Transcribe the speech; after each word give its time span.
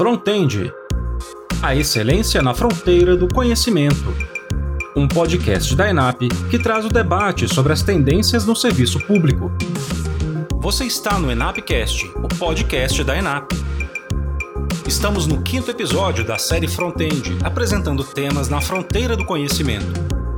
Frontend 0.00 0.72
A 1.62 1.76
excelência 1.76 2.40
na 2.40 2.54
fronteira 2.54 3.18
do 3.18 3.28
conhecimento. 3.28 4.16
Um 4.96 5.06
podcast 5.06 5.76
da 5.76 5.90
ENAP 5.90 6.26
que 6.50 6.58
traz 6.58 6.86
o 6.86 6.88
debate 6.88 7.46
sobre 7.46 7.74
as 7.74 7.82
tendências 7.82 8.46
no 8.46 8.56
serviço 8.56 8.98
público. 9.00 9.52
Você 10.54 10.86
está 10.86 11.18
no 11.18 11.30
ENAPcast, 11.30 12.10
o 12.16 12.28
podcast 12.28 13.04
da 13.04 13.18
ENAP. 13.18 13.52
Estamos 14.88 15.26
no 15.26 15.42
quinto 15.42 15.70
episódio 15.70 16.24
da 16.24 16.38
série 16.38 16.66
Frontend, 16.66 17.36
apresentando 17.44 18.02
temas 18.02 18.48
na 18.48 18.62
fronteira 18.62 19.14
do 19.14 19.26
conhecimento. 19.26 19.92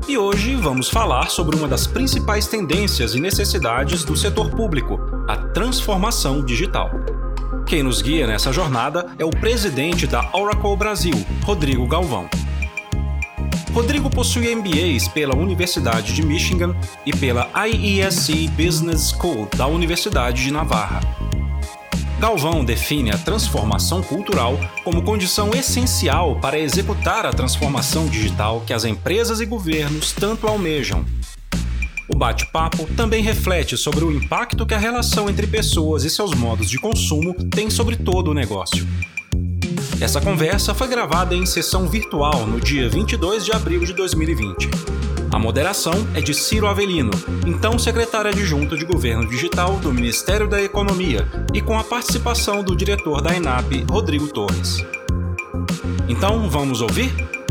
E 0.09 0.19
hoje 0.19 0.57
vamos 0.57 0.89
falar 0.89 1.31
sobre 1.31 1.55
uma 1.55 1.69
das 1.69 1.87
principais 1.87 2.49
tendências 2.49 3.15
e 3.15 3.21
necessidades 3.21 4.03
do 4.03 4.17
setor 4.17 4.51
público, 4.51 4.99
a 5.29 5.37
transformação 5.37 6.45
digital. 6.45 6.91
Quem 7.73 7.83
nos 7.83 8.03
guia 8.03 8.27
nessa 8.27 8.53
jornada 8.53 9.07
é 9.19 9.25
o 9.25 9.31
presidente 9.31 10.07
da 10.07 10.29
Oracle 10.35 10.77
Brasil, 10.77 11.15
Rodrigo 11.43 11.87
Galvão. 11.87 12.29
Rodrigo 13.73 14.11
possui 14.11 14.55
MBAs 14.55 15.09
pela 15.09 15.35
Universidade 15.35 16.13
de 16.13 16.23
Michigan 16.23 16.77
e 17.07 17.17
pela 17.17 17.49
IESC 17.67 18.47
Business 18.49 19.09
School 19.19 19.49
da 19.57 19.67
Universidade 19.67 20.45
de 20.45 20.53
Navarra. 20.53 21.01
Galvão 22.21 22.63
define 22.63 23.11
a 23.11 23.17
transformação 23.17 24.03
cultural 24.03 24.59
como 24.85 25.03
condição 25.03 25.55
essencial 25.55 26.39
para 26.41 26.59
executar 26.59 27.25
a 27.25 27.33
transformação 27.33 28.05
digital 28.05 28.63
que 28.67 28.75
as 28.75 28.85
empresas 28.85 29.41
e 29.41 29.47
governos 29.47 30.13
tanto 30.13 30.47
almejam 30.47 31.07
o 32.09 32.17
bate-papo 32.17 32.87
também 32.97 33.23
reflete 33.23 33.77
sobre 33.77 34.05
o 34.05 34.13
impacto 34.13 34.67
que 34.67 34.75
a 34.75 34.79
relação 34.79 35.29
entre 35.29 35.47
pessoas 35.47 36.05
e 36.05 36.11
seus 36.11 36.35
modos 36.35 36.69
de 36.69 36.79
consumo 36.79 37.35
tem 37.49 37.71
sobre 37.71 37.97
todo 37.97 38.31
o 38.31 38.35
negócio. 38.35 38.87
Essa 40.01 40.21
conversa 40.21 40.75
foi 40.75 40.89
gravada 40.89 41.35
em 41.35 41.47
sessão 41.47 41.87
virtual 41.87 42.47
no 42.47 42.61
dia 42.61 42.89
22 42.89 43.45
de 43.45 43.53
abril 43.53 43.85
de 43.85 43.93
2020. 43.93 44.69
A 45.33 45.39
moderação 45.39 45.95
é 46.15 46.21
de 46.21 46.35
Ciro 46.35 46.67
Avelino, 46.67 47.11
então 47.47 47.79
secretário 47.79 48.31
adjunto 48.31 48.77
de 48.77 48.85
Governo 48.85 49.27
Digital 49.27 49.79
do 49.79 49.93
Ministério 49.93 50.47
da 50.47 50.61
Economia, 50.61 51.27
e 51.55 51.63
com 51.63 51.79
a 51.79 51.85
participação 51.85 52.63
do 52.63 52.77
diretor 52.77 53.23
da 53.23 53.35
ENAP, 53.35 53.85
Rodrigo 53.89 54.29
Torres. 54.29 54.85
Então, 56.09 56.51
vamos 56.51 56.83
ouvir? 56.83 57.42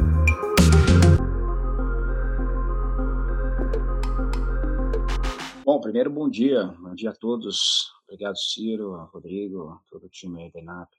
Bom, 5.63 5.79
primeiro, 5.79 6.09
bom 6.09 6.27
dia. 6.27 6.65
Bom 6.79 6.95
dia 6.95 7.11
a 7.11 7.15
todos. 7.15 7.91
Obrigado, 8.03 8.35
Ciro, 8.35 8.95
Rodrigo, 9.13 9.79
todo 9.91 10.07
o 10.07 10.09
time 10.09 10.43
aí 10.43 10.51
da 10.51 10.59
ENAP. 10.59 10.89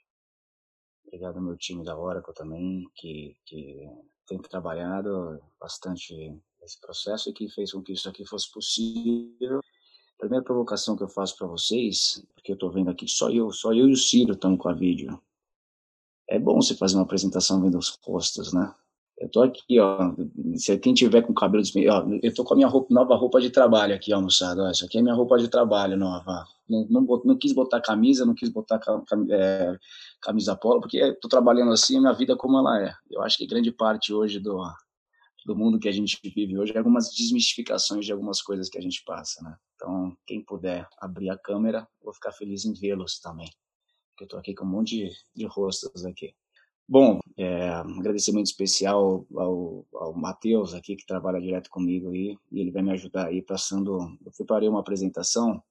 Obrigado 1.04 1.36
ao 1.36 1.42
meu 1.42 1.56
time 1.56 1.84
da 1.84 1.98
Oracle 1.98 2.32
também, 2.32 2.88
que, 2.94 3.36
que 3.44 3.90
tem 4.24 4.38
trabalhado 4.38 5.42
bastante 5.60 6.40
esse 6.62 6.80
processo 6.80 7.28
e 7.28 7.32
que 7.32 7.48
fez 7.48 7.72
com 7.72 7.82
que 7.82 7.92
isso 7.92 8.08
aqui 8.08 8.24
fosse 8.24 8.52
possível. 8.52 9.60
Primeira 10.16 10.44
provocação 10.44 10.96
que 10.96 11.02
eu 11.02 11.08
faço 11.08 11.36
para 11.36 11.48
vocês, 11.48 12.24
porque 12.32 12.52
eu 12.52 12.54
estou 12.54 12.70
vendo 12.70 12.88
aqui 12.88 13.08
só 13.08 13.30
eu, 13.30 13.50
só 13.50 13.72
eu 13.72 13.88
e 13.88 13.92
o 13.92 13.96
Ciro 13.96 14.34
estão 14.34 14.56
com 14.56 14.68
a 14.68 14.72
vídeo. 14.72 15.20
É 16.28 16.38
bom 16.38 16.62
você 16.62 16.76
fazer 16.76 16.94
uma 16.94 17.02
apresentação 17.02 17.60
vendo 17.60 17.78
os 17.78 17.98
rostos, 18.00 18.52
né? 18.52 18.72
Eu 19.22 19.28
tô 19.28 19.40
aqui, 19.40 19.78
ó. 19.78 20.12
Se 20.56 20.76
quem 20.78 20.92
tiver 20.92 21.22
com 21.22 21.32
cabelo 21.32 21.62
ó, 21.88 22.04
eu 22.20 22.34
tô 22.34 22.42
com 22.42 22.54
a 22.54 22.56
minha 22.56 22.66
roupa, 22.66 22.92
nova 22.92 23.14
roupa 23.14 23.40
de 23.40 23.50
trabalho 23.50 23.94
aqui, 23.94 24.12
ó, 24.12 24.20
isso 24.26 24.84
aqui 24.84 24.98
é 24.98 25.02
minha 25.02 25.14
roupa 25.14 25.38
de 25.38 25.46
trabalho 25.46 25.96
nova. 25.96 26.44
Não, 26.68 26.84
não, 26.90 27.22
não 27.24 27.38
quis 27.38 27.52
botar 27.52 27.80
camisa, 27.80 28.26
não 28.26 28.34
quis 28.34 28.48
botar 28.48 28.80
é, 29.30 29.78
camisa 30.20 30.56
polo, 30.56 30.80
porque 30.80 30.96
eu 30.96 31.20
tô 31.20 31.28
trabalhando 31.28 31.70
assim, 31.70 31.98
a 31.98 32.00
minha 32.00 32.12
vida 32.12 32.36
como 32.36 32.58
ela 32.58 32.82
é. 32.82 32.92
Eu 33.08 33.22
acho 33.22 33.38
que 33.38 33.46
grande 33.46 33.70
parte 33.70 34.12
hoje 34.12 34.40
do, 34.40 34.60
do 35.46 35.54
mundo 35.54 35.78
que 35.78 35.88
a 35.88 35.92
gente 35.92 36.18
vive 36.24 36.58
hoje 36.58 36.72
é 36.74 36.78
algumas 36.78 37.14
desmistificações 37.14 38.04
de 38.04 38.10
algumas 38.10 38.42
coisas 38.42 38.68
que 38.68 38.78
a 38.78 38.82
gente 38.82 39.04
passa, 39.04 39.40
né? 39.44 39.56
Então, 39.76 40.16
quem 40.26 40.42
puder 40.44 40.88
abrir 40.98 41.30
a 41.30 41.38
câmera, 41.38 41.86
vou 42.02 42.12
ficar 42.12 42.32
feliz 42.32 42.64
em 42.64 42.72
vê-los 42.72 43.20
também. 43.20 43.48
Porque 44.10 44.24
eu 44.24 44.28
tô 44.28 44.36
aqui 44.36 44.52
com 44.52 44.64
um 44.64 44.68
monte 44.68 44.96
de, 44.96 45.10
de 45.36 45.46
rostos 45.46 46.04
aqui. 46.04 46.34
Bom, 46.88 47.20
é, 47.36 47.68
agradecimento 47.70 48.46
especial 48.46 49.24
ao, 49.34 49.86
ao 49.94 50.14
Matheus 50.14 50.74
aqui, 50.74 50.96
que 50.96 51.06
trabalha 51.06 51.40
direto 51.40 51.70
comigo 51.70 52.10
aí, 52.10 52.36
e 52.50 52.60
ele 52.60 52.70
vai 52.70 52.82
me 52.82 52.90
ajudar 52.90 53.28
aí 53.28 53.40
passando, 53.40 53.98
eu 54.24 54.32
preparei 54.36 54.68
uma 54.68 54.80
apresentação, 54.80 55.62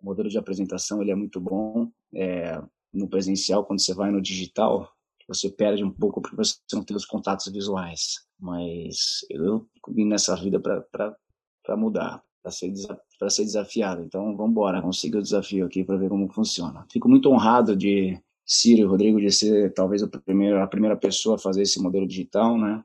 o 0.00 0.04
modelo 0.04 0.28
de 0.28 0.38
apresentação 0.38 1.00
ele 1.00 1.10
é 1.10 1.14
muito 1.14 1.40
bom, 1.40 1.90
é, 2.14 2.62
no 2.92 3.08
presencial, 3.08 3.64
quando 3.64 3.80
você 3.80 3.94
vai 3.94 4.10
no 4.10 4.20
digital, 4.20 4.92
você 5.26 5.48
perde 5.48 5.82
um 5.82 5.90
pouco 5.90 6.20
porque 6.20 6.36
você 6.36 6.56
não 6.74 6.84
tem 6.84 6.96
os 6.96 7.06
contatos 7.06 7.50
visuais, 7.50 8.26
mas 8.38 9.24
eu 9.30 9.66
vim 9.88 10.04
nessa 10.04 10.36
vida 10.36 10.60
para 10.60 11.76
mudar, 11.76 12.22
para 12.42 12.52
ser, 12.52 12.72
para 13.18 13.30
ser 13.30 13.44
desafiado, 13.44 14.02
então 14.02 14.36
vamos 14.36 14.50
embora, 14.50 14.92
seguir 14.92 15.18
o 15.18 15.22
desafio 15.22 15.64
aqui 15.64 15.82
para 15.82 15.96
ver 15.96 16.10
como 16.10 16.28
funciona. 16.32 16.86
Fico 16.90 17.08
muito 17.08 17.30
honrado 17.30 17.74
de 17.74 18.20
Ciro 18.44 18.88
Rodrigo 18.88 19.20
de 19.20 19.30
ser 19.30 19.72
talvez 19.72 20.02
a 20.02 20.08
primeira, 20.08 20.62
a 20.62 20.66
primeira 20.66 20.96
pessoa 20.96 21.36
a 21.36 21.38
fazer 21.38 21.62
esse 21.62 21.80
modelo 21.80 22.06
digital, 22.06 22.58
né? 22.58 22.82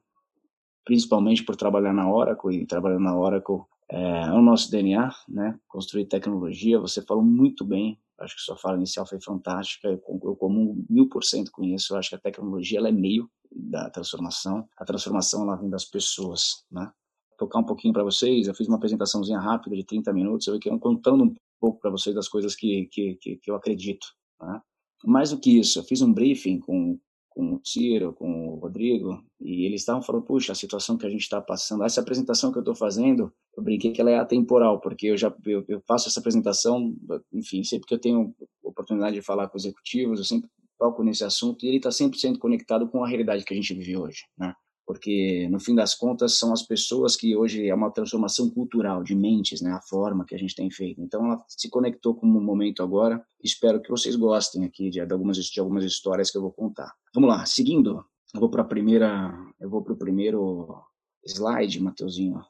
Principalmente 0.85 1.43
por 1.43 1.55
trabalhar 1.55 1.93
na 1.93 2.09
Oracle 2.09 2.55
e 2.55 2.65
trabalhando 2.65 3.03
na 3.03 3.17
Oracle 3.17 3.61
é, 3.89 4.27
é 4.27 4.31
o 4.31 4.41
nosso 4.41 4.69
DNA, 4.69 5.13
né? 5.27 5.59
Construir 5.67 6.05
tecnologia. 6.05 6.79
Você 6.79 7.01
falou 7.01 7.23
muito 7.23 7.65
bem. 7.65 7.99
Acho 8.19 8.35
que 8.35 8.41
sua 8.41 8.57
fala 8.57 8.77
inicial 8.77 9.05
foi 9.05 9.19
fantástica. 9.19 9.87
Eu, 9.87 10.01
eu 10.07 10.49
mil 10.89 11.07
por 11.07 11.23
cento 11.23 11.51
com 11.51 11.63
isso. 11.63 11.93
Eu 11.93 11.97
acho 11.99 12.09
que 12.09 12.15
a 12.15 12.19
tecnologia 12.19 12.79
ela 12.79 12.89
é 12.89 12.91
meio 12.91 13.29
da 13.51 13.89
transformação. 13.89 14.67
A 14.77 14.85
transformação 14.85 15.43
ela 15.43 15.55
vem 15.55 15.69
das 15.69 15.85
pessoas, 15.85 16.65
né? 16.71 16.91
Tocar 17.37 17.59
um 17.59 17.63
pouquinho 17.63 17.93
para 17.93 18.03
vocês. 18.03 18.47
Eu 18.47 18.55
fiz 18.55 18.67
uma 18.67 18.77
apresentaçãozinha 18.77 19.39
rápida 19.39 19.75
de 19.75 19.83
30 19.83 20.11
minutos. 20.13 20.47
Eu 20.47 20.59
quero 20.59 20.79
contando 20.79 21.23
um 21.23 21.35
pouco 21.59 21.79
para 21.79 21.91
vocês 21.91 22.15
das 22.15 22.27
coisas 22.27 22.55
que, 22.55 22.87
que, 22.91 23.15
que 23.15 23.51
eu 23.51 23.55
acredito, 23.55 24.07
né? 24.41 24.61
Mais 25.05 25.31
do 25.31 25.39
que 25.39 25.59
isso, 25.59 25.79
eu 25.79 25.83
fiz 25.83 26.01
um 26.01 26.11
briefing 26.11 26.59
com, 26.59 26.99
com 27.29 27.53
o 27.53 27.61
Ciro, 27.63 28.13
com 28.13 28.49
o 28.49 28.55
Rodrigo, 28.55 29.23
e 29.39 29.65
eles 29.65 29.81
estavam 29.81 30.01
falando, 30.01 30.25
puxa, 30.25 30.51
a 30.51 30.55
situação 30.55 30.97
que 30.97 31.05
a 31.05 31.09
gente 31.09 31.21
está 31.21 31.39
passando, 31.39 31.83
essa 31.83 32.01
apresentação 32.01 32.51
que 32.51 32.57
eu 32.57 32.61
estou 32.61 32.75
fazendo, 32.75 33.31
eu 33.55 33.63
brinquei 33.63 33.91
que 33.91 34.01
ela 34.01 34.11
é 34.11 34.17
atemporal, 34.17 34.79
porque 34.79 35.07
eu 35.07 35.17
já 35.17 35.33
eu, 35.45 35.63
eu, 35.67 35.81
faço 35.87 36.07
essa 36.09 36.19
apresentação, 36.19 36.95
enfim, 37.31 37.63
sempre 37.63 37.87
que 37.87 37.93
eu 37.93 37.99
tenho 37.99 38.33
oportunidade 38.63 39.15
de 39.15 39.21
falar 39.21 39.47
com 39.49 39.57
executivos, 39.57 40.19
eu 40.19 40.25
sempre 40.25 40.49
toco 40.79 41.03
nesse 41.03 41.23
assunto, 41.23 41.63
e 41.63 41.69
ele 41.69 41.77
está 41.77 41.91
sempre 41.91 42.19
sendo 42.19 42.39
conectado 42.39 42.87
com 42.87 43.03
a 43.03 43.07
realidade 43.07 43.43
que 43.43 43.53
a 43.53 43.57
gente 43.57 43.73
vive 43.73 43.97
hoje, 43.97 44.23
né? 44.37 44.53
Porque 44.87 45.49
no 45.49 45.59
fim 45.59 45.75
das 45.75 45.93
contas 45.93 46.39
são 46.39 46.53
as 46.53 46.63
pessoas 46.63 47.17
que 47.17 47.35
hoje 47.35 47.67
é 47.67 47.75
uma 47.75 47.91
transformação 47.91 48.49
cultural 48.49 49.03
de 49.03 49.13
mentes, 49.13 49.61
né, 49.61 49.69
a 49.73 49.81
forma 49.81 50.25
que 50.25 50.33
a 50.33 50.37
gente 50.37 50.55
tem 50.55 50.71
feito. 50.71 51.01
Então 51.01 51.25
ela 51.25 51.43
se 51.45 51.69
conectou 51.69 52.15
com 52.15 52.25
o 52.25 52.41
momento 52.41 52.81
agora. 52.81 53.21
Espero 53.43 53.81
que 53.81 53.89
vocês 53.89 54.15
gostem 54.15 54.63
aqui 54.63 54.89
de, 54.89 55.05
de 55.05 55.13
algumas 55.13 55.37
de 55.37 55.59
algumas 55.59 55.83
histórias 55.83 56.31
que 56.31 56.37
eu 56.37 56.41
vou 56.41 56.53
contar. 56.53 56.95
Vamos 57.13 57.29
lá, 57.29 57.45
seguindo, 57.45 58.05
eu 58.33 58.39
vou 58.39 58.49
para 58.49 58.61
a 58.61 58.65
primeira, 58.65 59.37
eu 59.59 59.69
vou 59.69 59.83
para 59.83 59.91
o 59.91 59.97
primeiro 59.97 60.81
slide, 61.25 61.81
Mateuzinho. 61.81 62.41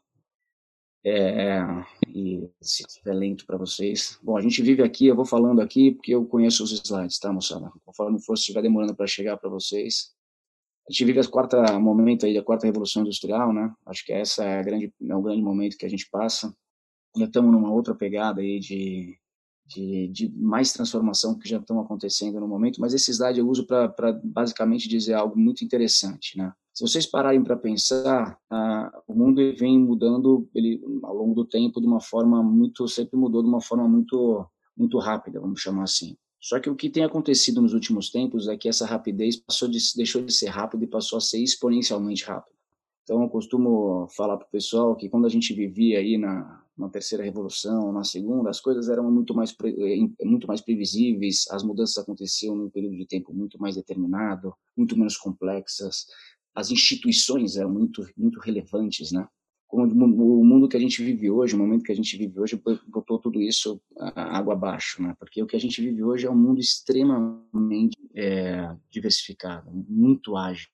É, 1.03 1.59
e 2.07 2.47
se 2.61 2.83
estiver 2.83 3.13
lento 3.13 3.47
para 3.47 3.57
vocês. 3.57 4.19
Bom, 4.21 4.37
a 4.37 4.41
gente 4.41 4.61
vive 4.61 4.83
aqui, 4.83 5.07
eu 5.07 5.15
vou 5.15 5.25
falando 5.25 5.59
aqui 5.61 5.91
porque 5.91 6.13
eu 6.13 6.25
conheço 6.25 6.63
os 6.63 6.71
slides, 6.71 7.17
tá, 7.17 7.33
moçada? 7.33 7.71
Conforme 7.83 8.21
for, 8.21 8.37
se 8.37 8.41
estiver 8.41 8.61
demorando 8.61 8.93
para 8.93 9.07
chegar 9.07 9.37
para 9.37 9.49
vocês, 9.49 10.11
a 10.87 10.91
gente 10.91 11.05
vive 11.05 11.19
a 11.19 11.27
quarta 11.27 11.77
momento 11.79 12.25
aí 12.25 12.33
da 12.33 12.41
quarta 12.41 12.65
revolução 12.65 13.01
industrial, 13.01 13.51
né? 13.51 13.73
Acho 13.85 14.05
que 14.05 14.13
essa 14.13 14.43
é, 14.43 14.59
a 14.59 14.63
grande, 14.63 14.93
é 15.01 15.15
o 15.15 15.21
grande 15.21 15.41
momento 15.41 15.77
que 15.77 15.85
a 15.85 15.89
gente 15.89 16.09
passa. 16.09 16.55
Já 17.15 17.25
estamos 17.25 17.51
numa 17.51 17.71
outra 17.71 17.93
pegada 17.93 18.39
aí 18.39 18.57
de, 18.57 19.17
de, 19.65 20.07
de 20.07 20.33
mais 20.37 20.71
transformação 20.71 21.37
que 21.37 21.49
já 21.49 21.57
estão 21.57 21.81
acontecendo 21.81 22.39
no 22.39 22.47
momento, 22.47 22.79
mas 22.79 22.93
esse 22.93 23.11
slide 23.11 23.39
eu 23.39 23.49
uso 23.49 23.67
para 23.67 23.93
basicamente 24.23 24.87
dizer 24.87 25.13
algo 25.13 25.37
muito 25.37 25.65
interessante, 25.65 26.37
né? 26.37 26.53
Se 26.73 26.87
vocês 26.87 27.05
pararem 27.05 27.43
para 27.43 27.57
pensar, 27.57 28.37
ah, 28.49 29.01
o 29.07 29.13
mundo 29.13 29.41
vem 29.57 29.79
mudando 29.79 30.47
ele 30.53 30.79
ao 31.03 31.15
longo 31.15 31.33
do 31.33 31.43
tempo 31.43 31.81
de 31.81 31.87
uma 31.87 31.99
forma 31.99 32.41
muito 32.41 32.87
sempre 32.87 33.17
mudou 33.17 33.41
de 33.41 33.49
uma 33.49 33.59
forma 33.59 33.87
muito 33.87 34.47
muito 34.77 34.99
rápida, 34.99 35.39
vamos 35.39 35.59
chamar 35.59 35.83
assim. 35.83 36.15
Só 36.39 36.59
que 36.59 36.69
o 36.69 36.75
que 36.75 36.89
tem 36.89 37.03
acontecido 37.03 37.61
nos 37.61 37.73
últimos 37.73 38.09
tempos 38.09 38.47
é 38.47 38.55
que 38.55 38.69
essa 38.69 38.85
rapidez 38.85 39.37
passou 39.37 39.67
de, 39.67 39.79
deixou 39.95 40.23
de 40.23 40.33
ser 40.33 40.47
rápida 40.47 40.83
e 40.83 40.87
passou 40.87 41.17
a 41.17 41.21
ser 41.21 41.41
exponencialmente 41.41 42.23
rápida. 42.23 42.55
Então, 43.03 43.23
eu 43.23 43.29
costumo 43.29 44.07
falar 44.09 44.37
para 44.37 44.47
o 44.47 44.51
pessoal 44.51 44.95
que 44.95 45.09
quando 45.09 45.25
a 45.25 45.29
gente 45.29 45.53
vivia 45.53 45.99
aí 45.99 46.17
na, 46.17 46.61
na 46.77 46.89
terceira 46.89 47.23
revolução, 47.23 47.91
na 47.91 48.03
segunda, 48.03 48.49
as 48.49 48.59
coisas 48.59 48.89
eram 48.89 49.09
muito 49.09 49.33
mais, 49.33 49.55
eh, 49.63 50.25
muito 50.25 50.45
mais 50.45 50.61
previsíveis, 50.61 51.45
as 51.49 51.63
mudanças 51.63 51.97
aconteciam 51.97 52.55
num 52.55 52.69
período 52.69 52.97
de 52.97 53.07
tempo 53.07 53.33
muito 53.33 53.57
mais 53.59 53.75
determinado, 53.75 54.53
muito 54.75 54.97
menos 54.97 55.15
complexas, 55.15 56.05
as 56.53 56.69
instituições 56.69 57.55
eram 57.55 57.71
muito, 57.71 58.05
muito 58.17 58.39
relevantes, 58.39 59.11
né? 59.11 59.27
Como 59.67 59.83
o 59.83 60.45
mundo 60.45 60.69
que 60.69 60.77
a 60.77 60.79
gente 60.79 61.03
vive 61.03 61.29
hoje, 61.29 61.53
o 61.53 61.57
momento 61.57 61.83
que 61.83 61.91
a 61.91 61.95
gente 61.95 62.15
vive 62.17 62.39
hoje, 62.39 62.61
botou 62.87 63.19
tudo 63.19 63.41
isso 63.41 63.81
água 64.15 64.53
abaixo, 64.53 65.01
né? 65.01 65.15
Porque 65.19 65.43
o 65.43 65.47
que 65.47 65.57
a 65.57 65.59
gente 65.59 65.81
vive 65.81 66.03
hoje 66.03 66.25
é 66.25 66.31
um 66.31 66.37
mundo 66.37 66.59
extremamente 66.59 67.97
é, 68.15 68.73
diversificado, 68.89 69.69
muito 69.89 70.37
ágil, 70.37 70.69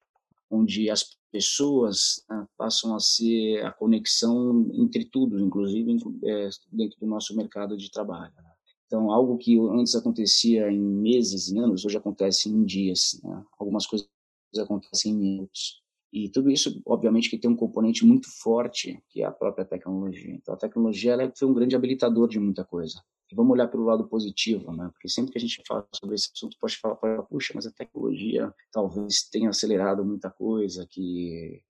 onde 0.49 0.89
as 0.89 1.17
pessoas 1.31 2.23
né, 2.29 2.45
passam 2.55 2.95
a 2.95 2.99
ser 2.99 3.65
a 3.65 3.71
conexão 3.71 4.69
entre 4.75 5.05
tudo, 5.05 5.39
inclusive 5.39 5.97
é, 6.23 6.49
dentro 6.71 6.99
do 6.99 7.07
nosso 7.07 7.35
mercado 7.35 7.75
de 7.75 7.89
trabalho. 7.89 8.31
Né? 8.37 8.51
Então, 8.85 9.11
algo 9.11 9.39
que 9.39 9.59
antes 9.59 9.95
acontecia 9.95 10.71
em 10.71 10.79
meses, 10.79 11.51
em 11.51 11.57
anos, 11.59 11.83
hoje 11.83 11.97
acontece 11.97 12.47
em 12.47 12.63
dias. 12.63 13.19
Né? 13.23 13.43
Algumas 13.57 13.87
coisas 13.87 14.07
acontecem 14.59 15.13
em 15.13 15.17
minutos. 15.17 15.82
E 16.13 16.29
tudo 16.29 16.51
isso, 16.51 16.79
obviamente, 16.85 17.27
que 17.27 17.39
tem 17.39 17.49
um 17.49 17.55
componente 17.55 18.05
muito 18.05 18.27
forte, 18.39 19.01
que 19.09 19.23
é 19.23 19.25
a 19.25 19.31
própria 19.31 19.65
tecnologia. 19.65 20.31
Então, 20.35 20.53
a 20.53 20.57
tecnologia 20.57 21.13
ela 21.13 21.33
foi 21.35 21.47
um 21.47 21.53
grande 21.55 21.75
habilitador 21.75 22.29
de 22.29 22.39
muita 22.39 22.63
coisa. 22.63 23.01
E 23.31 23.35
vamos 23.35 23.51
olhar 23.51 23.67
pelo 23.67 23.83
lado 23.83 24.07
positivo, 24.07 24.71
né? 24.71 24.91
Porque 24.93 25.09
sempre 25.09 25.31
que 25.31 25.39
a 25.39 25.41
gente 25.41 25.63
fala 25.67 25.87
sobre 25.91 26.13
esse 26.13 26.29
assunto, 26.31 26.55
pode 26.61 26.77
falar, 26.77 27.23
puxa, 27.23 27.53
mas 27.55 27.65
a 27.65 27.71
tecnologia 27.71 28.53
talvez 28.71 29.27
tenha 29.31 29.49
acelerado 29.49 30.05
muita 30.05 30.29
coisa, 30.29 30.85
que 30.87 31.63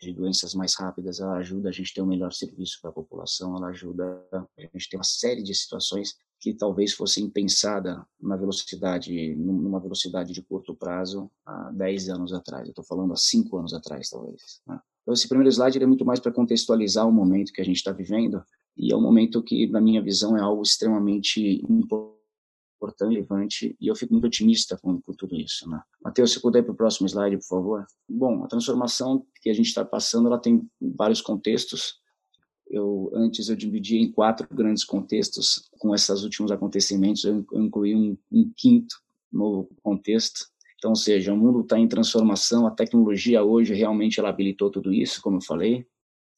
de 0.00 0.12
doenças 0.12 0.54
mais 0.54 0.74
rápidas, 0.74 1.20
ela 1.20 1.36
ajuda 1.36 1.68
a 1.68 1.72
gente 1.72 1.90
a 1.90 1.94
ter 1.94 2.02
um 2.02 2.06
melhor 2.06 2.32
serviço 2.32 2.78
para 2.80 2.90
a 2.90 2.92
população, 2.92 3.56
ela 3.56 3.68
ajuda 3.68 4.22
a 4.32 4.60
gente 4.60 4.90
ter 4.90 4.96
uma 4.96 5.04
série 5.04 5.42
de 5.42 5.54
situações 5.54 6.14
que 6.38 6.52
talvez 6.52 6.92
fossem 6.92 7.30
pensadas 7.30 7.98
na 8.20 8.36
velocidade, 8.36 9.34
numa 9.36 9.80
velocidade 9.80 10.32
de 10.32 10.42
curto 10.42 10.74
prazo 10.74 11.30
há 11.44 11.70
10 11.72 12.10
anos 12.10 12.32
atrás. 12.32 12.64
Eu 12.64 12.70
estou 12.70 12.84
falando 12.84 13.12
há 13.12 13.16
5 13.16 13.56
anos 13.56 13.72
atrás, 13.72 14.10
talvez. 14.10 14.60
Né? 14.66 14.78
Então, 15.02 15.14
esse 15.14 15.28
primeiro 15.28 15.50
slide 15.50 15.82
é 15.82 15.86
muito 15.86 16.04
mais 16.04 16.20
para 16.20 16.32
contextualizar 16.32 17.08
o 17.08 17.12
momento 17.12 17.52
que 17.52 17.60
a 17.60 17.64
gente 17.64 17.76
está 17.76 17.92
vivendo, 17.92 18.42
e 18.76 18.92
é 18.92 18.96
um 18.96 19.00
momento 19.00 19.42
que, 19.42 19.66
na 19.68 19.80
minha 19.80 20.02
visão, 20.02 20.36
é 20.36 20.40
algo 20.40 20.62
extremamente 20.62 21.64
importante, 21.70 22.15
relevante, 23.00 23.76
e 23.80 23.88
eu 23.88 23.96
fico 23.96 24.12
muito 24.12 24.26
otimista 24.26 24.76
com, 24.76 25.00
com 25.00 25.12
tudo 25.12 25.36
isso. 25.36 25.68
Né? 25.68 25.80
Matheus, 26.02 26.32
se 26.32 26.40
puder 26.40 26.62
para 26.62 26.72
o 26.72 26.76
próximo 26.76 27.06
slide, 27.06 27.36
por 27.38 27.46
favor. 27.46 27.86
Bom, 28.08 28.44
a 28.44 28.48
transformação 28.48 29.26
que 29.42 29.50
a 29.50 29.54
gente 29.54 29.66
está 29.66 29.84
passando, 29.84 30.26
ela 30.26 30.38
tem 30.38 30.68
vários 30.80 31.20
contextos, 31.20 32.00
eu 32.68 33.10
antes 33.14 33.48
eu 33.48 33.56
dividia 33.56 34.00
em 34.00 34.10
quatro 34.10 34.46
grandes 34.50 34.84
contextos. 34.84 35.68
Com 35.78 35.94
esses 35.94 36.22
últimos 36.22 36.50
acontecimentos, 36.50 37.24
eu 37.24 37.44
incluí 37.54 37.94
um, 37.94 38.16
um 38.30 38.50
quinto 38.56 38.96
novo 39.32 39.68
contexto. 39.82 40.46
Então, 40.78 40.90
ou 40.90 40.96
seja, 40.96 41.32
o 41.32 41.36
mundo 41.36 41.60
está 41.60 41.78
em 41.78 41.88
transformação. 41.88 42.66
A 42.66 42.70
tecnologia 42.70 43.42
hoje 43.42 43.74
realmente 43.74 44.20
ela 44.20 44.28
habilitou 44.28 44.70
tudo 44.70 44.92
isso, 44.92 45.22
como 45.22 45.38
eu 45.38 45.42
falei. 45.42 45.86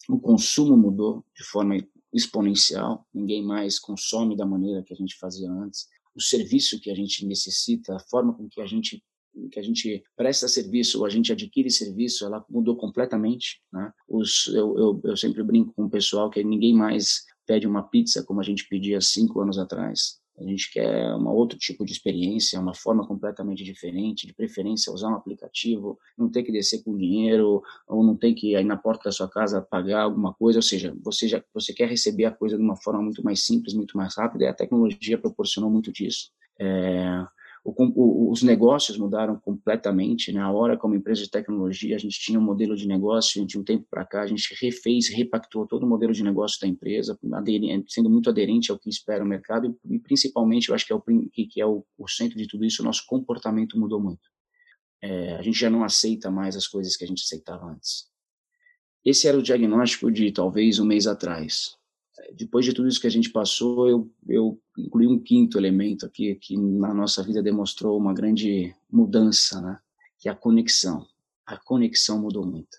O 0.09 0.19
consumo 0.19 0.77
mudou 0.77 1.25
de 1.35 1.45
forma 1.45 1.77
exponencial. 2.13 3.07
Ninguém 3.13 3.43
mais 3.43 3.79
consome 3.79 4.37
da 4.37 4.47
maneira 4.47 4.83
que 4.83 4.93
a 4.93 4.97
gente 4.97 5.19
fazia 5.19 5.51
antes. 5.51 5.89
O 6.19 6.21
serviço 6.21 6.81
que 6.81 6.91
a 6.91 6.95
gente 6.95 7.25
necessita, 7.25 7.95
a 7.95 8.01
forma 8.01 8.35
com 8.35 8.49
que 8.49 8.61
a 8.61 8.67
gente 8.67 9.03
que 9.53 9.61
a 9.61 9.63
gente 9.63 10.03
presta 10.17 10.49
serviço 10.49 10.99
ou 10.99 11.07
a 11.07 11.09
gente 11.09 11.31
adquire 11.31 11.71
serviço, 11.71 12.25
ela 12.25 12.45
mudou 12.51 12.77
completamente. 12.77 13.61
Né? 13.73 13.93
Os, 14.09 14.49
eu, 14.49 14.77
eu, 14.77 15.01
eu 15.05 15.17
sempre 15.17 15.45
brinco 15.45 15.73
com 15.75 15.85
o 15.85 15.91
pessoal 15.91 16.29
que 16.29 16.43
ninguém 16.43 16.75
mais 16.75 17.25
pede 17.47 17.65
uma 17.65 17.85
pizza 17.85 18.25
como 18.25 18.41
a 18.41 18.43
gente 18.43 18.67
pedia 18.69 19.01
cinco 19.01 19.41
anos 19.41 19.57
atrás. 19.57 20.19
A 20.39 20.45
gente 20.45 20.71
quer 20.71 21.15
um 21.15 21.29
outro 21.29 21.59
tipo 21.59 21.85
de 21.85 21.93
experiência, 21.93 22.61
uma 22.61 22.75
forma 22.75 23.07
completamente 23.07 23.65
diferente, 23.65 24.27
de 24.27 24.33
preferência 24.33 24.93
usar 24.93 25.11
um 25.11 25.15
aplicativo, 25.15 25.99
não 26.17 26.31
ter 26.31 26.43
que 26.43 26.53
descer 26.53 26.83
com 26.85 26.97
dinheiro, 26.97 27.63
ou 27.87 28.05
não 28.05 28.17
ter 28.17 28.35
que 28.35 28.55
ir 28.55 28.65
na 28.65 28.77
porta 28.77 29.05
da 29.05 29.13
sua 29.13 29.29
casa 29.29 29.61
pagar 29.61 30.03
alguma 30.03 30.33
coisa, 30.33 30.59
ou 30.59 30.63
seja, 30.63 30.97
você 31.03 31.27
já 31.27 31.43
você 31.53 31.73
quer 31.73 31.89
receber 31.89 32.27
a 32.27 32.31
coisa 32.31 32.57
de 32.57 32.63
uma 32.63 32.77
forma 32.77 33.03
muito 33.03 33.23
mais 33.25 33.45
simples, 33.45 33.75
muito 33.75 33.97
mais 33.97 34.17
rápida, 34.17 34.45
e 34.45 34.49
a 34.49 34.55
tecnologia 34.55 35.19
proporcionou 35.19 35.71
muito 35.71 35.93
disso. 35.93 36.31
É, 36.59 37.25
o, 37.77 38.31
os 38.31 38.43
negócios 38.43 38.97
mudaram 38.97 39.39
completamente. 39.39 40.33
Na 40.33 40.47
né? 40.47 40.53
hora, 40.53 40.77
como 40.77 40.95
empresa 40.95 41.23
de 41.23 41.31
tecnologia, 41.31 41.97
a 41.97 41.99
gente 41.99 42.19
tinha 42.21 42.39
um 42.39 42.43
modelo 42.43 42.77
de 42.77 42.87
negócio 42.87 43.47
de 43.47 43.59
um 43.59 43.65
tempo 43.65 43.87
para 43.91 44.05
cá, 44.05 44.23
a 44.23 44.27
gente 44.27 44.55
refez, 44.61 45.09
repactou 45.09 45.67
todo 45.67 45.85
o 45.85 45.89
modelo 45.89 46.13
de 46.13 46.23
negócio 46.23 46.61
da 46.61 46.67
empresa, 46.67 47.19
sendo 47.89 48.11
muito 48.11 48.31
aderente 48.31 48.71
ao 48.71 48.79
que 48.79 48.89
espera 48.89 49.25
o 49.25 49.27
mercado 49.27 49.79
e, 49.85 49.97
e 49.97 49.99
principalmente, 49.99 50.69
eu 50.69 50.75
acho 50.75 50.87
que 50.87 50.93
é 50.93 50.97
o, 50.97 51.01
que 51.01 51.61
é 51.61 51.67
o, 51.67 51.85
o 51.97 52.09
centro 52.09 52.37
de 52.37 52.47
tudo 52.47 52.65
isso, 52.65 52.83
o 52.83 52.85
nosso 52.85 53.05
comportamento 53.07 53.79
mudou 53.79 54.01
muito. 54.01 54.29
É, 55.01 55.37
a 55.37 55.43
gente 55.43 55.59
já 55.59 55.71
não 55.71 55.85
aceita 55.85 56.31
mais 56.31 56.57
as 56.57 56.67
coisas 56.67 56.97
que 56.97 57.05
a 57.05 57.09
gente 57.09 57.23
aceitava 57.23 57.67
antes. 57.67 58.09
Esse 59.05 59.29
era 59.29 59.39
o 59.39 59.43
diagnóstico 59.43 60.11
de 60.11 60.31
talvez 60.33 60.79
um 60.79 60.85
mês 60.85 61.07
atrás 61.07 61.78
depois 62.35 62.65
de 62.65 62.73
tudo 62.73 62.89
isso 62.89 63.01
que 63.01 63.07
a 63.07 63.11
gente 63.11 63.31
passou, 63.31 63.89
eu, 63.89 64.11
eu 64.29 64.61
incluí 64.77 65.07
um 65.07 65.19
quinto 65.19 65.59
elemento 65.59 66.07
aqui 66.07 66.35
que 66.37 66.57
na 66.57 66.93
nossa 66.93 67.23
vida 67.23 67.43
demonstrou 67.43 67.99
uma 67.99 68.15
grande 68.15 68.75
mudança, 68.91 69.61
né? 69.61 69.79
Que 70.19 70.29
é 70.29 70.33
a 70.33 70.35
conexão. 70.35 71.07
A 71.47 71.57
conexão 71.57 72.21
mudou 72.21 72.45
muito. 72.45 72.79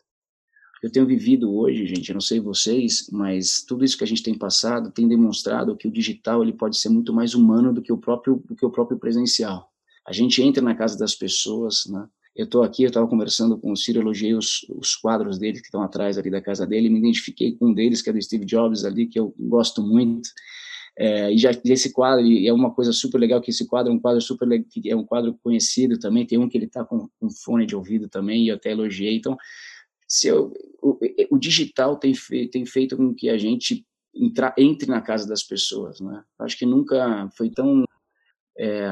Eu 0.81 0.89
tenho 0.89 1.05
vivido 1.05 1.53
hoje, 1.53 1.85
gente, 1.85 2.09
eu 2.09 2.13
não 2.13 2.21
sei 2.21 2.39
vocês, 2.39 3.09
mas 3.11 3.61
tudo 3.63 3.83
isso 3.83 3.97
que 3.97 4.03
a 4.03 4.07
gente 4.07 4.23
tem 4.23 4.37
passado 4.37 4.91
tem 4.91 5.07
demonstrado 5.07 5.75
que 5.75 5.87
o 5.87 5.91
digital 5.91 6.41
ele 6.41 6.53
pode 6.53 6.77
ser 6.77 6.89
muito 6.89 7.13
mais 7.13 7.33
humano 7.33 7.73
do 7.73 7.81
que 7.81 7.91
o 7.91 7.97
próprio 7.97 8.41
do 8.45 8.55
que 8.55 8.65
o 8.65 8.71
próprio 8.71 8.97
presencial. 8.97 9.69
A 10.05 10.13
gente 10.13 10.41
entra 10.41 10.63
na 10.63 10.73
casa 10.73 10.97
das 10.97 11.13
pessoas, 11.13 11.85
né? 11.87 12.07
Eu 12.35 12.45
estou 12.45 12.63
aqui, 12.63 12.83
eu 12.83 12.87
estava 12.87 13.07
conversando 13.07 13.57
com 13.57 13.71
o 13.71 13.75
Ciro, 13.75 13.99
elogiei 13.99 14.33
os, 14.33 14.65
os 14.69 14.95
quadros 14.95 15.37
dele 15.37 15.59
que 15.59 15.65
estão 15.65 15.81
atrás 15.81 16.17
ali 16.17 16.29
da 16.29 16.41
casa 16.41 16.65
dele, 16.65 16.89
me 16.89 16.99
identifiquei 16.99 17.55
com 17.55 17.67
um 17.67 17.73
deles, 17.73 18.01
que 18.01 18.09
é 18.09 18.13
do 18.13 18.21
Steve 18.21 18.45
Jobs 18.45 18.85
ali, 18.85 19.07
que 19.07 19.19
eu 19.19 19.33
gosto 19.37 19.81
muito. 19.81 20.29
É, 20.97 21.31
e 21.31 21.37
já 21.37 21.51
esse 21.63 21.93
quadro 21.93 22.25
e 22.25 22.45
é 22.45 22.51
uma 22.51 22.73
coisa 22.73 22.91
super 22.91 23.17
legal 23.19 23.39
que 23.39 23.51
esse 23.51 23.65
quadro 23.65 23.89
é 23.89 23.95
um 23.95 23.99
quadro 23.99 24.19
super 24.19 24.49
é 24.85 24.95
um 24.95 25.05
quadro 25.05 25.33
conhecido 25.41 25.97
também 25.97 26.25
tem 26.25 26.37
um 26.37 26.49
que 26.49 26.57
ele 26.57 26.65
está 26.65 26.83
com, 26.83 27.07
com 27.17 27.29
fone 27.29 27.65
de 27.65 27.73
ouvido 27.73 28.09
também 28.09 28.43
e 28.43 28.49
eu 28.49 28.55
até 28.55 28.71
elogiei 28.71 29.15
então 29.15 29.37
se 30.05 30.27
eu, 30.27 30.51
o, 30.81 30.99
o, 31.31 31.37
digital 31.37 31.95
tem, 31.95 32.11
tem 32.51 32.65
feito 32.65 32.97
com 32.97 33.13
que 33.13 33.29
a 33.29 33.37
gente 33.37 33.85
entra, 34.13 34.53
entre 34.57 34.89
na 34.89 34.99
casa 34.99 35.25
das 35.25 35.41
pessoas 35.41 36.01
né 36.01 36.21
acho 36.39 36.57
que 36.57 36.65
nunca 36.65 37.29
foi 37.37 37.49
tão 37.49 37.85
é, 38.57 38.89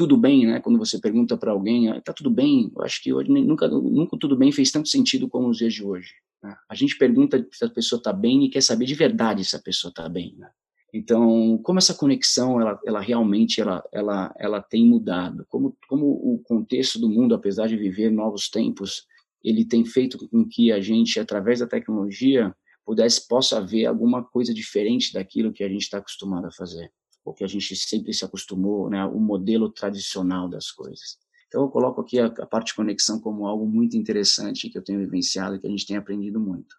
tudo 0.00 0.16
bem, 0.16 0.46
né? 0.46 0.60
Quando 0.60 0.78
você 0.78 0.98
pergunta 0.98 1.36
para 1.36 1.52
alguém, 1.52 1.90
ah, 1.90 2.00
tá 2.00 2.10
tudo 2.10 2.30
bem? 2.30 2.72
Eu 2.74 2.82
acho 2.82 3.02
que 3.02 3.12
hoje 3.12 3.30
nunca, 3.30 3.68
nunca 3.68 4.16
tudo 4.16 4.34
bem 4.34 4.50
fez 4.50 4.70
tanto 4.70 4.88
sentido 4.88 5.28
como 5.28 5.48
nos 5.48 5.58
dias 5.58 5.74
de 5.74 5.84
hoje. 5.84 6.14
Né? 6.42 6.56
A 6.70 6.74
gente 6.74 6.96
pergunta 6.96 7.46
se 7.52 7.66
a 7.66 7.68
pessoa 7.68 7.98
está 7.98 8.10
bem 8.10 8.42
e 8.42 8.48
quer 8.48 8.62
saber 8.62 8.86
de 8.86 8.94
verdade 8.94 9.44
se 9.44 9.54
a 9.54 9.58
pessoa 9.58 9.90
está 9.90 10.08
bem. 10.08 10.34
Né? 10.38 10.48
Então, 10.90 11.60
como 11.62 11.78
essa 11.78 11.92
conexão, 11.92 12.58
ela, 12.58 12.80
ela 12.86 12.98
realmente, 12.98 13.60
ela, 13.60 13.84
ela, 13.92 14.34
ela 14.38 14.62
tem 14.62 14.86
mudado? 14.86 15.44
Como, 15.50 15.76
como 15.86 16.06
o 16.06 16.40
contexto 16.44 16.98
do 16.98 17.10
mundo, 17.10 17.34
apesar 17.34 17.66
de 17.66 17.76
viver 17.76 18.10
novos 18.10 18.48
tempos, 18.48 19.04
ele 19.44 19.66
tem 19.66 19.84
feito 19.84 20.16
com 20.30 20.48
que 20.48 20.72
a 20.72 20.80
gente, 20.80 21.20
através 21.20 21.60
da 21.60 21.66
tecnologia, 21.66 22.56
pudesse 22.86 23.28
possa 23.28 23.60
ver 23.60 23.84
alguma 23.84 24.24
coisa 24.24 24.54
diferente 24.54 25.12
daquilo 25.12 25.52
que 25.52 25.62
a 25.62 25.68
gente 25.68 25.82
está 25.82 25.98
acostumado 25.98 26.46
a 26.46 26.52
fazer 26.52 26.90
o 27.24 27.32
que 27.32 27.44
a 27.44 27.46
gente 27.46 27.76
sempre 27.76 28.12
se 28.12 28.24
acostumou, 28.24 28.88
né, 28.88 29.04
o 29.04 29.18
modelo 29.18 29.70
tradicional 29.70 30.48
das 30.48 30.70
coisas. 30.70 31.18
Então, 31.48 31.62
eu 31.62 31.68
coloco 31.68 32.00
aqui 32.00 32.18
a, 32.18 32.26
a, 32.26 32.46
parte 32.46 32.68
de 32.68 32.74
conexão 32.74 33.20
como 33.20 33.46
algo 33.46 33.66
muito 33.66 33.96
interessante 33.96 34.70
que 34.70 34.78
eu 34.78 34.84
tenho 34.84 35.00
vivenciado 35.00 35.56
e 35.56 35.58
que 35.58 35.66
a 35.66 35.70
gente 35.70 35.86
tem 35.86 35.96
aprendido 35.96 36.38
muito. 36.38 36.76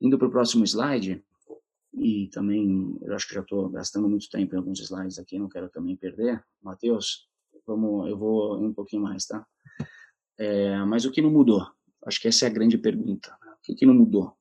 Indo 0.00 0.16
para 0.16 0.28
o 0.28 0.30
próximo 0.30 0.64
slide, 0.64 1.24
e 1.92 2.28
também, 2.28 2.96
eu 3.02 3.14
acho 3.14 3.26
que 3.26 3.34
já 3.34 3.40
estou 3.40 3.68
gastando 3.70 4.08
muito 4.08 4.28
tempo 4.28 4.54
em 4.54 4.58
alguns 4.58 4.80
slides 4.80 5.18
aqui, 5.18 5.38
não 5.38 5.48
quero 5.48 5.68
também 5.70 5.96
perder. 5.96 6.44
Matheus, 6.62 7.28
vamos, 7.66 8.08
eu 8.08 8.18
vou 8.18 8.62
um 8.62 8.72
pouquinho 8.72 9.02
mais, 9.02 9.26
tá? 9.26 9.46
É, 10.38 10.76
mas 10.84 11.04
o 11.04 11.10
que 11.10 11.22
não 11.22 11.30
mudou? 11.30 11.66
Acho 12.04 12.20
que 12.20 12.28
essa 12.28 12.44
é 12.44 12.48
a 12.48 12.52
grande 12.52 12.76
pergunta. 12.76 13.36
Né? 13.40 13.52
O 13.52 13.62
que, 13.62 13.74
que 13.74 13.86
não 13.86 13.94
mudou? 13.94 14.36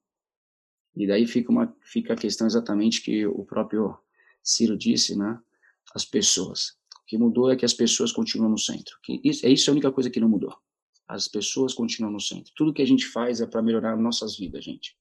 E 0.96 1.08
daí 1.08 1.26
fica, 1.26 1.52
uma, 1.52 1.76
fica 1.82 2.14
a 2.14 2.18
questão 2.18 2.46
exatamente 2.46 3.02
que 3.02 3.26
o 3.26 3.44
próprio 3.44 3.98
Ciro 4.46 4.78
disse, 4.78 5.18
né? 5.18 5.40
As 5.96 6.06
pessoas. 6.06 6.78
O 7.02 7.06
que 7.08 7.18
mudou 7.18 7.52
é 7.52 7.56
que 7.56 7.66
as 7.66 7.74
pessoas 7.74 8.12
continuam 8.12 8.52
no 8.52 8.60
centro. 8.60 8.98
Que 9.04 9.20
isso, 9.24 9.46
é 9.46 9.50
isso 9.50 9.70
a 9.70 9.74
única 9.74 9.92
coisa 9.92 10.10
que 10.10 10.20
não 10.20 10.30
mudou. 10.30 10.56
As 11.08 11.28
pessoas 11.28 11.74
continuam 11.74 12.14
no 12.14 12.20
centro. 12.20 12.54
Tudo 12.56 12.74
que 12.74 12.82
a 12.82 12.88
gente 12.88 13.08
faz 13.08 13.42
é 13.42 13.48
para 13.48 13.62
melhorar 13.62 13.98
nossas 13.98 14.38
vidas, 14.38 14.64
gente. 14.64 14.96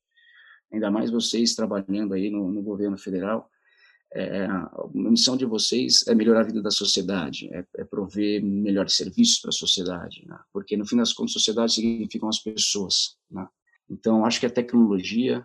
Ainda 0.72 0.90
mais 0.90 1.10
vocês 1.10 1.54
trabalhando 1.54 2.14
aí 2.14 2.30
no, 2.30 2.50
no 2.50 2.62
governo 2.62 2.96
federal. 2.96 3.50
É, 4.12 4.44
a 4.46 4.70
missão 4.92 5.36
de 5.36 5.44
vocês 5.44 6.06
é 6.06 6.14
melhorar 6.14 6.40
a 6.40 6.44
vida 6.44 6.62
da 6.62 6.70
sociedade, 6.70 7.52
é, 7.52 7.66
é 7.78 7.84
prover 7.84 8.44
melhores 8.44 8.94
serviços 8.94 9.40
para 9.40 9.48
a 9.48 9.52
sociedade, 9.52 10.24
né? 10.24 10.38
porque 10.52 10.76
no 10.76 10.86
fim 10.86 10.96
das 10.96 11.12
contas, 11.12 11.32
sociedade 11.32 11.72
significam 11.72 12.28
as 12.28 12.38
pessoas. 12.38 13.16
Né? 13.28 13.44
Então, 13.90 14.24
acho 14.24 14.38
que 14.38 14.46
a 14.46 14.50
tecnologia 14.50 15.44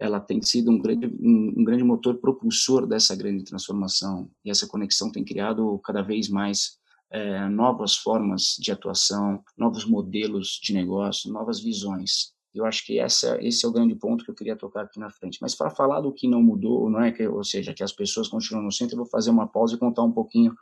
ela 0.00 0.20
tem 0.20 0.40
sido 0.40 0.70
um 0.70 0.78
grande, 0.78 1.06
um, 1.06 1.64
grande 1.64 1.82
motor 1.82 2.18
propulsor 2.18 2.86
dessa 2.86 3.16
grande 3.16 3.44
transformação. 3.44 4.30
E 4.44 4.50
essa 4.50 4.66
conexão 4.66 5.10
tem 5.10 5.24
criado 5.24 5.78
cada 5.84 6.02
vez 6.02 6.28
mais 6.28 6.78
é, 7.10 7.48
novas 7.48 7.96
formas 7.96 8.56
de 8.58 8.70
atuação, 8.70 9.42
novos 9.56 9.84
modelos 9.84 10.60
de 10.62 10.72
negócio, 10.72 11.32
novas 11.32 11.60
visões. 11.60 12.32
Eu 12.54 12.64
acho 12.64 12.84
que 12.86 12.98
essa, 12.98 13.38
esse 13.44 13.64
é 13.64 13.68
o 13.68 13.72
grande 13.72 13.94
ponto 13.94 14.24
que 14.24 14.30
eu 14.30 14.34
queria 14.34 14.56
tocar 14.56 14.82
aqui 14.82 14.98
na 14.98 15.10
frente. 15.10 15.38
Mas 15.40 15.54
para 15.54 15.70
falar 15.70 16.00
do 16.00 16.12
que 16.12 16.28
não 16.28 16.42
mudou, 16.42 16.88
não 16.88 17.00
é 17.00 17.12
que, 17.12 17.26
ou 17.26 17.44
seja, 17.44 17.74
que 17.74 17.82
as 17.82 17.92
pessoas 17.92 18.28
continuam 18.28 18.64
no 18.64 18.72
centro, 18.72 18.94
eu 18.94 18.98
vou 18.98 19.06
fazer 19.06 19.30
uma 19.30 19.46
pausa 19.46 19.74
e 19.74 19.78
contar 19.78 20.02
um 20.02 20.12
pouquinho 20.12 20.54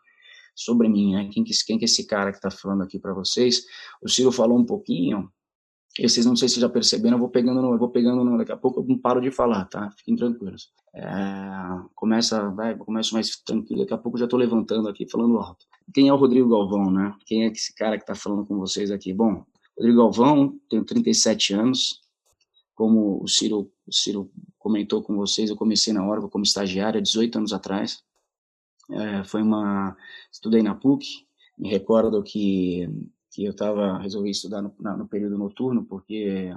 sobre 0.54 0.88
mim, 0.88 1.12
né? 1.12 1.28
Quem 1.30 1.44
que, 1.44 1.52
quem 1.66 1.78
que 1.78 1.84
esse 1.84 2.06
cara 2.06 2.30
que 2.30 2.38
está 2.38 2.50
falando 2.50 2.82
aqui 2.82 2.98
para 2.98 3.12
vocês? 3.12 3.64
O 4.02 4.08
Ciro 4.08 4.32
falou 4.32 4.58
um 4.58 4.64
pouquinho, 4.64 5.30
e 5.98 6.08
vocês 6.08 6.26
não 6.26 6.36
sei 6.36 6.48
se 6.48 6.60
já 6.60 6.68
perceberam, 6.68 7.16
eu 7.16 7.20
vou 7.20 7.30
pegando, 7.30 7.60
eu 7.60 7.78
vou 7.78 7.88
pegando, 7.88 8.36
daqui 8.36 8.52
a 8.52 8.56
pouco 8.56 8.80
eu 8.80 8.84
não 8.84 8.98
paro 8.98 9.20
de 9.20 9.30
falar, 9.30 9.64
tá? 9.64 9.90
Fiquem 9.96 10.14
tranquilos. 10.14 10.70
É, 10.94 11.02
começa, 11.94 12.50
vai, 12.50 12.76
começo 12.76 13.14
mais 13.14 13.36
tranquilo, 13.36 13.80
daqui 13.80 13.94
a 13.94 13.98
pouco 13.98 14.16
eu 14.16 14.20
já 14.20 14.24
estou 14.26 14.38
levantando 14.38 14.88
aqui, 14.88 15.08
falando 15.08 15.38
alto. 15.38 15.64
Quem 15.94 16.08
é 16.08 16.12
o 16.12 16.16
Rodrigo 16.16 16.50
Galvão, 16.50 16.90
né? 16.90 17.14
Quem 17.24 17.44
é 17.44 17.46
esse 17.48 17.74
cara 17.74 17.96
que 17.96 18.02
está 18.02 18.14
falando 18.14 18.44
com 18.44 18.58
vocês 18.58 18.90
aqui? 18.90 19.12
Bom, 19.12 19.44
Rodrigo 19.78 19.98
Galvão, 19.98 20.58
tenho 20.68 20.84
37 20.84 21.54
anos, 21.54 22.00
como 22.74 23.22
o 23.22 23.28
Ciro, 23.28 23.70
o 23.86 23.92
Ciro 23.92 24.30
comentou 24.58 25.02
com 25.02 25.16
vocês, 25.16 25.48
eu 25.48 25.56
comecei 25.56 25.94
na 25.94 26.06
Orva 26.06 26.28
como 26.28 26.44
estagiário 26.44 26.98
há 26.98 27.02
18 27.02 27.38
anos 27.38 27.52
atrás. 27.54 28.02
É, 28.90 29.24
foi 29.24 29.42
uma, 29.42 29.96
estudei 30.30 30.62
na 30.62 30.74
PUC, 30.74 31.26
me 31.58 31.68
recordo 31.70 32.22
que 32.22 32.88
que 33.36 33.44
eu 33.44 33.50
estava 33.50 33.98
resolvi 33.98 34.30
estudar 34.30 34.62
no, 34.62 34.74
na, 34.80 34.96
no, 34.96 35.06
período 35.06 35.36
noturno 35.36 35.84
porque 35.84 36.50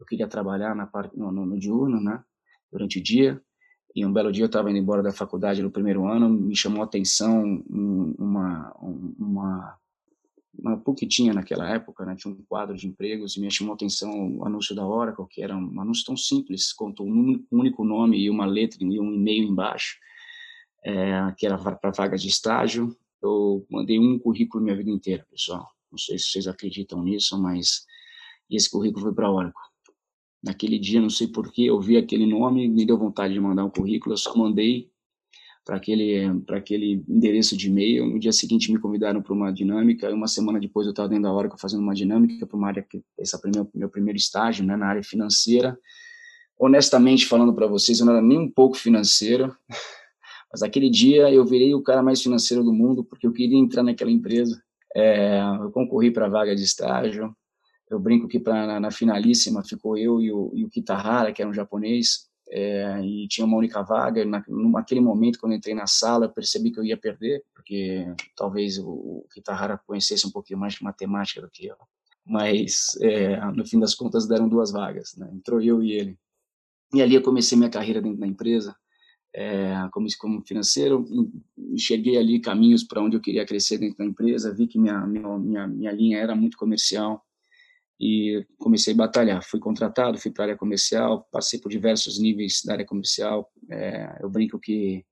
eu 0.00 0.06
queria 0.06 0.26
trabalhar 0.26 0.74
na 0.74 0.86
parte 0.86 1.18
no, 1.18 1.30
no, 1.30 1.44
no 1.44 1.58
diurno, 1.58 2.00
né, 2.00 2.24
durante 2.72 2.98
o 2.98 3.02
dia. 3.02 3.38
E 3.94 4.06
um 4.06 4.12
belo 4.12 4.32
dia 4.32 4.42
eu 4.42 4.46
estava 4.46 4.70
indo 4.70 4.78
embora 4.78 5.02
da 5.02 5.12
faculdade 5.12 5.62
no 5.62 5.70
primeiro 5.70 6.06
ano, 6.06 6.30
me 6.30 6.56
chamou 6.56 6.80
a 6.80 6.86
atenção 6.86 7.62
uma 7.68 8.74
uma 8.80 9.78
uma 10.56 10.78
PUC 10.78 11.06
tinha 11.06 11.34
naquela 11.34 11.68
época, 11.68 12.06
né, 12.06 12.14
tinha 12.16 12.32
um 12.32 12.42
quadro 12.48 12.74
de 12.74 12.86
empregos 12.86 13.36
e 13.36 13.40
me 13.40 13.50
chamou 13.50 13.72
a 13.72 13.74
atenção 13.74 14.38
o 14.38 14.46
anúncio 14.46 14.74
da 14.74 14.86
Oracle, 14.86 15.26
que 15.28 15.42
era 15.42 15.54
um 15.54 15.78
anúncio 15.78 16.06
tão 16.06 16.16
simples, 16.16 16.72
contou 16.72 17.06
um 17.06 17.44
único 17.50 17.84
nome 17.84 18.18
e 18.18 18.30
uma 18.30 18.46
letra 18.46 18.78
e 18.80 18.98
um 18.98 19.12
e-mail 19.12 19.44
embaixo, 19.44 19.98
é, 20.82 21.34
que 21.36 21.44
era 21.44 21.58
para 21.58 21.90
vaga 21.90 22.16
de 22.16 22.28
estágio. 22.28 22.96
Eu 23.20 23.66
mandei 23.68 23.98
um 23.98 24.18
currículo 24.18 24.62
minha 24.62 24.76
vida 24.76 24.90
inteira, 24.90 25.26
pessoal. 25.28 25.73
Não 25.94 25.98
sei 25.98 26.18
se 26.18 26.24
vocês 26.24 26.48
acreditam 26.48 27.04
nisso, 27.04 27.40
mas 27.40 27.86
esse 28.50 28.68
currículo 28.68 29.04
foi 29.04 29.14
para 29.14 29.28
a 29.28 29.32
Oracle. 29.32 29.62
Naquele 30.42 30.76
dia, 30.76 31.00
não 31.00 31.08
sei 31.08 31.28
porquê, 31.28 31.62
eu 31.62 31.80
vi 31.80 31.96
aquele 31.96 32.26
nome, 32.26 32.68
me 32.68 32.84
deu 32.84 32.98
vontade 32.98 33.32
de 33.32 33.38
mandar 33.38 33.64
um 33.64 33.70
currículo, 33.70 34.12
eu 34.12 34.18
só 34.18 34.36
mandei 34.36 34.90
para 35.64 35.76
aquele, 35.76 36.24
aquele 36.48 37.04
endereço 37.08 37.56
de 37.56 37.68
e-mail. 37.68 38.06
No 38.06 38.18
dia 38.18 38.32
seguinte, 38.32 38.72
me 38.72 38.80
convidaram 38.80 39.22
para 39.22 39.32
uma 39.32 39.52
dinâmica, 39.52 40.10
e 40.10 40.12
uma 40.12 40.26
semana 40.26 40.58
depois 40.58 40.84
eu 40.84 40.90
estava 40.90 41.08
dentro 41.08 41.22
da 41.22 41.32
Oracle 41.32 41.60
fazendo 41.60 41.80
uma 41.80 41.94
dinâmica 41.94 42.44
para 42.44 42.56
uma 42.56 42.66
área, 42.66 42.82
que 42.82 43.00
esse 43.16 43.36
é 43.36 43.50
meu, 43.54 43.70
meu 43.72 43.88
primeiro 43.88 44.16
estágio, 44.16 44.66
né, 44.66 44.76
na 44.76 44.88
área 44.88 45.02
financeira. 45.04 45.78
Honestamente, 46.58 47.24
falando 47.24 47.54
para 47.54 47.68
vocês, 47.68 48.00
eu 48.00 48.06
não 48.06 48.14
era 48.14 48.22
nem 48.22 48.36
um 48.36 48.50
pouco 48.50 48.76
financeiro, 48.76 49.56
mas 50.52 50.60
aquele 50.60 50.90
dia 50.90 51.32
eu 51.32 51.46
virei 51.46 51.72
o 51.72 51.82
cara 51.82 52.02
mais 52.02 52.20
financeiro 52.20 52.64
do 52.64 52.72
mundo, 52.72 53.04
porque 53.04 53.28
eu 53.28 53.32
queria 53.32 53.56
entrar 53.56 53.84
naquela 53.84 54.10
empresa. 54.10 54.60
É, 54.94 55.40
eu 55.60 55.70
concorri 55.72 56.10
para 56.10 56.26
a 56.26 56.28
vaga 56.28 56.54
de 56.54 56.62
estágio. 56.62 57.34
Eu 57.90 57.98
brinco 57.98 58.28
que 58.28 58.38
pra, 58.38 58.66
na, 58.66 58.80
na 58.80 58.90
finalíssima 58.90 59.64
ficou 59.64 59.98
eu 59.98 60.20
e 60.20 60.32
o, 60.32 60.52
e 60.54 60.64
o 60.64 60.68
Kitahara, 60.68 61.32
que 61.32 61.42
era 61.42 61.50
um 61.50 61.54
japonês, 61.54 62.28
é, 62.48 63.00
e 63.04 63.26
tinha 63.28 63.46
uma 63.46 63.56
única 63.56 63.82
vaga. 63.82 64.24
Na, 64.24 64.44
naquele 64.48 65.00
momento, 65.00 65.38
quando 65.38 65.54
entrei 65.54 65.74
na 65.74 65.86
sala, 65.86 66.26
eu 66.26 66.30
percebi 66.30 66.70
que 66.70 66.78
eu 66.78 66.84
ia 66.84 66.96
perder, 66.96 67.42
porque 67.52 68.06
talvez 68.36 68.78
o, 68.78 68.88
o 68.88 69.26
Kitahara 69.32 69.78
conhecesse 69.86 70.26
um 70.26 70.30
pouquinho 70.30 70.60
mais 70.60 70.74
de 70.74 70.84
matemática 70.84 71.40
do 71.40 71.50
que 71.50 71.66
eu. 71.66 71.76
Mas, 72.24 72.96
é, 73.02 73.38
no 73.52 73.66
fim 73.66 73.78
das 73.78 73.94
contas, 73.94 74.26
deram 74.26 74.48
duas 74.48 74.70
vagas. 74.70 75.14
Né? 75.16 75.28
Entrou 75.32 75.60
eu 75.60 75.82
e 75.82 75.92
ele. 75.92 76.18
E 76.94 77.02
ali 77.02 77.14
eu 77.14 77.22
comecei 77.22 77.58
minha 77.58 77.70
carreira 77.70 78.00
dentro 78.00 78.20
da 78.20 78.26
empresa 78.26 78.74
é, 79.34 79.88
como, 79.90 80.06
como 80.18 80.46
financeiro, 80.46 81.04
enxerguei 81.58 82.16
ali 82.16 82.40
caminhos 82.40 82.84
para 82.84 83.02
onde 83.02 83.16
eu 83.16 83.20
queria 83.20 83.44
crescer 83.44 83.78
dentro 83.78 83.98
da 83.98 84.04
empresa, 84.04 84.54
vi 84.54 84.68
que 84.68 84.78
minha, 84.78 85.04
minha, 85.04 85.66
minha, 85.66 85.92
linha 85.92 86.18
era 86.18 86.36
muito 86.36 86.56
comercial 86.56 87.20
e 88.00 88.46
comecei 88.58 88.94
a 88.94 88.96
batalhar. 88.96 89.42
Fui 89.42 89.58
contratado, 89.58 90.18
fui 90.18 90.30
para 90.30 90.44
a 90.44 90.46
área 90.46 90.56
comercial, 90.56 91.26
passei 91.32 91.58
por 91.58 91.68
diversos 91.68 92.20
níveis 92.20 92.62
da 92.64 92.74
área 92.74 92.86
comercial. 92.86 93.50
É, 93.68 94.18
eu 94.22 94.30
brinco 94.30 94.58
que 94.60 95.04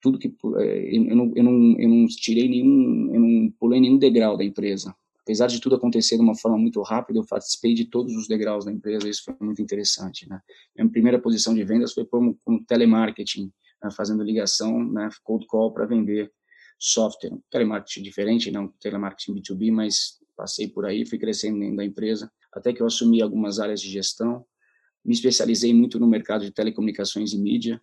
tudo 0.00 0.18
que 0.18 0.28
é, 0.58 0.96
eu 0.96 1.16
não, 1.16 1.32
eu 1.34 1.42
não, 1.42 1.76
eu 1.80 1.88
não 1.88 2.06
tirei 2.06 2.48
nenhum, 2.48 3.14
eu 3.14 3.20
não 3.20 3.50
pulei 3.58 3.80
nenhum 3.80 3.98
degrau 3.98 4.36
da 4.36 4.44
empresa. 4.44 4.94
Apesar 5.26 5.48
de 5.48 5.60
tudo 5.60 5.74
acontecer 5.74 6.14
de 6.14 6.22
uma 6.22 6.36
forma 6.36 6.56
muito 6.56 6.80
rápida, 6.82 7.18
eu 7.18 7.26
participei 7.26 7.74
de 7.74 7.86
todos 7.86 8.14
os 8.14 8.28
degraus 8.28 8.64
da 8.64 8.70
empresa, 8.70 9.08
isso 9.08 9.24
foi 9.24 9.34
muito 9.40 9.60
interessante. 9.60 10.24
Né? 10.28 10.40
Minha 10.76 10.88
primeira 10.88 11.18
posição 11.20 11.52
de 11.52 11.64
vendas 11.64 11.92
foi 11.92 12.06
como, 12.06 12.38
como 12.44 12.64
telemarketing, 12.64 13.52
né, 13.82 13.90
fazendo 13.90 14.22
ligação, 14.22 14.88
né, 14.88 15.08
cold 15.24 15.44
call 15.48 15.74
para 15.74 15.84
vender 15.84 16.32
software. 16.78 17.36
Telemarketing 17.50 18.02
diferente, 18.02 18.52
não 18.52 18.68
telemarketing 18.80 19.34
B2B, 19.34 19.72
mas 19.72 20.20
passei 20.36 20.68
por 20.68 20.86
aí, 20.86 21.04
fui 21.04 21.18
crescendo 21.18 21.58
dentro 21.58 21.78
da 21.78 21.84
empresa, 21.84 22.30
até 22.52 22.72
que 22.72 22.80
eu 22.80 22.86
assumi 22.86 23.20
algumas 23.20 23.58
áreas 23.58 23.80
de 23.80 23.90
gestão, 23.90 24.46
me 25.04 25.12
especializei 25.12 25.74
muito 25.74 25.98
no 25.98 26.06
mercado 26.06 26.44
de 26.44 26.52
telecomunicações 26.52 27.32
e 27.32 27.38
mídia, 27.38 27.82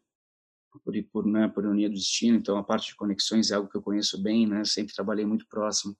por, 0.81 0.93
por, 1.11 1.25
né, 1.25 1.49
por 1.49 1.65
ironia 1.65 1.89
do 1.89 1.95
destino, 1.95 2.37
então 2.37 2.57
a 2.57 2.63
parte 2.63 2.87
de 2.87 2.95
conexões 2.95 3.51
é 3.51 3.55
algo 3.55 3.69
que 3.69 3.75
eu 3.75 3.81
conheço 3.81 4.23
bem, 4.23 4.47
né, 4.47 4.63
sempre 4.63 4.93
trabalhei 4.93 5.25
muito 5.25 5.45
próximo 5.49 5.93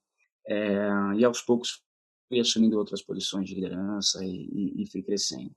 é, 0.47 0.89
e 1.17 1.23
aos 1.23 1.41
poucos 1.41 1.81
fui 2.27 2.39
assumindo 2.39 2.77
outras 2.77 3.01
posições 3.01 3.47
de 3.47 3.55
liderança 3.55 4.23
e, 4.25 4.49
e, 4.51 4.83
e 4.83 4.91
fui 4.91 5.01
crescendo. 5.01 5.51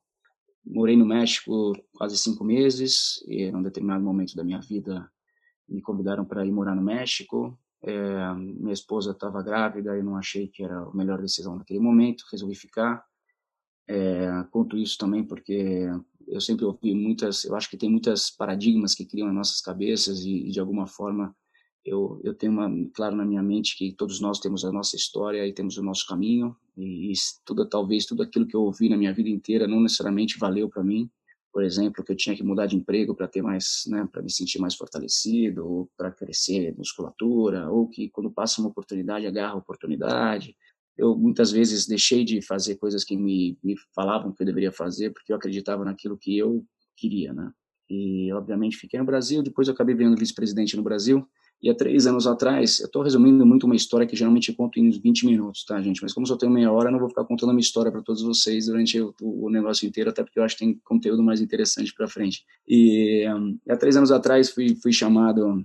Morei 0.65 0.97
no 0.97 1.07
México 1.07 1.73
quase 1.93 2.19
cinco 2.19 2.45
meses 2.45 3.23
e, 3.27 3.45
em 3.45 3.55
um 3.55 3.63
determinado 3.63 4.03
momento 4.05 4.35
da 4.35 4.45
minha 4.45 4.61
vida, 4.61 5.11
me 5.69 5.81
convidaram 5.81 6.25
para 6.25 6.45
ir 6.45 6.53
morar 6.53 6.75
no 6.75 6.83
México. 6.83 7.59
É, 7.83 8.35
minha 8.35 8.73
esposa 8.73 9.13
estava 9.13 9.43
grávida 9.43 9.97
e 9.97 10.03
não 10.03 10.17
achei 10.17 10.49
que 10.49 10.65
era 10.65 10.79
a 10.79 10.95
melhor 10.95 11.21
decisão 11.21 11.57
naquele 11.57 11.81
momento, 11.81 12.25
resolvi 12.31 12.55
ficar. 12.55 13.05
É, 13.89 14.45
conto 14.51 14.77
isso 14.77 14.99
também 14.99 15.25
porque 15.25 15.89
eu 16.27 16.41
sempre 16.41 16.65
ouvi 16.65 16.93
muitas, 16.93 17.45
eu 17.45 17.55
acho 17.55 17.71
que 17.71 17.77
tem 17.77 17.89
muitas 17.89 18.31
paradigmas 18.31 18.95
que 18.95 19.07
criam 19.07 19.31
em 19.31 19.35
nossas 19.35 19.61
cabeças 19.61 20.25
e, 20.25 20.49
e 20.49 20.51
de 20.51 20.59
alguma 20.59 20.87
forma 20.89 21.35
eu, 21.87 22.21
eu 22.25 22.35
tenho 22.35 22.53
uma, 22.53 22.69
claro 22.93 23.15
na 23.15 23.25
minha 23.25 23.43
mente 23.43 23.77
que 23.77 23.93
todos 23.93 24.21
nós 24.21 24.41
temos 24.41 24.65
a 24.65 24.73
nossa 24.73 24.97
história 24.97 25.47
e 25.47 25.53
temos 25.53 25.79
o 25.79 25.83
nosso 25.83 26.05
caminho. 26.05 26.57
E, 26.77 27.13
e 27.13 27.15
tudo 27.45 27.65
talvez 27.65 28.05
tudo 28.05 28.25
aquilo 28.25 28.47
que 28.47 28.57
eu 28.57 28.63
ouvi 28.63 28.89
na 28.89 28.97
minha 28.97 29.15
vida 29.15 29.29
inteira 29.29 29.69
não 29.69 29.81
necessariamente 29.81 30.37
valeu 30.37 30.69
para 30.69 30.83
mim. 30.83 31.09
Por 31.53 31.63
exemplo 31.63 32.05
que 32.05 32.11
eu 32.11 32.17
tinha 32.17 32.35
que 32.37 32.43
mudar 32.43 32.67
de 32.67 32.77
emprego 32.77 33.15
para 33.15 33.29
ter 33.29 33.41
mais 33.41 33.85
né 33.87 34.07
para 34.11 34.21
me 34.21 34.31
sentir 34.31 34.59
mais 34.59 34.75
fortalecido 34.75 35.67
ou 35.67 35.91
para 35.97 36.11
crescer 36.11 36.75
musculatura 36.77 37.71
ou 37.71 37.89
que 37.89 38.11
quando 38.11 38.31
passa 38.31 38.61
uma 38.61 38.69
oportunidade 38.69 39.27
agarra 39.27 39.55
a 39.55 39.59
oportunidade. 39.59 40.57
Eu 40.99 41.17
muitas 41.17 41.53
vezes 41.53 41.87
deixei 41.87 42.25
de 42.25 42.43
fazer 42.43 42.77
coisas 42.77 43.05
que 43.05 43.17
me, 43.17 43.57
me 43.63 43.77
falavam 43.95 44.33
que 44.33 44.43
eu 44.43 44.47
deveria 44.47 44.73
fazer 44.73 45.13
porque 45.13 45.33
eu 45.33 45.37
acreditava 45.37 45.85
naquilo 45.85 46.19
que 46.19 46.37
eu 46.37 46.65
queria 46.97 47.33
né. 47.33 47.53
E 47.89 48.33
obviamente 48.33 48.77
fiquei 48.77 48.99
no 48.99 49.07
Brasil 49.07 49.41
depois 49.41 49.69
eu 49.69 49.75
acabei 49.75 49.95
virando 49.95 50.19
vice-presidente 50.19 50.77
no 50.77 50.83
Brasil 50.83 51.27
e 51.63 51.71
há 51.71 51.75
três 51.75 52.07
anos 52.07 52.27
atrás, 52.27 52.81
eu 52.81 52.87
estou 52.87 53.03
resumindo 53.03 53.45
muito 53.47 53.65
uma 53.65 53.75
história 53.75 54.07
que 54.07 54.15
geralmente 54.15 54.53
conto 54.53 54.79
em 54.79 54.91
20 54.91 55.25
minutos, 55.25 55.65
tá, 55.65 55.81
gente? 55.81 56.03
Mas 56.03 56.13
como 56.13 56.27
só 56.27 56.37
tenho 56.37 56.53
meia 56.53 56.71
hora, 56.71 56.89
eu 56.89 56.93
não 56.93 56.99
vou 56.99 57.09
ficar 57.09 57.25
contando 57.25 57.51
uma 57.51 57.61
história 57.61 57.91
para 57.91 58.03
todos 58.03 58.23
vocês 58.23 58.67
durante 58.67 59.01
o, 59.01 59.15
o, 59.21 59.49
negócio 59.49 59.87
inteiro, 59.89 60.11
até 60.11 60.23
porque 60.23 60.39
eu 60.39 60.45
acho 60.45 60.57
que 60.57 60.65
tem 60.65 60.81
conteúdo 60.85 61.23
mais 61.23 61.41
interessante 61.41 61.95
para 61.95 62.07
frente. 62.07 62.45
E 62.69 63.27
um, 63.29 63.59
há 63.69 63.77
três 63.77 63.97
anos 63.97 64.13
atrás 64.13 64.51
fui, 64.51 64.77
fui 64.83 64.93
chamado, 64.93 65.65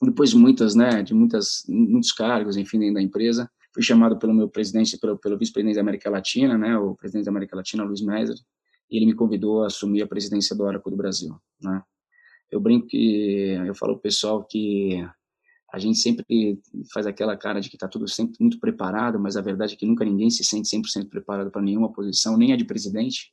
depois 0.00 0.30
de 0.30 0.36
muitas, 0.36 0.76
né, 0.76 1.02
de 1.02 1.12
muitas, 1.12 1.64
muitos 1.68 2.12
cargos, 2.12 2.56
enfim, 2.56 2.78
dentro 2.78 2.94
da 2.94 3.02
empresa, 3.02 3.50
fui 3.72 3.82
chamado 3.82 4.16
pelo 4.16 4.32
meu 4.32 4.48
presidente, 4.48 4.96
pelo, 4.98 5.18
pelo 5.18 5.36
vice-presidente 5.36 5.74
da 5.74 5.80
América 5.80 6.08
Latina, 6.08 6.56
né, 6.56 6.78
o 6.78 6.94
presidente 6.94 7.24
da 7.24 7.32
América 7.32 7.56
Latina, 7.56 7.82
Luiz 7.82 8.00
Meiser, 8.00 8.36
e 8.88 8.98
ele 8.98 9.06
me 9.06 9.14
convidou 9.14 9.64
a 9.64 9.66
assumir 9.66 10.00
a 10.00 10.06
presidência 10.06 10.54
do 10.54 10.62
Oracle 10.62 10.92
do 10.92 10.96
Brasil, 10.96 11.34
né. 11.60 11.82
Eu 12.50 12.60
brinco 12.60 12.86
que, 12.86 13.58
eu 13.66 13.74
falo 13.74 13.94
pro 13.94 14.02
pessoal 14.02 14.44
que 14.44 15.04
a 15.74 15.78
gente 15.80 15.98
sempre 15.98 16.60
faz 16.92 17.04
aquela 17.04 17.36
cara 17.36 17.60
de 17.60 17.68
que 17.68 17.74
está 17.74 17.88
tudo 17.88 18.06
sempre 18.06 18.36
muito 18.38 18.60
preparado, 18.60 19.18
mas 19.18 19.36
a 19.36 19.40
verdade 19.40 19.74
é 19.74 19.76
que 19.76 19.84
nunca 19.84 20.04
ninguém 20.04 20.30
se 20.30 20.44
sente 20.44 20.68
100% 20.68 21.08
preparado 21.08 21.50
para 21.50 21.60
nenhuma 21.60 21.92
posição, 21.92 22.36
nem 22.36 22.52
a 22.52 22.56
de 22.56 22.64
presidente. 22.64 23.32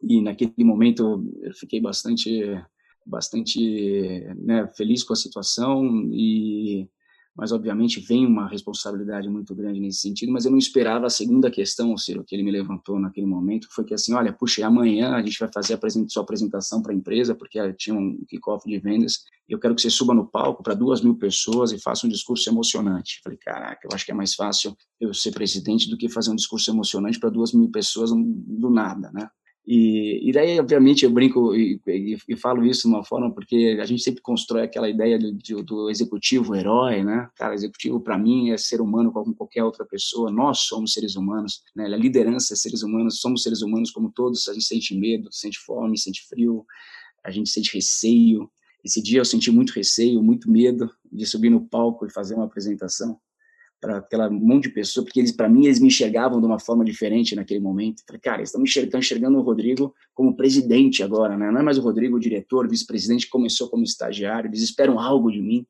E 0.00 0.22
naquele 0.22 0.52
momento 0.62 1.28
eu 1.42 1.52
fiquei 1.52 1.80
bastante 1.80 2.56
bastante 3.04 4.24
né, 4.36 4.68
feliz 4.76 5.02
com 5.02 5.12
a 5.12 5.16
situação 5.16 6.08
e 6.12 6.88
mas 7.36 7.52
obviamente 7.52 8.00
vem 8.00 8.26
uma 8.26 8.48
responsabilidade 8.48 9.28
muito 9.28 9.54
grande 9.54 9.80
nesse 9.80 10.00
sentido, 10.00 10.32
mas 10.32 10.44
eu 10.44 10.50
não 10.50 10.58
esperava 10.58 11.06
a 11.06 11.10
segunda 11.10 11.50
questão, 11.50 11.96
Ciro, 11.96 12.24
que 12.24 12.34
ele 12.34 12.42
me 12.42 12.50
levantou 12.50 12.98
naquele 12.98 13.26
momento, 13.26 13.68
foi 13.70 13.84
que 13.84 13.94
assim, 13.94 14.12
olha, 14.14 14.32
puxa, 14.32 14.66
amanhã 14.66 15.14
a 15.14 15.22
gente 15.22 15.38
vai 15.38 15.50
fazer 15.52 15.74
a 15.74 16.08
sua 16.08 16.22
apresentação 16.22 16.82
para 16.82 16.92
a 16.92 16.94
empresa, 16.94 17.34
porque 17.34 17.72
tinha 17.74 17.96
um 17.96 18.18
kickoff 18.28 18.68
de 18.68 18.78
vendas, 18.78 19.24
eu 19.48 19.58
quero 19.58 19.74
que 19.74 19.82
você 19.82 19.90
suba 19.90 20.14
no 20.14 20.26
palco 20.26 20.62
para 20.62 20.74
duas 20.74 21.00
mil 21.00 21.16
pessoas 21.16 21.72
e 21.72 21.80
faça 21.80 22.06
um 22.06 22.10
discurso 22.10 22.48
emocionante. 22.48 23.20
Falei, 23.22 23.38
caraca, 23.38 23.80
eu 23.84 23.90
acho 23.92 24.04
que 24.04 24.12
é 24.12 24.14
mais 24.14 24.34
fácil 24.34 24.76
eu 25.00 25.12
ser 25.12 25.32
presidente 25.32 25.90
do 25.90 25.96
que 25.96 26.08
fazer 26.08 26.30
um 26.30 26.36
discurso 26.36 26.70
emocionante 26.70 27.18
para 27.18 27.30
duas 27.30 27.52
mil 27.52 27.68
pessoas 27.70 28.10
do 28.12 28.70
nada, 28.70 29.10
né? 29.12 29.28
E, 29.66 30.28
e 30.28 30.32
daí, 30.32 30.58
obviamente, 30.58 31.04
eu 31.04 31.10
brinco 31.10 31.54
e, 31.54 31.80
e, 31.86 32.16
e, 32.28 32.36
falo 32.36 32.64
isso 32.64 32.88
de 32.88 32.94
uma 32.94 33.04
forma 33.04 33.32
porque 33.32 33.78
a 33.80 33.84
gente 33.84 34.02
sempre 34.02 34.22
constrói 34.22 34.62
aquela 34.62 34.88
ideia 34.88 35.18
de, 35.18 35.32
de, 35.32 35.62
do 35.62 35.90
executivo 35.90 36.56
herói, 36.56 37.04
né? 37.04 37.28
Cara, 37.36 37.54
executivo 37.54 38.00
para 38.00 38.18
mim 38.18 38.50
é 38.50 38.56
ser 38.56 38.80
humano 38.80 39.12
como 39.12 39.34
qualquer 39.34 39.62
outra 39.62 39.84
pessoa. 39.84 40.30
Nós 40.30 40.60
somos 40.60 40.92
seres 40.92 41.14
humanos, 41.14 41.62
né? 41.76 41.84
A 41.84 41.96
liderança 41.96 42.54
é 42.54 42.56
seres 42.56 42.82
humanos, 42.82 43.20
somos 43.20 43.42
seres 43.42 43.60
humanos 43.60 43.90
como 43.90 44.10
todos. 44.10 44.48
A 44.48 44.54
gente 44.54 44.64
sente 44.64 44.98
medo, 44.98 45.28
sente 45.30 45.58
fome, 45.58 45.96
sente 45.98 46.26
frio, 46.26 46.64
a 47.22 47.30
gente 47.30 47.50
sente 47.50 47.74
receio. 47.74 48.50
Esse 48.82 49.02
dia 49.02 49.20
eu 49.20 49.24
senti 49.24 49.50
muito 49.50 49.70
receio, 49.70 50.22
muito 50.22 50.50
medo 50.50 50.90
de 51.12 51.26
subir 51.26 51.50
no 51.50 51.68
palco 51.68 52.06
e 52.06 52.10
fazer 52.10 52.34
uma 52.34 52.46
apresentação 52.46 53.20
para 53.80 53.98
aquela 53.98 54.28
monte 54.28 54.64
de 54.64 54.70
pessoas, 54.70 55.04
porque 55.04 55.18
eles, 55.18 55.32
para 55.32 55.48
mim, 55.48 55.64
eles 55.64 55.80
me 55.80 55.88
enxergavam 55.88 56.38
de 56.38 56.46
uma 56.46 56.58
forma 56.58 56.84
diferente 56.84 57.34
naquele 57.34 57.60
momento. 57.60 58.02
Falei, 58.06 58.20
cara, 58.20 58.38
eles 58.38 58.50
estão 58.50 58.62
enxergando, 58.62 58.98
enxergando 58.98 59.38
o 59.38 59.42
Rodrigo 59.42 59.94
como 60.14 60.36
presidente 60.36 61.02
agora, 61.02 61.36
né? 61.36 61.50
Não 61.50 61.60
é 61.60 61.62
mais 61.62 61.78
o 61.78 61.80
Rodrigo 61.80 62.16
o 62.16 62.20
diretor, 62.20 62.68
vice-presidente, 62.68 63.28
começou 63.28 63.68
como 63.68 63.82
estagiário, 63.82 64.48
eles 64.48 64.60
esperam 64.60 64.98
algo 64.98 65.30
de 65.30 65.40
mim. 65.40 65.66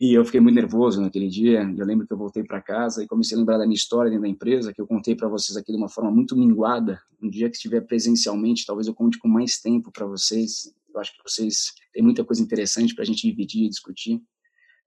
E 0.00 0.14
eu 0.14 0.24
fiquei 0.24 0.40
muito 0.40 0.54
nervoso 0.54 1.00
naquele 1.00 1.28
dia. 1.28 1.62
Eu 1.76 1.84
lembro 1.84 2.06
que 2.06 2.12
eu 2.12 2.16
voltei 2.16 2.44
para 2.44 2.60
casa 2.60 3.02
e 3.02 3.06
comecei 3.06 3.36
a 3.36 3.40
lembrar 3.40 3.58
da 3.58 3.64
minha 3.64 3.74
história 3.74 4.08
dentro 4.08 4.22
da 4.22 4.28
empresa, 4.28 4.72
que 4.72 4.80
eu 4.80 4.86
contei 4.86 5.16
para 5.16 5.28
vocês 5.28 5.56
aqui 5.56 5.72
de 5.72 5.78
uma 5.78 5.88
forma 5.88 6.10
muito 6.10 6.36
minguada. 6.36 7.00
Um 7.20 7.28
dia 7.28 7.50
que 7.50 7.56
estiver 7.56 7.80
presencialmente, 7.80 8.64
talvez 8.64 8.86
eu 8.86 8.94
conte 8.94 9.18
com 9.18 9.26
mais 9.26 9.60
tempo 9.60 9.90
para 9.90 10.06
vocês. 10.06 10.72
Eu 10.94 11.00
acho 11.00 11.12
que 11.16 11.22
vocês 11.28 11.72
têm 11.92 12.02
muita 12.02 12.24
coisa 12.24 12.40
interessante 12.40 12.94
para 12.94 13.02
a 13.02 13.06
gente 13.06 13.26
dividir 13.26 13.64
e 13.64 13.68
discutir. 13.68 14.22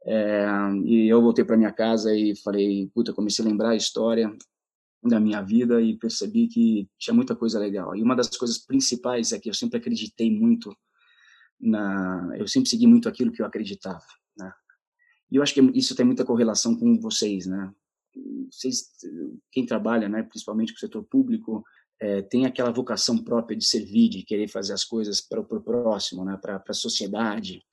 É, 0.05 0.45
e 0.83 1.07
eu 1.07 1.21
voltei 1.21 1.45
para 1.45 1.57
minha 1.57 1.71
casa 1.71 2.15
e 2.15 2.35
falei, 2.35 2.89
puta, 2.93 3.13
comecei 3.13 3.45
a 3.45 3.47
lembrar 3.47 3.69
a 3.69 3.75
história 3.75 4.35
da 5.03 5.19
minha 5.19 5.41
vida 5.41 5.81
e 5.81 5.97
percebi 5.97 6.47
que 6.47 6.87
tinha 6.97 7.13
muita 7.13 7.35
coisa 7.35 7.59
legal. 7.59 7.95
E 7.95 8.01
uma 8.03 8.15
das 8.15 8.29
coisas 8.35 8.57
principais 8.57 9.31
é 9.31 9.39
que 9.39 9.49
eu 9.49 9.53
sempre 9.53 9.77
acreditei 9.77 10.29
muito 10.31 10.75
na, 11.59 12.33
eu 12.37 12.47
sempre 12.47 12.69
segui 12.69 12.87
muito 12.87 13.07
aquilo 13.07 13.31
que 13.31 13.41
eu 13.41 13.45
acreditava, 13.45 14.05
né? 14.35 14.51
E 15.31 15.35
eu 15.35 15.43
acho 15.43 15.53
que 15.53 15.61
isso 15.75 15.95
tem 15.95 16.05
muita 16.05 16.25
correlação 16.25 16.75
com 16.75 16.99
vocês, 16.99 17.45
né? 17.45 17.71
Vocês, 18.51 18.89
quem 19.51 19.65
trabalha, 19.65 20.09
né, 20.09 20.23
principalmente 20.23 20.73
com 20.73 20.77
o 20.77 20.79
setor 20.79 21.03
público, 21.03 21.63
é, 21.99 22.21
tem 22.21 22.45
aquela 22.45 22.71
vocação 22.71 23.17
própria 23.23 23.55
de 23.55 23.63
servir, 23.63 24.09
de 24.09 24.23
querer 24.23 24.49
fazer 24.49 24.73
as 24.73 24.83
coisas 24.83 25.21
para 25.21 25.39
o 25.39 25.45
próximo, 25.45 26.25
né, 26.25 26.37
para 26.41 26.61
a 26.67 26.73
sociedade. 26.73 27.63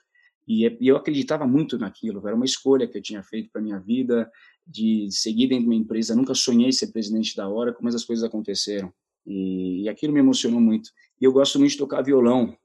E, 0.49 0.65
e 0.81 0.89
eu 0.89 0.97
acreditava 0.97 1.47
muito 1.47 1.77
naquilo, 1.79 2.27
era 2.27 2.35
uma 2.35 2.47
escolha 2.47 2.89
que 2.89 2.97
eu 2.97 3.03
tinha 3.03 3.23
feito 3.23 3.51
para 3.53 3.61
minha 3.61 3.79
vida, 3.79 4.31
de 4.67 5.09
seguir 5.11 5.47
dentro 5.47 5.65
de 5.65 5.69
uma 5.69 5.75
empresa. 5.75 6.17
nunca 6.17 6.35
sonhei 6.35 6.73
ser 6.73 6.91
presidente 6.91 7.37
da 7.37 7.47
Oracle, 7.47 7.85
mas 7.85 7.95
as 7.95 8.05
coisas 8.05 8.25
aconteceram. 8.25 8.91
E, 9.27 9.83
e 9.83 9.89
aquilo 9.91 10.13
me 10.13 10.21
emocionou 10.21 10.59
muito. 10.59 10.91
E 11.21 11.25
eu 11.25 11.33
gosto 11.33 11.59
muito 11.59 11.73
de 11.73 11.79
tocar 11.79 12.01
violão. 12.01 12.57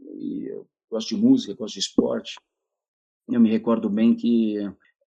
E 0.00 0.46
eu 0.46 0.66
gosto 0.90 1.14
de 1.14 1.20
música, 1.20 1.52
gosto 1.52 1.74
de 1.74 1.80
esporte. 1.80 2.36
Eu 3.28 3.40
me 3.40 3.50
recordo 3.50 3.90
bem 3.90 4.14
que 4.14 4.56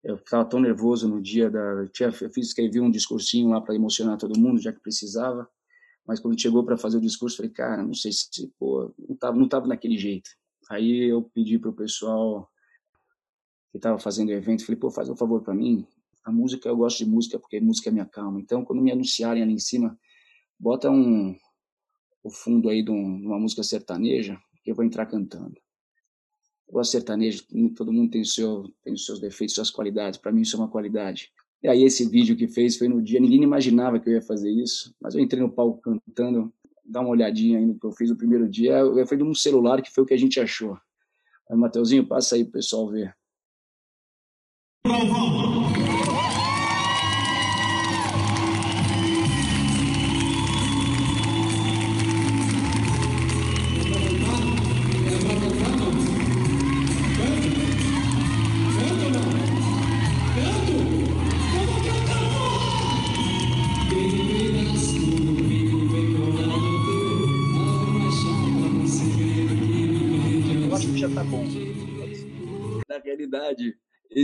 eu 0.04 0.16
estava 0.16 0.44
tão 0.44 0.60
nervoso 0.60 1.08
no 1.08 1.20
dia 1.20 1.50
da. 1.50 1.86
Eu 1.98 2.12
fiz, 2.12 2.48
escrevi 2.48 2.78
um 2.78 2.90
discursinho 2.90 3.48
lá 3.48 3.60
para 3.60 3.74
emocionar 3.74 4.18
todo 4.18 4.38
mundo, 4.38 4.60
já 4.60 4.70
que 4.70 4.80
precisava. 4.80 5.48
Mas 6.06 6.20
quando 6.20 6.40
chegou 6.40 6.62
para 6.62 6.76
fazer 6.76 6.98
o 6.98 7.02
discurso, 7.02 7.36
falei, 7.36 7.52
cara, 7.52 7.82
não 7.82 7.94
sei 7.94 8.12
se, 8.12 8.52
pô, 8.58 8.92
não 8.98 9.14
estava 9.14 9.36
não 9.38 9.48
tava 9.48 9.66
naquele 9.66 9.96
jeito. 9.96 10.30
Aí 10.68 11.10
eu 11.10 11.22
pedi 11.22 11.58
para 11.58 11.70
o 11.70 11.74
pessoal 11.74 12.50
que 13.70 13.78
estava 13.78 13.98
fazendo 13.98 14.28
o 14.28 14.32
evento, 14.32 14.64
falei, 14.64 14.78
pô, 14.78 14.90
faz 14.90 15.08
um 15.08 15.16
favor 15.16 15.42
para 15.42 15.54
mim. 15.54 15.86
A 16.24 16.32
música, 16.32 16.68
eu 16.68 16.76
gosto 16.76 16.98
de 16.98 17.06
música 17.06 17.38
porque 17.38 17.60
música 17.60 17.90
me 17.90 18.00
acalma. 18.00 18.40
Então, 18.40 18.64
quando 18.64 18.82
me 18.82 18.92
anunciarem 18.92 19.42
ali 19.42 19.52
em 19.52 19.58
cima, 19.58 19.98
bota 20.58 20.90
um 20.90 21.36
o 22.22 22.30
fundo 22.30 22.68
aí 22.68 22.82
de, 22.82 22.90
um, 22.90 23.20
de 23.20 23.26
uma 23.26 23.38
música 23.38 23.62
sertaneja 23.62 24.38
que 24.62 24.70
eu 24.70 24.74
vou 24.74 24.84
entrar 24.84 25.06
cantando. 25.06 25.54
Eu 26.66 26.74
gosto 26.74 26.90
de 26.90 26.98
sertanejo, 26.98 27.46
todo 27.74 27.92
mundo 27.92 28.10
tem, 28.10 28.22
seu, 28.24 28.64
tem 28.82 28.92
os 28.92 29.06
seus 29.06 29.18
defeitos, 29.18 29.54
suas 29.54 29.70
qualidades. 29.70 30.18
Para 30.18 30.32
mim, 30.32 30.42
isso 30.42 30.56
é 30.56 30.58
uma 30.58 30.68
qualidade. 30.68 31.32
E 31.62 31.68
aí, 31.68 31.82
esse 31.82 32.06
vídeo 32.08 32.36
que 32.36 32.46
fez 32.46 32.76
foi 32.76 32.88
no 32.88 33.02
dia, 33.02 33.18
ninguém 33.18 33.42
imaginava 33.42 33.98
que 33.98 34.08
eu 34.08 34.12
ia 34.12 34.22
fazer 34.22 34.50
isso, 34.50 34.94
mas 35.00 35.14
eu 35.14 35.20
entrei 35.20 35.40
no 35.40 35.50
palco 35.50 35.80
cantando 35.80 36.52
dar 36.88 37.00
uma 37.00 37.10
olhadinha 37.10 37.58
aí 37.58 37.66
no 37.66 37.78
que 37.78 37.86
eu 37.86 37.92
fiz 37.92 38.10
no 38.10 38.16
primeiro 38.16 38.48
dia. 38.48 38.78
Eu 38.78 39.06
fui 39.06 39.16
de 39.16 39.22
um 39.22 39.34
celular 39.34 39.82
que 39.82 39.92
foi 39.92 40.04
o 40.04 40.06
que 40.06 40.14
a 40.14 40.18
gente 40.18 40.40
achou. 40.40 40.78
Aí, 41.50 41.56
Mateuzinho, 41.56 42.06
passa 42.06 42.34
aí 42.34 42.44
pro 42.44 42.54
pessoal 42.54 42.88
ver. 42.88 43.14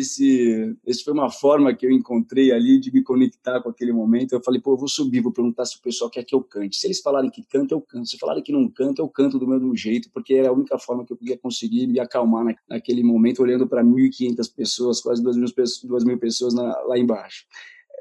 Esse, 0.04 0.76
esse 0.86 1.02
foi 1.02 1.12
uma 1.12 1.30
forma 1.30 1.74
que 1.74 1.84
eu 1.84 1.90
encontrei 1.90 2.52
ali 2.52 2.78
de 2.78 2.92
me 2.92 3.02
conectar 3.02 3.60
com 3.60 3.68
aquele 3.68 3.92
momento. 3.92 4.32
Eu 4.32 4.42
falei, 4.42 4.60
pô, 4.60 4.72
eu 4.72 4.76
vou 4.76 4.88
subir, 4.88 5.20
vou 5.20 5.32
perguntar 5.32 5.64
se 5.64 5.76
o 5.76 5.82
pessoal 5.82 6.10
quer 6.10 6.24
que 6.24 6.34
eu 6.34 6.42
cante. 6.42 6.76
Se 6.76 6.86
eles 6.86 7.00
falarem 7.00 7.30
que 7.30 7.42
canta, 7.42 7.74
eu 7.74 7.80
canto. 7.80 8.08
Se 8.08 8.18
falarem 8.18 8.42
que 8.42 8.52
não 8.52 8.68
canta, 8.68 9.02
eu 9.02 9.08
canto 9.08 9.38
do 9.38 9.46
mesmo 9.46 9.74
jeito, 9.76 10.10
porque 10.12 10.34
era 10.34 10.48
a 10.48 10.52
única 10.52 10.78
forma 10.78 11.04
que 11.04 11.12
eu 11.12 11.16
podia 11.16 11.36
conseguir 11.36 11.86
me 11.86 11.98
acalmar 11.98 12.44
na, 12.44 12.54
naquele 12.68 13.02
momento, 13.02 13.42
olhando 13.42 13.66
para 13.66 13.82
1.500 13.82 14.54
pessoas, 14.54 15.00
quase 15.00 15.22
2 15.22 15.36
mil, 15.36 15.48
2 15.84 16.04
mil 16.04 16.18
pessoas 16.18 16.54
na, 16.54 16.78
lá 16.82 16.98
embaixo. 16.98 17.46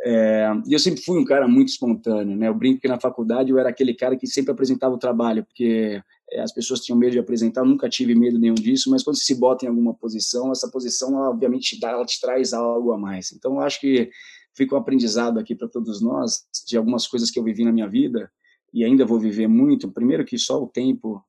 É, 0.06 0.52
e 0.68 0.74
eu 0.74 0.80
sempre 0.80 1.02
fui 1.02 1.18
um 1.18 1.24
cara 1.24 1.48
muito 1.48 1.70
espontâneo, 1.70 2.36
né? 2.36 2.50
Eu 2.50 2.54
brinco 2.54 2.82
que 2.82 2.88
na 2.90 3.00
faculdade 3.00 3.52
eu 3.52 3.58
era 3.58 3.70
aquele 3.70 3.94
cara 3.94 4.18
que 4.18 4.28
sempre 4.28 4.52
apresentava 4.52 4.94
o 4.94 4.98
trabalho, 4.98 5.46
porque 5.46 6.02
as 6.36 6.54
pessoas 6.54 6.80
tinham 6.80 6.98
medo 6.98 7.12
de 7.12 7.20
apresentar, 7.20 7.64
nunca 7.64 7.90
tive 7.90 8.16
medo 8.16 8.40
nenhum 8.40 8.56
disso, 8.56 8.90
mas 8.90 9.04
quando 9.04 9.18
você 9.18 9.26
se 9.26 9.36
bota 9.36 9.66
em 9.66 9.70
alguma 9.70 9.94
posição, 9.94 10.52
essa 10.52 10.70
posição, 10.70 11.10
ela, 11.18 11.30
obviamente, 11.30 11.76
te 11.76 11.80
dá, 11.80 11.92
ela 11.92 12.06
te 12.06 12.20
traz 12.20 12.54
algo 12.54 12.92
a 12.92 12.98
mais. 12.98 13.32
Então, 13.32 13.56
eu 13.56 13.60
acho 13.62 13.80
que 13.80 14.10
fica 14.56 14.76
um 14.76 14.78
aprendizado 14.78 15.40
aqui 15.40 15.56
para 15.56 15.68
todos 15.68 16.02
nós 16.02 16.46
de 16.68 16.78
algumas 16.78 17.08
coisas 17.08 17.30
que 17.30 17.40
eu 17.40 17.44
vivi 17.44 17.64
na 17.64 17.72
minha 17.72 17.88
vida 17.88 18.32
e 18.74 18.84
ainda 18.84 19.06
vou 19.06 19.20
viver 19.20 19.48
muito. 19.48 19.92
Primeiro 19.92 20.26
que 20.26 20.38
só 20.38 20.62
o 20.62 20.68
tempo 20.68 21.24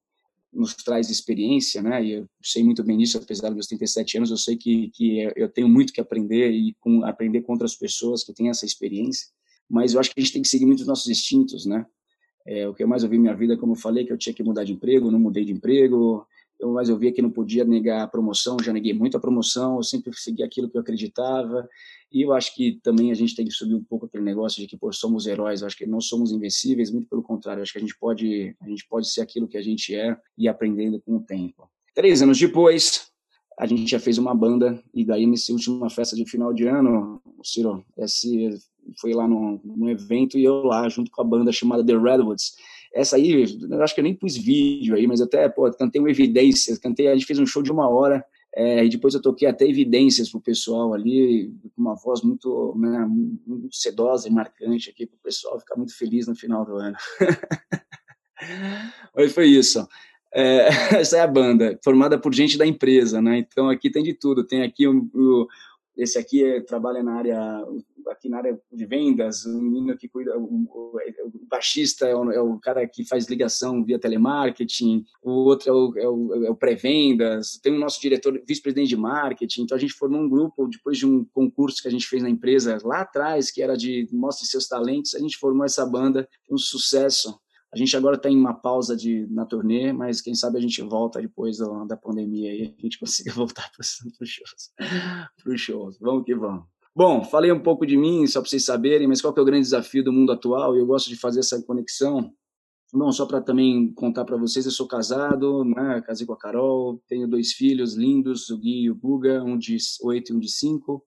nos 0.52 0.74
traz 0.74 1.10
experiência, 1.10 1.82
né? 1.82 2.04
E 2.04 2.12
eu 2.12 2.28
sei 2.42 2.62
muito 2.62 2.82
bem 2.84 2.96
disso, 2.96 3.18
apesar 3.18 3.50
dos 3.50 3.66
37 3.66 4.18
anos, 4.18 4.30
eu 4.30 4.36
sei 4.36 4.56
que, 4.56 4.90
que 4.90 5.18
eu 5.36 5.48
tenho 5.48 5.68
muito 5.68 5.92
que 5.92 6.00
aprender 6.00 6.52
e 6.52 6.74
com, 6.80 7.04
aprender 7.04 7.42
com 7.42 7.52
outras 7.52 7.74
pessoas 7.74 8.22
que 8.22 8.32
têm 8.32 8.48
essa 8.48 8.64
experiência. 8.64 9.26
Mas 9.68 9.94
eu 9.94 10.00
acho 10.00 10.10
que 10.10 10.20
a 10.20 10.22
gente 10.22 10.32
tem 10.32 10.42
que 10.42 10.48
seguir 10.48 10.66
muito 10.66 10.80
os 10.80 10.86
nossos 10.86 11.08
instintos, 11.08 11.66
né? 11.66 11.84
É, 12.46 12.68
o 12.68 12.74
que 12.74 12.82
eu 12.82 12.88
mais 12.88 13.02
ouvi 13.02 13.16
na 13.16 13.22
minha 13.22 13.34
vida, 13.34 13.56
como 13.56 13.72
eu 13.72 13.76
falei, 13.76 14.04
que 14.04 14.12
eu 14.12 14.18
tinha 14.18 14.34
que 14.34 14.42
mudar 14.42 14.64
de 14.64 14.72
emprego, 14.72 15.10
não 15.10 15.18
mudei 15.18 15.44
de 15.44 15.52
emprego. 15.52 16.26
Eu 16.58 16.72
mais 16.72 16.88
ouvia 16.88 17.12
que 17.12 17.20
não 17.20 17.30
podia 17.30 17.64
negar 17.64 18.02
a 18.02 18.06
promoção, 18.06 18.56
já 18.62 18.72
neguei 18.72 18.92
muito 18.92 19.16
a 19.16 19.20
promoção, 19.20 19.76
eu 19.76 19.82
sempre 19.82 20.12
segui 20.14 20.42
aquilo 20.42 20.68
que 20.68 20.76
eu 20.76 20.80
acreditava. 20.80 21.68
E 22.12 22.22
eu 22.22 22.32
acho 22.32 22.54
que 22.54 22.78
também 22.82 23.10
a 23.10 23.14
gente 23.14 23.34
tem 23.34 23.44
que 23.44 23.50
subir 23.50 23.74
um 23.74 23.82
pouco 23.82 24.06
aquele 24.06 24.22
negócio 24.22 24.62
de 24.62 24.68
que 24.68 24.76
pô, 24.76 24.92
somos 24.92 25.26
heróis, 25.26 25.60
eu 25.60 25.66
acho 25.66 25.76
que 25.76 25.86
não 25.86 26.00
somos 26.00 26.30
invencíveis, 26.30 26.90
muito 26.90 27.08
pelo 27.08 27.22
contrário, 27.22 27.60
acho 27.62 27.72
que 27.72 27.78
a 27.78 27.80
gente 27.80 27.98
pode, 27.98 28.54
a 28.60 28.68
gente 28.68 28.86
pode 28.88 29.10
ser 29.10 29.20
aquilo 29.20 29.48
que 29.48 29.56
a 29.56 29.62
gente 29.62 29.94
é 29.94 30.16
e 30.38 30.46
aprendendo 30.46 31.00
com 31.00 31.16
o 31.16 31.20
tempo. 31.20 31.68
Três 31.92 32.22
anos 32.22 32.38
depois, 32.38 33.08
a 33.58 33.66
gente 33.66 33.90
já 33.90 33.98
fez 33.98 34.18
uma 34.18 34.34
banda 34.34 34.82
e 34.92 35.04
daí 35.04 35.26
nessa 35.26 35.52
última 35.52 35.90
festa 35.90 36.14
de 36.16 36.28
final 36.28 36.52
de 36.52 36.66
ano, 36.66 37.20
Ciro, 37.42 37.84
esse 37.96 38.48
foi 39.00 39.12
lá 39.12 39.26
num, 39.26 39.60
num, 39.64 39.88
evento 39.88 40.38
e 40.38 40.44
eu 40.44 40.64
lá 40.64 40.88
junto 40.88 41.10
com 41.10 41.20
a 41.22 41.24
banda 41.24 41.52
chamada 41.52 41.84
The 41.84 41.96
Redwoods. 41.96 42.56
Essa 42.94 43.16
aí, 43.16 43.44
eu 43.70 43.82
acho 43.82 43.94
que 43.94 44.00
eu 44.00 44.04
nem 44.04 44.14
pus 44.14 44.36
vídeo 44.36 44.94
aí, 44.94 45.06
mas 45.06 45.20
até, 45.20 45.48
pô, 45.48 45.70
cantei 45.72 46.00
uma 46.00 46.10
evidência, 46.10 46.78
cantei, 46.78 47.08
a 47.08 47.14
gente 47.14 47.26
fez 47.26 47.38
um 47.38 47.46
show 47.46 47.62
de 47.62 47.72
uma 47.72 47.88
hora 47.88 48.24
é, 48.56 48.84
e 48.84 48.88
depois 48.88 49.14
eu 49.14 49.20
toquei 49.20 49.48
até 49.48 49.66
evidências 49.66 50.30
pro 50.30 50.40
pessoal 50.40 50.94
ali, 50.94 51.52
com 51.74 51.82
uma 51.82 51.96
voz 51.96 52.22
muito, 52.22 52.72
né, 52.78 53.04
muito 53.44 53.74
sedosa 53.74 54.28
e 54.28 54.30
marcante 54.30 54.90
aqui 54.90 55.06
pro 55.06 55.18
pessoal 55.18 55.58
ficar 55.58 55.76
muito 55.76 55.96
feliz 55.96 56.28
no 56.28 56.36
final 56.36 56.64
do 56.64 56.76
ano. 56.76 56.96
mas 59.14 59.32
foi 59.32 59.48
isso. 59.48 59.84
É, 60.32 60.68
essa 61.00 61.16
é 61.16 61.20
a 61.20 61.26
banda, 61.26 61.78
formada 61.82 62.16
por 62.16 62.32
gente 62.32 62.56
da 62.56 62.66
empresa, 62.66 63.20
né? 63.20 63.38
Então 63.38 63.68
aqui 63.68 63.90
tem 63.90 64.04
de 64.04 64.14
tudo. 64.14 64.44
Tem 64.44 64.62
aqui 64.62 64.86
o 64.86 65.48
esse 65.96 66.18
aqui 66.18 66.44
é, 66.44 66.60
trabalha 66.60 67.02
na 67.02 67.14
área 67.14 67.64
aqui 68.10 68.28
na 68.28 68.38
área 68.38 68.58
de 68.72 68.86
vendas, 68.86 69.44
o 69.46 69.60
menino 69.60 69.96
que 69.96 70.08
cuida, 70.08 70.36
o, 70.38 70.42
o, 70.42 70.98
o 71.24 71.46
baixista 71.48 72.06
é 72.06 72.14
o, 72.14 72.30
é 72.30 72.40
o, 72.40 72.58
cara 72.58 72.86
que 72.86 73.04
faz 73.04 73.26
ligação 73.26 73.84
via 73.84 73.98
telemarketing, 73.98 75.04
o 75.22 75.30
outro 75.30 75.70
é 75.96 76.06
o, 76.06 76.34
é 76.34 76.50
é 76.50 76.54
pré-vendas, 76.54 77.58
tem 77.62 77.72
o 77.74 77.78
nosso 77.78 78.00
diretor, 78.00 78.40
vice-presidente 78.46 78.88
de 78.88 78.96
marketing, 78.96 79.62
então 79.62 79.76
a 79.76 79.80
gente 79.80 79.94
formou 79.94 80.20
um 80.20 80.28
grupo, 80.28 80.68
depois 80.68 80.98
de 80.98 81.06
um 81.06 81.24
concurso 81.32 81.80
que 81.80 81.88
a 81.88 81.90
gente 81.90 82.06
fez 82.06 82.22
na 82.22 82.30
empresa 82.30 82.78
lá 82.84 83.00
atrás, 83.00 83.50
que 83.50 83.62
era 83.62 83.76
de 83.76 84.06
mostre 84.12 84.46
seus 84.46 84.66
talentos, 84.66 85.14
a 85.14 85.18
gente 85.18 85.38
formou 85.38 85.64
essa 85.64 85.86
banda, 85.86 86.28
um 86.50 86.58
sucesso, 86.58 87.38
a 87.74 87.76
gente 87.76 87.96
agora 87.96 88.14
está 88.14 88.30
em 88.30 88.36
uma 88.36 88.54
pausa 88.54 88.96
de, 88.96 89.26
na 89.26 89.44
turnê, 89.44 89.92
mas 89.92 90.20
quem 90.20 90.32
sabe 90.32 90.58
a 90.58 90.60
gente 90.60 90.80
volta 90.80 91.20
depois 91.20 91.58
da, 91.58 91.84
da 91.84 91.96
pandemia 91.96 92.54
e 92.54 92.74
a 92.78 92.82
gente 92.82 92.98
consiga 93.00 93.32
voltar 93.32 93.68
para 93.72 93.80
os 93.80 94.28
shows. 94.28 95.56
Shows. 95.56 95.98
Vamos 96.00 96.24
que 96.24 96.34
vamos. 96.36 96.64
Bom, 96.94 97.24
falei 97.24 97.50
um 97.50 97.60
pouco 97.60 97.84
de 97.84 97.96
mim, 97.96 98.24
só 98.28 98.40
para 98.40 98.48
vocês 98.48 98.64
saberem, 98.64 99.08
mas 99.08 99.20
qual 99.20 99.34
que 99.34 99.40
é 99.40 99.42
o 99.42 99.46
grande 99.46 99.64
desafio 99.64 100.04
do 100.04 100.12
mundo 100.12 100.30
atual? 100.30 100.76
Eu 100.76 100.86
gosto 100.86 101.08
de 101.08 101.16
fazer 101.16 101.40
essa 101.40 101.60
conexão. 101.60 102.32
Bom, 102.92 103.10
só 103.10 103.26
para 103.26 103.40
também 103.40 103.92
contar 103.92 104.24
para 104.24 104.36
vocês, 104.36 104.64
eu 104.64 104.70
sou 104.70 104.86
casado, 104.86 105.64
né? 105.64 106.00
casei 106.06 106.24
com 106.24 106.32
a 106.32 106.38
Carol, 106.38 107.02
tenho 107.08 107.26
dois 107.26 107.52
filhos 107.52 107.94
lindos, 107.94 108.48
o 108.50 108.56
Gui 108.56 108.84
e 108.84 108.90
o 108.90 108.94
Guga, 108.94 109.42
um 109.42 109.58
de 109.58 109.76
oito 110.04 110.32
e 110.32 110.36
um 110.36 110.38
de 110.38 110.48
cinco. 110.48 111.04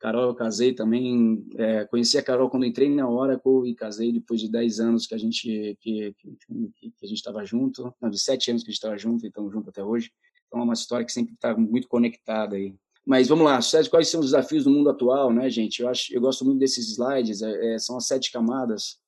Carol, 0.00 0.28
eu 0.28 0.34
casei 0.34 0.72
também, 0.72 1.46
é, 1.56 1.84
conheci 1.84 2.16
a 2.16 2.22
Carol 2.22 2.48
quando 2.48 2.64
entrei 2.64 2.88
na 2.88 3.08
Oracle 3.08 3.68
e 3.68 3.74
casei 3.74 4.10
depois 4.10 4.40
de 4.40 4.50
10 4.50 4.80
anos 4.80 5.06
que 5.06 5.14
a 5.14 5.18
gente 5.18 5.76
que, 5.78 6.14
que, 6.18 6.90
que 6.90 7.04
a 7.04 7.06
gente 7.06 7.18
estava 7.18 7.44
junto, 7.44 7.94
não, 8.00 8.08
de 8.08 8.18
7 8.18 8.50
anos 8.50 8.62
que 8.62 8.70
a 8.70 8.72
gente 8.72 8.78
estava 8.78 8.96
junto 8.96 9.24
e 9.24 9.28
estamos 9.28 9.52
juntos 9.52 9.68
até 9.68 9.84
hoje. 9.84 10.10
Então 10.46 10.60
é 10.60 10.64
uma 10.64 10.72
história 10.72 11.04
que 11.04 11.12
sempre 11.12 11.34
está 11.34 11.54
muito 11.54 11.86
conectada 11.86 12.56
aí. 12.56 12.74
Mas 13.06 13.28
vamos 13.28 13.44
lá, 13.44 13.60
Sérgio, 13.60 13.90
quais 13.90 14.08
são 14.08 14.20
os 14.20 14.26
desafios 14.26 14.64
do 14.64 14.70
mundo 14.70 14.88
atual, 14.88 15.32
né, 15.32 15.50
gente? 15.50 15.82
Eu 15.82 15.88
acho, 15.88 16.14
eu 16.14 16.20
gosto 16.20 16.44
muito 16.46 16.58
desses 16.58 16.90
slides, 16.92 17.42
é, 17.42 17.74
é 17.74 17.78
são 17.78 17.98
as 17.98 18.06
sete 18.06 18.32
camadas. 18.32 18.98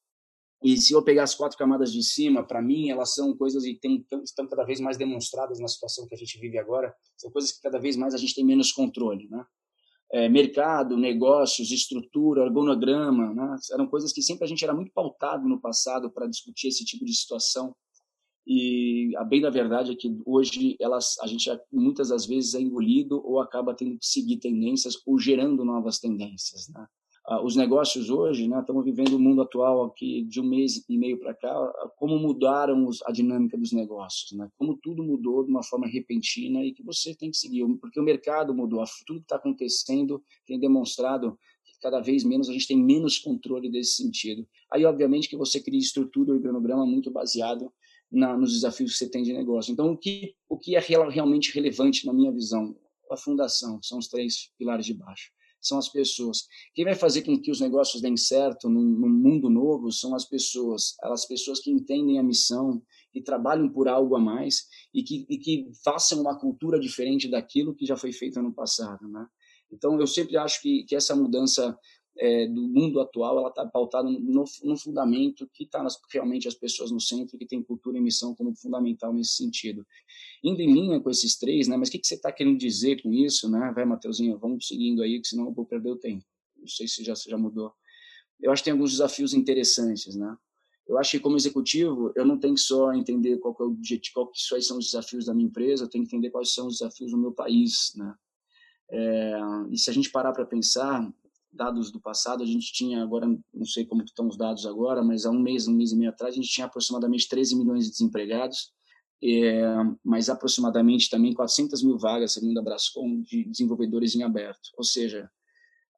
E 0.63 0.77
se 0.77 0.93
eu 0.93 1.03
pegar 1.03 1.25
as 1.25 1.35
quatro 1.35 1.57
camadas 1.57 1.91
de 1.91 2.03
cima, 2.03 2.47
para 2.47 2.61
mim, 2.61 2.91
elas 2.91 3.15
são 3.15 3.35
coisas 3.35 3.65
que 3.65 3.75
tem, 3.77 4.07
estão 4.23 4.47
cada 4.47 4.65
vez 4.65 4.79
mais 4.79 4.97
demonstradas 4.99 5.59
na 5.59 5.69
situação 5.69 6.07
que 6.07 6.15
a 6.15 6.19
gente 6.19 6.39
vive 6.39 6.59
agora. 6.59 6.95
São 7.17 7.31
coisas 7.31 7.51
que 7.51 7.63
cada 7.63 7.79
vez 7.79 7.97
mais 7.97 8.15
a 8.15 8.19
gente 8.19 8.35
tem 8.35 8.45
menos 8.45 8.71
controle, 8.73 9.27
né? 9.29 9.45
É, 10.13 10.29
mercado, 10.29 10.97
negócios, 10.97 11.71
estrutura, 11.71 12.43
organograma, 12.43 13.33
né? 13.33 13.57
eram 13.73 13.87
coisas 13.87 14.13
que 14.13 14.21
sempre 14.21 14.45
a 14.45 14.47
gente 14.47 14.63
era 14.63 14.75
muito 14.75 14.93
pautado 14.93 15.49
no 15.49 15.59
passado 15.59 16.11
para 16.11 16.27
discutir 16.27 16.69
esse 16.69 16.85
tipo 16.85 17.05
de 17.05 17.15
situação. 17.15 17.75
E 18.47 19.17
a 19.17 19.25
bem 19.25 19.41
da 19.41 19.49
verdade 19.49 19.93
é 19.93 19.97
que 19.97 20.15
hoje 20.27 20.77
elas, 20.81 21.17
a 21.21 21.27
gente 21.27 21.49
muitas 21.73 22.09
das 22.09 22.27
vezes 22.27 22.55
é 22.55 22.61
engolido 22.61 23.23
ou 23.25 23.41
acaba 23.41 23.75
tendo 23.75 23.99
que 23.99 24.05
seguir 24.05 24.39
tendências 24.39 24.97
ou 25.07 25.19
gerando 25.19 25.65
novas 25.65 25.99
tendências. 25.99 26.69
Né? 26.69 26.87
Ah, 27.25 27.41
os 27.41 27.55
negócios 27.55 28.11
hoje, 28.11 28.49
né, 28.49 28.59
estamos 28.59 28.85
vivendo 28.85 29.15
o 29.15 29.19
mundo 29.19 29.43
atual 29.43 29.85
aqui 29.85 30.25
de 30.25 30.41
um 30.41 30.45
mês 30.45 30.85
e 30.89 30.99
meio 30.99 31.21
para 31.21 31.33
cá, 31.33 31.55
como 31.97 32.19
mudaram 32.19 32.85
os, 32.85 33.01
a 33.03 33.13
dinâmica 33.13 33.57
dos 33.57 33.71
negócios, 33.71 34.33
né? 34.33 34.51
Como 34.59 34.77
tudo 34.83 35.05
mudou 35.05 35.45
de 35.45 35.51
uma 35.51 35.63
forma 35.63 35.87
repentina 35.87 36.65
e 36.65 36.73
que 36.73 36.83
você 36.83 37.15
tem 37.15 37.31
que 37.31 37.37
seguir, 37.37 37.65
porque 37.81 38.01
o 38.01 38.03
mercado 38.03 38.53
mudou, 38.53 38.83
tudo 39.07 39.21
que 39.21 39.25
está 39.25 39.37
acontecendo 39.37 40.21
tem 40.45 40.59
demonstrado 40.59 41.39
que 41.65 41.79
cada 41.81 42.01
vez 42.01 42.25
menos 42.25 42.49
a 42.49 42.53
gente 42.53 42.67
tem 42.67 42.77
menos 42.77 43.21
controle 43.21 43.71
desse 43.71 44.03
sentido. 44.03 44.45
Aí, 44.73 44.85
obviamente, 44.85 45.29
que 45.29 45.37
você 45.37 45.63
cria 45.63 45.79
estrutura 45.79 46.37
e 46.37 46.41
cronograma 46.41 46.85
muito 46.85 47.09
baseado 47.09 47.73
na, 48.11 48.37
nos 48.37 48.53
desafios 48.53 48.93
que 48.93 48.99
você 48.99 49.09
tem 49.09 49.23
de 49.23 49.33
negócio. 49.33 49.73
Então, 49.73 49.93
o 49.93 49.97
que, 49.97 50.35
o 50.49 50.59
que 50.59 50.75
é 50.75 50.81
real, 50.81 51.09
realmente 51.09 51.55
relevante 51.55 52.05
na 52.05 52.13
minha 52.13 52.33
visão? 52.33 52.75
A 53.09 53.17
fundação, 53.17 53.81
são 53.81 53.99
os 53.99 54.09
três 54.09 54.51
pilares 54.59 54.87
de 54.87 54.95
baixo 54.95 55.31
são 55.63 55.79
as 55.79 55.89
pessoas. 55.89 56.47
Quem 56.75 56.85
vai 56.85 56.95
fazer 56.95 57.23
com 57.23 57.41
que 57.41 57.51
os 57.51 57.61
negócios 57.61 58.03
deem 58.03 58.17
certo 58.17 58.69
num 58.69 59.09
mundo 59.09 59.49
novo 59.49 59.91
são 59.93 60.15
as 60.15 60.25
pessoas, 60.25 60.95
as 61.03 61.27
pessoas 61.27 61.61
que 61.61 61.71
entendem 61.71 62.19
a 62.19 62.23
missão, 62.23 62.83
que 63.13 63.23
trabalham 63.23 63.69
por 63.69 63.89
algo 63.89 64.17
a 64.17 64.21
mais 64.21 64.67
e 64.93 65.03
que, 65.03 65.27
e 65.29 65.39
que 65.39 65.71
façam 65.85 66.21
uma 66.21 66.39
cultura 66.39 66.81
diferente 66.81 67.31
daquilo 67.31 67.75
que 67.75 67.87
já 67.87 67.97
foi 67.97 68.13
feito 68.13 68.41
no 68.43 68.53
passado, 68.53 69.07
né? 69.09 69.27
Então, 69.73 69.99
eu 69.99 70.07
sempre 70.07 70.37
acho 70.37 70.61
que, 70.61 70.85
que 70.85 70.95
essa 70.95 71.17
mudança 71.17 71.77
é, 72.19 72.47
do 72.47 72.69
mundo 72.69 73.01
atual 73.01 73.39
ela 73.39 73.49
está 73.49 73.67
pautada 73.67 74.09
no, 74.09 74.45
no, 74.65 74.77
fundamento 74.77 75.49
que 75.53 75.65
está 75.65 75.87
realmente 76.13 76.47
as 76.47 76.55
pessoas 76.55 76.91
no 76.91 77.01
centro, 77.01 77.39
que 77.39 77.47
tem 77.47 77.63
cultura 77.63 77.99
e 77.99 78.01
missão 78.01 78.35
como 78.35 78.55
fundamental 78.55 79.13
nesse 79.13 79.37
sentido. 79.37 79.87
Indo 80.45 80.61
em 80.61 80.73
linha 80.73 81.01
com 81.01 81.11
esses 81.11 81.39
três, 81.39 81.69
né, 81.69 81.77
mas 81.77 81.89
o 81.89 81.93
que, 81.93 81.99
que 81.99 82.07
você 82.07 82.15
está 82.15 82.31
querendo 82.31 82.59
dizer 82.59 83.03
com 83.03 83.13
isso? 83.13 83.51
Né? 83.51 83.73
Vai, 83.75 83.85
Mateuzinho, 83.85 84.39
vamos 84.39 84.67
seguindo 84.67 85.03
aí, 85.03 85.21
que 85.21 85.29
senão 85.29 85.47
eu 85.47 85.53
vou 85.53 85.65
perder 85.65 85.91
o 85.91 85.97
tempo. 85.97 86.25
Não 86.57 86.69
sei 86.69 86.87
se 86.87 87.03
já, 87.03 87.17
se 87.17 87.31
já 87.31 87.39
mudou. 87.39 87.73
Eu 88.41 88.53
acho 88.53 88.63
que 88.63 88.65
tem 88.65 88.73
alguns 88.73 88.93
desafios 88.93 89.33
interessantes. 89.33 90.15
Né? 90.15 90.37
Eu 90.87 90.99
acho 90.99 91.13
que, 91.13 91.21
como 91.21 91.37
executivo, 91.37 92.13
eu 92.15 92.25
não 92.25 92.39
tenho 92.39 92.59
só 92.59 92.93
entender 92.93 93.39
qual 93.39 93.55
que 93.55 93.63
é 93.63 93.67
o 93.67 93.71
objetivo, 93.71 94.15
qual 94.15 94.31
que 94.31 94.39
são 94.41 94.79
os 94.79 94.87
desafios 94.87 95.27
da 95.27 95.35
minha 95.35 95.49
empresa, 95.49 95.85
eu 95.85 95.89
tenho 95.89 96.05
que 96.05 96.15
entender 96.15 96.31
quais 96.31 96.53
são 96.53 96.67
os 96.67 96.79
desafios 96.79 97.11
do 97.13 97.19
meu 97.19 97.33
país. 97.33 97.93
Né? 97.97 98.15
É, 98.91 99.41
e 99.71 99.79
se 99.79 99.89
a 99.89 99.93
gente 99.93 100.11
parar 100.11 100.33
para 100.33 100.45
pensar, 100.45 101.11
dados 101.53 101.91
do 101.91 102.01
passado, 102.01 102.43
a 102.43 102.47
gente 102.47 102.73
tinha 102.73 103.03
agora, 103.03 103.27
não 103.27 103.67
sei 103.67 103.85
como 103.85 104.03
estão 104.03 104.27
os 104.27 104.37
dados 104.37 104.67
agora, 104.67 105.03
mas 105.03 105.27
há 105.27 105.31
um 105.31 105.41
mês, 105.41 105.69
um 105.69 105.75
mês 105.75 105.93
e 105.93 105.97
meio 105.97 106.11
atrás, 106.11 106.33
a 106.33 106.37
gente 106.37 106.49
tinha 106.49 106.67
aproximadamente 106.67 107.29
13 107.29 107.57
milhões 107.57 107.85
de 107.85 107.91
desempregados, 107.91 108.73
é, 109.23 109.63
mas 110.05 110.29
aproximadamente 110.29 111.09
também 111.09 111.33
400 111.33 111.83
mil 111.83 111.99
vagas, 111.99 112.33
segundo 112.33 112.59
a 112.59 112.63
Brascom, 112.63 113.21
de 113.21 113.45
desenvolvedores 113.45 114.15
em 114.17 114.23
aberto. 114.23 114.71
Ou 114.77 114.83
seja, 114.83 115.31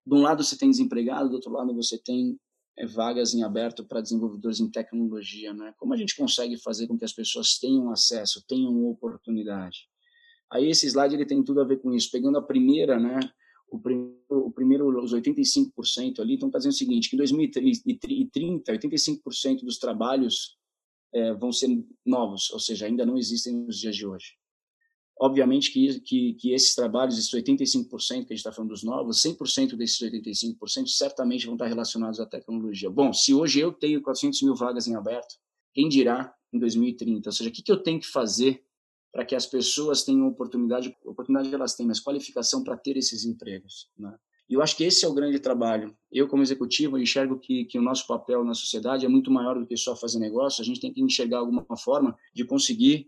de 0.06 0.14
um 0.14 0.20
lado 0.20 0.42
você 0.42 0.58
tem 0.58 0.70
desempregado, 0.70 1.30
do 1.30 1.36
outro 1.36 1.52
lado 1.52 1.74
você 1.74 1.96
tem 1.96 2.38
é, 2.76 2.86
vagas 2.86 3.32
em 3.32 3.42
aberto 3.42 3.84
para 3.84 4.00
desenvolvedores 4.00 4.60
em 4.60 4.70
tecnologia. 4.70 5.54
Né? 5.54 5.72
Como 5.78 5.94
a 5.94 5.96
gente 5.96 6.16
consegue 6.16 6.58
fazer 6.58 6.86
com 6.86 6.98
que 6.98 7.04
as 7.04 7.12
pessoas 7.12 7.58
tenham 7.58 7.90
acesso, 7.90 8.44
tenham 8.46 8.84
oportunidade? 8.86 9.88
Aí 10.52 10.68
esse 10.68 10.86
slide 10.86 11.14
ele 11.14 11.26
tem 11.26 11.42
tudo 11.42 11.60
a 11.60 11.64
ver 11.64 11.80
com 11.80 11.92
isso. 11.94 12.10
Pegando 12.10 12.38
a 12.38 12.42
primeira, 12.42 13.00
né, 13.00 13.18
o 13.74 13.78
primeiro, 13.80 14.14
o 14.30 14.50
primeiro 14.52 15.02
os 15.02 15.12
85% 15.12 16.20
ali 16.20 16.34
estão 16.34 16.48
dizendo 16.48 16.72
o 16.72 16.76
seguinte, 16.76 17.10
que 17.10 17.16
em 17.16 17.18
2030, 17.18 18.72
85% 18.72 19.64
dos 19.64 19.78
trabalhos 19.78 20.56
é, 21.12 21.34
vão 21.34 21.50
ser 21.50 21.68
novos, 22.06 22.50
ou 22.50 22.60
seja, 22.60 22.86
ainda 22.86 23.04
não 23.04 23.18
existem 23.18 23.52
nos 23.52 23.78
dias 23.78 23.96
de 23.96 24.06
hoje. 24.06 24.34
Obviamente 25.20 25.72
que, 25.72 26.00
que, 26.00 26.34
que 26.34 26.52
esses 26.52 26.74
trabalhos, 26.74 27.18
esses 27.18 27.30
85% 27.30 27.88
que 27.88 28.14
a 28.14 28.18
gente 28.18 28.34
está 28.34 28.52
falando 28.52 28.70
dos 28.70 28.84
novos, 28.84 29.20
100% 29.22 29.76
desses 29.76 29.98
85% 29.98 30.86
certamente 30.88 31.46
vão 31.46 31.54
estar 31.54 31.66
relacionados 31.66 32.20
à 32.20 32.26
tecnologia. 32.26 32.90
Bom, 32.90 33.12
se 33.12 33.34
hoje 33.34 33.60
eu 33.60 33.72
tenho 33.72 34.02
400 34.02 34.42
mil 34.42 34.54
vagas 34.54 34.86
em 34.86 34.94
aberto, 34.94 35.36
quem 35.72 35.88
dirá 35.88 36.32
em 36.52 36.58
2030? 36.58 37.28
Ou 37.28 37.32
seja, 37.32 37.50
o 37.50 37.52
que, 37.52 37.62
que 37.62 37.70
eu 37.70 37.82
tenho 37.82 38.00
que 38.00 38.06
fazer 38.06 38.64
para 39.14 39.24
que 39.24 39.36
as 39.36 39.46
pessoas 39.46 40.02
tenham 40.02 40.26
oportunidade, 40.26 40.92
oportunidade 41.04 41.54
elas 41.54 41.76
têm, 41.76 41.86
mas 41.86 42.00
qualificação 42.00 42.64
para 42.64 42.76
ter 42.76 42.96
esses 42.96 43.24
empregos. 43.24 43.88
Né? 43.96 44.12
E 44.50 44.54
eu 44.54 44.60
acho 44.60 44.76
que 44.76 44.82
esse 44.82 45.04
é 45.04 45.08
o 45.08 45.14
grande 45.14 45.38
trabalho. 45.38 45.96
Eu, 46.10 46.26
como 46.26 46.42
executivo, 46.42 46.98
enxergo 46.98 47.38
que, 47.38 47.64
que 47.64 47.78
o 47.78 47.82
nosso 47.82 48.08
papel 48.08 48.42
na 48.42 48.54
sociedade 48.54 49.06
é 49.06 49.08
muito 49.08 49.30
maior 49.30 49.56
do 49.56 49.64
que 49.64 49.76
só 49.76 49.94
fazer 49.94 50.18
negócio. 50.18 50.60
A 50.60 50.64
gente 50.64 50.80
tem 50.80 50.92
que 50.92 51.00
enxergar 51.00 51.38
alguma 51.38 51.64
forma 51.76 52.18
de 52.34 52.44
conseguir 52.44 53.06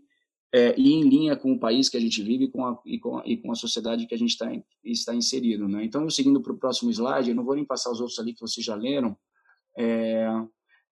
é, 0.53 0.79
ir 0.79 0.93
em 0.93 1.03
linha 1.09 1.35
com 1.35 1.51
o 1.51 1.59
país 1.59 1.89
que 1.89 1.97
a 1.97 1.99
gente 1.99 2.23
vive 2.23 2.47
com 2.47 2.65
a, 2.65 2.79
e, 2.85 2.97
com 2.97 3.17
a, 3.17 3.23
e 3.25 3.35
com 3.35 3.51
a 3.51 3.55
sociedade 3.55 4.07
que 4.07 4.15
a 4.15 4.17
gente 4.17 4.29
está 4.29 4.49
está 4.85 5.13
inserido. 5.13 5.67
Né? 5.67 5.83
Então, 5.83 6.09
seguindo 6.09 6.41
para 6.41 6.53
o 6.53 6.57
próximo 6.57 6.89
slide, 6.89 7.31
eu 7.31 7.35
não 7.35 7.43
vou 7.43 7.55
nem 7.55 7.65
passar 7.65 7.91
os 7.91 7.99
outros 7.99 8.17
ali 8.17 8.33
que 8.33 8.39
vocês 8.39 8.65
já 8.65 8.75
leram, 8.75 9.17
é, 9.77 10.25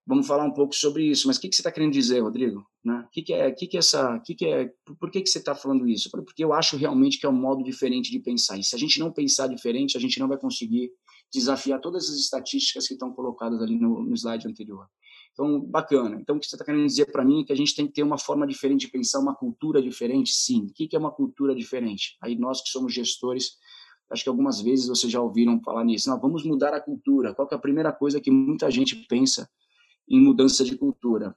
Vamos 0.08 0.28
falar 0.28 0.46
um 0.46 0.52
pouco 0.52 0.76
sobre 0.76 1.04
isso. 1.04 1.28
Mas 1.28 1.38
o 1.38 1.42
que, 1.42 1.50
que 1.50 1.56
você 1.56 1.62
está 1.62 1.72
querendo 1.72 1.94
dizer, 1.94 2.20
Rodrigo? 2.20 2.66
Né? 2.84 3.08
Que, 3.12 3.24
que 3.24 3.34
é? 3.34 3.52
Que 3.52 3.66
que 3.66 3.78
é 3.78 3.80
essa? 3.80 4.20
Que 4.20 4.36
que 4.36 4.46
é? 4.46 4.72
Por 5.00 5.10
que, 5.10 5.22
que 5.22 5.30
você 5.30 5.40
está 5.40 5.56
falando 5.56 5.88
isso? 5.88 6.12
Porque 6.12 6.44
eu 6.44 6.54
acho 6.54 6.78
realmente 6.78 7.20
que 7.20 7.26
é 7.26 7.30
um 7.30 7.34
modo 7.34 7.64
diferente 7.64 8.12
de 8.12 8.20
pensar. 8.20 8.58
E 8.58 8.64
se 8.64 8.76
a 8.76 8.80
gente 8.80 9.00
não 9.00 9.12
pensar 9.12 9.48
diferente, 9.48 9.98
a 9.98 10.00
gente 10.00 10.20
não 10.20 10.28
vai 10.28 10.38
conseguir 10.38 10.92
desafiar 11.34 11.82
todas 11.82 12.08
as 12.10 12.18
estatísticas 12.18 12.88
que 12.88 12.94
estão 12.94 13.12
colocadas 13.12 13.60
ali 13.62 13.78
no, 13.80 14.04
no 14.04 14.14
slide 14.16 14.48
anterior. 14.48 14.88
Então, 15.34 15.60
bacana. 15.60 16.18
Então, 16.22 16.38
o 16.38 16.40
que 16.40 16.46
você 16.46 16.56
está 16.56 16.64
querendo 16.64 16.86
dizer 16.86 17.12
para 17.12 17.26
mim 17.26 17.42
é 17.42 17.44
que 17.44 17.52
a 17.52 17.58
gente 17.58 17.76
tem 17.76 17.88
que 17.88 17.94
ter 17.94 18.04
uma 18.04 18.18
forma 18.18 18.46
diferente 18.46 18.82
de 18.82 18.92
pensar, 18.92 19.20
uma 19.20 19.36
cultura 19.36 19.82
diferente? 19.82 20.32
Sim. 20.32 20.68
O 20.68 20.74
que, 20.74 20.88
que 20.88 20.96
é 20.96 21.00
uma 21.00 21.12
cultura 21.12 21.56
diferente? 21.56 22.16
Aí 22.22 22.38
nós 22.38 22.62
que 22.62 22.70
somos 22.70 22.94
gestores, 22.94 23.58
acho 24.10 24.24
que 24.24 24.30
algumas 24.30 24.62
vezes 24.62 24.88
vocês 24.88 25.12
já 25.12 25.20
ouviram 25.20 25.60
falar 25.62 25.84
nisso. 25.84 26.10
Não, 26.10 26.20
vamos 26.22 26.46
mudar 26.46 26.74
a 26.74 26.80
cultura. 26.80 27.34
Qual 27.34 27.48
é 27.52 27.56
a 27.56 27.60
primeira 27.60 27.92
coisa 27.92 28.22
que 28.22 28.30
muita 28.30 28.70
gente 28.70 28.96
pensa 29.10 29.50
em 30.08 30.20
mudança 30.20 30.64
de 30.64 30.78
cultura. 30.78 31.36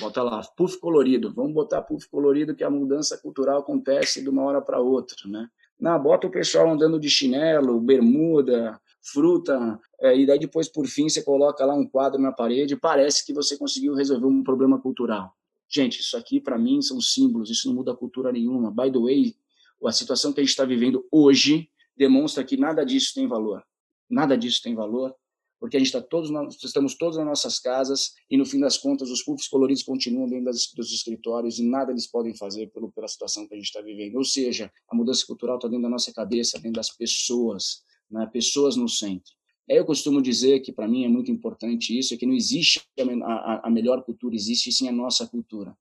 Bota 0.00 0.22
lá, 0.22 0.42
puff 0.56 0.78
colorido. 0.78 1.32
Vamos 1.32 1.52
botar 1.52 1.82
puff 1.82 2.08
colorido 2.08 2.54
que 2.54 2.64
a 2.64 2.70
mudança 2.70 3.18
cultural 3.18 3.60
acontece 3.60 4.22
de 4.22 4.28
uma 4.28 4.42
hora 4.42 4.60
para 4.60 4.80
outra, 4.80 5.28
né? 5.28 5.48
Não, 5.78 6.00
bota 6.00 6.26
o 6.26 6.30
pessoal 6.30 6.70
andando 6.70 6.98
de 6.98 7.10
chinelo, 7.10 7.80
bermuda, 7.80 8.80
fruta, 9.02 9.78
é, 10.00 10.16
e 10.16 10.24
daí 10.24 10.38
depois, 10.38 10.68
por 10.68 10.86
fim, 10.86 11.08
você 11.08 11.22
coloca 11.22 11.64
lá 11.64 11.74
um 11.74 11.86
quadro 11.86 12.20
na 12.20 12.32
parede, 12.32 12.76
parece 12.76 13.26
que 13.26 13.34
você 13.34 13.58
conseguiu 13.58 13.94
resolver 13.94 14.26
um 14.26 14.42
problema 14.42 14.80
cultural. 14.80 15.34
Gente, 15.68 16.00
isso 16.00 16.16
aqui 16.16 16.40
para 16.40 16.56
mim 16.56 16.80
são 16.80 17.00
símbolos, 17.00 17.50
isso 17.50 17.68
não 17.68 17.74
muda 17.74 17.94
cultura 17.94 18.32
nenhuma. 18.32 18.70
By 18.70 18.90
the 18.90 18.98
way, 18.98 19.36
a 19.84 19.92
situação 19.92 20.32
que 20.32 20.40
a 20.40 20.42
gente 20.42 20.50
está 20.50 20.64
vivendo 20.64 21.06
hoje 21.10 21.68
demonstra 21.96 22.44
que 22.44 22.56
nada 22.56 22.84
disso 22.84 23.12
tem 23.14 23.26
valor. 23.26 23.62
Nada 24.08 24.36
disso 24.36 24.62
tem 24.62 24.74
valor, 24.74 25.14
porque 25.58 25.76
a 25.76 25.80
gente 25.80 25.88
está 25.88 26.00
todos, 26.00 26.30
nós 26.30 26.56
estamos 26.62 26.94
todos 26.94 27.16
nas 27.16 27.26
nossas 27.26 27.58
casas 27.58 28.12
e 28.30 28.36
no 28.36 28.44
fim 28.44 28.60
das 28.60 28.76
contas 28.76 29.10
os 29.10 29.22
puffs 29.22 29.48
coloridos 29.48 29.82
continuam 29.82 30.28
dentro 30.28 30.46
das, 30.46 30.70
dos 30.74 30.92
escritórios 30.92 31.58
e 31.58 31.64
nada 31.64 31.90
eles 31.90 32.06
podem 32.06 32.36
fazer 32.36 32.70
pelo, 32.70 32.92
pela 32.92 33.08
situação 33.08 33.46
que 33.46 33.54
a 33.54 33.56
gente 33.56 33.66
está 33.66 33.80
vivendo. 33.80 34.16
Ou 34.16 34.24
seja, 34.24 34.70
a 34.88 34.94
mudança 34.94 35.24
cultural 35.26 35.56
está 35.56 35.68
dentro 35.68 35.84
da 35.84 35.88
nossa 35.88 36.12
cabeça, 36.12 36.58
dentro 36.58 36.74
das 36.74 36.90
pessoas, 36.90 37.82
né? 38.10 38.28
pessoas 38.32 38.76
no 38.76 38.88
centro. 38.88 39.32
Eu 39.66 39.84
costumo 39.86 40.20
dizer 40.20 40.60
que 40.60 40.72
para 40.72 40.86
mim 40.86 41.04
é 41.04 41.08
muito 41.08 41.30
importante 41.30 41.98
isso, 41.98 42.12
é 42.12 42.16
que 42.16 42.26
não 42.26 42.34
existe 42.34 42.82
a, 42.98 43.32
a, 43.32 43.68
a 43.68 43.70
melhor 43.70 44.02
cultura, 44.04 44.34
existe 44.34 44.70
sim 44.70 44.88
a 44.88 44.92
nossa 44.92 45.26
cultura. 45.26 45.74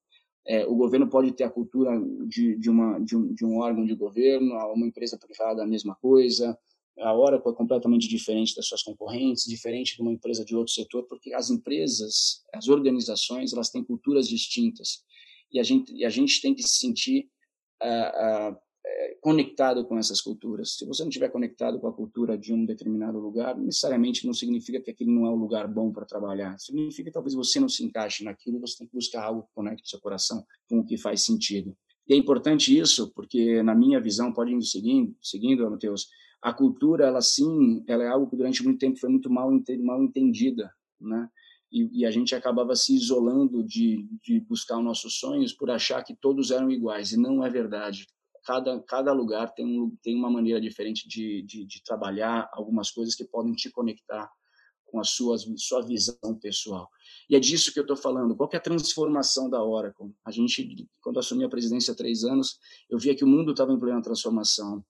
É, 0.45 0.65
o 0.65 0.75
governo 0.75 1.09
pode 1.09 1.31
ter 1.31 1.43
a 1.43 1.49
cultura 1.49 1.91
de, 2.27 2.57
de, 2.57 2.69
uma, 2.69 2.99
de, 2.99 3.15
um, 3.15 3.33
de 3.33 3.45
um 3.45 3.57
órgão 3.57 3.85
de 3.85 3.95
governo, 3.95 4.55
uma 4.73 4.87
empresa 4.87 5.17
privada 5.17 5.63
a 5.63 5.67
mesma 5.67 5.95
coisa, 5.95 6.57
a 6.99 7.13
Oracle 7.15 7.51
é 7.51 7.55
completamente 7.55 8.07
diferente 8.07 8.55
das 8.55 8.67
suas 8.67 8.83
concorrentes, 8.83 9.45
diferente 9.45 9.95
de 9.95 10.01
uma 10.01 10.11
empresa 10.11 10.45
de 10.45 10.55
outro 10.55 10.73
setor, 10.73 11.03
porque 11.07 11.33
as 11.33 11.49
empresas, 11.49 12.43
as 12.53 12.67
organizações, 12.67 13.51
elas 13.51 13.69
têm 13.69 13.83
culturas 13.83 14.27
distintas 14.27 15.03
e 15.51 15.59
a 15.59 15.63
gente, 15.63 15.93
e 15.93 16.03
a 16.03 16.09
gente 16.09 16.41
tem 16.41 16.53
que 16.53 16.63
se 16.63 16.79
sentir 16.79 17.29
uh, 17.83 18.51
uh, 18.51 18.57
conectado 19.21 19.85
com 19.85 19.97
essas 19.97 20.19
culturas. 20.19 20.77
Se 20.77 20.85
você 20.85 21.03
não 21.03 21.09
estiver 21.09 21.29
conectado 21.29 21.79
com 21.79 21.87
a 21.87 21.93
cultura 21.93 22.37
de 22.37 22.51
um 22.53 22.65
determinado 22.65 23.19
lugar, 23.19 23.57
necessariamente 23.57 24.25
não 24.25 24.33
significa 24.33 24.81
que 24.81 24.91
aquilo 24.91 25.11
não 25.11 25.27
é 25.27 25.29
um 25.29 25.35
lugar 25.35 25.67
bom 25.67 25.91
para 25.91 26.05
trabalhar. 26.05 26.57
Significa 26.59 27.09
que 27.09 27.13
talvez 27.13 27.35
você 27.35 27.59
não 27.59 27.69
se 27.69 27.83
encaixe 27.83 28.23
naquilo, 28.23 28.59
você 28.59 28.79
tem 28.79 28.87
que 28.87 28.95
buscar 28.95 29.23
algo 29.23 29.43
que 29.43 29.53
conecte 29.53 29.89
seu 29.89 29.99
coração 29.99 30.43
com 30.67 30.79
o 30.79 30.85
que 30.85 30.97
faz 30.97 31.23
sentido. 31.23 31.75
E 32.07 32.13
é 32.13 32.17
importante 32.17 32.77
isso, 32.77 33.13
porque 33.13 33.63
na 33.63 33.73
minha 33.73 34.01
visão, 34.01 34.33
pode 34.33 34.53
ir 34.53 34.61
seguindo, 34.63 35.15
seguindo, 35.21 35.69
Matheus, 35.69 36.07
a 36.43 36.53
cultura, 36.53 37.05
ela 37.05 37.21
sim, 37.21 37.83
ela 37.87 38.03
é 38.03 38.07
algo 38.07 38.29
que 38.29 38.35
durante 38.35 38.63
muito 38.63 38.79
tempo 38.79 38.99
foi 38.99 39.09
muito 39.09 39.29
mal, 39.29 39.49
mal 39.79 40.03
entendida, 40.03 40.71
né? 40.99 41.29
E, 41.71 42.01
e, 42.01 42.05
a 42.05 42.11
gente 42.11 42.35
acabava 42.35 42.75
se 42.75 42.93
isolando 42.93 43.63
de, 43.63 44.07
de 44.21 44.39
buscar 44.41 44.77
os 44.77 44.83
nossos 44.83 45.17
sonhos 45.17 45.51
por 45.51 45.71
achar 45.71 46.03
que 46.03 46.15
todos 46.15 46.51
eram 46.51 46.69
iguais, 46.69 47.11
e 47.11 47.17
não 47.17 47.43
é 47.43 47.49
verdade 47.49 48.05
cada, 48.43 48.79
cada 48.81 49.13
lugar 49.13 49.53
tem, 49.53 49.65
um, 49.65 49.95
tem 50.01 50.15
uma 50.15 50.29
maneira 50.29 50.59
diferente 50.59 51.07
de, 51.07 51.41
de, 51.43 51.65
de 51.65 51.83
trabalhar 51.83 52.49
algumas 52.53 52.91
coisas 52.91 53.15
que 53.15 53.25
podem 53.25 53.53
te 53.53 53.69
conectar 53.71 54.29
com 54.85 54.99
a 54.99 55.03
sua, 55.03 55.37
sua 55.57 55.81
visão 55.81 56.37
pessoal. 56.39 56.87
E 57.27 57.35
é 57.35 57.39
disso 57.39 57.73
que 57.73 57.79
eu 57.79 57.83
estou 57.83 57.97
falando. 57.97 58.35
Qual 58.35 58.49
é 58.53 58.57
a 58.57 58.61
transformação 58.61 59.49
da 59.49 59.63
Oracle? 59.63 60.13
A 60.23 60.29
gente, 60.29 60.87
quando 61.01 61.19
assumi 61.19 61.43
a 61.43 61.49
presidência 61.49 61.93
há 61.93 61.95
três 61.95 62.23
anos, 62.23 62.59
eu 62.89 62.99
via 62.99 63.15
que 63.15 63.23
o 63.23 63.27
mundo 63.27 63.51
estava 63.51 63.73
em 63.73 63.79
plena 63.79 64.01
transformação. 64.01 64.85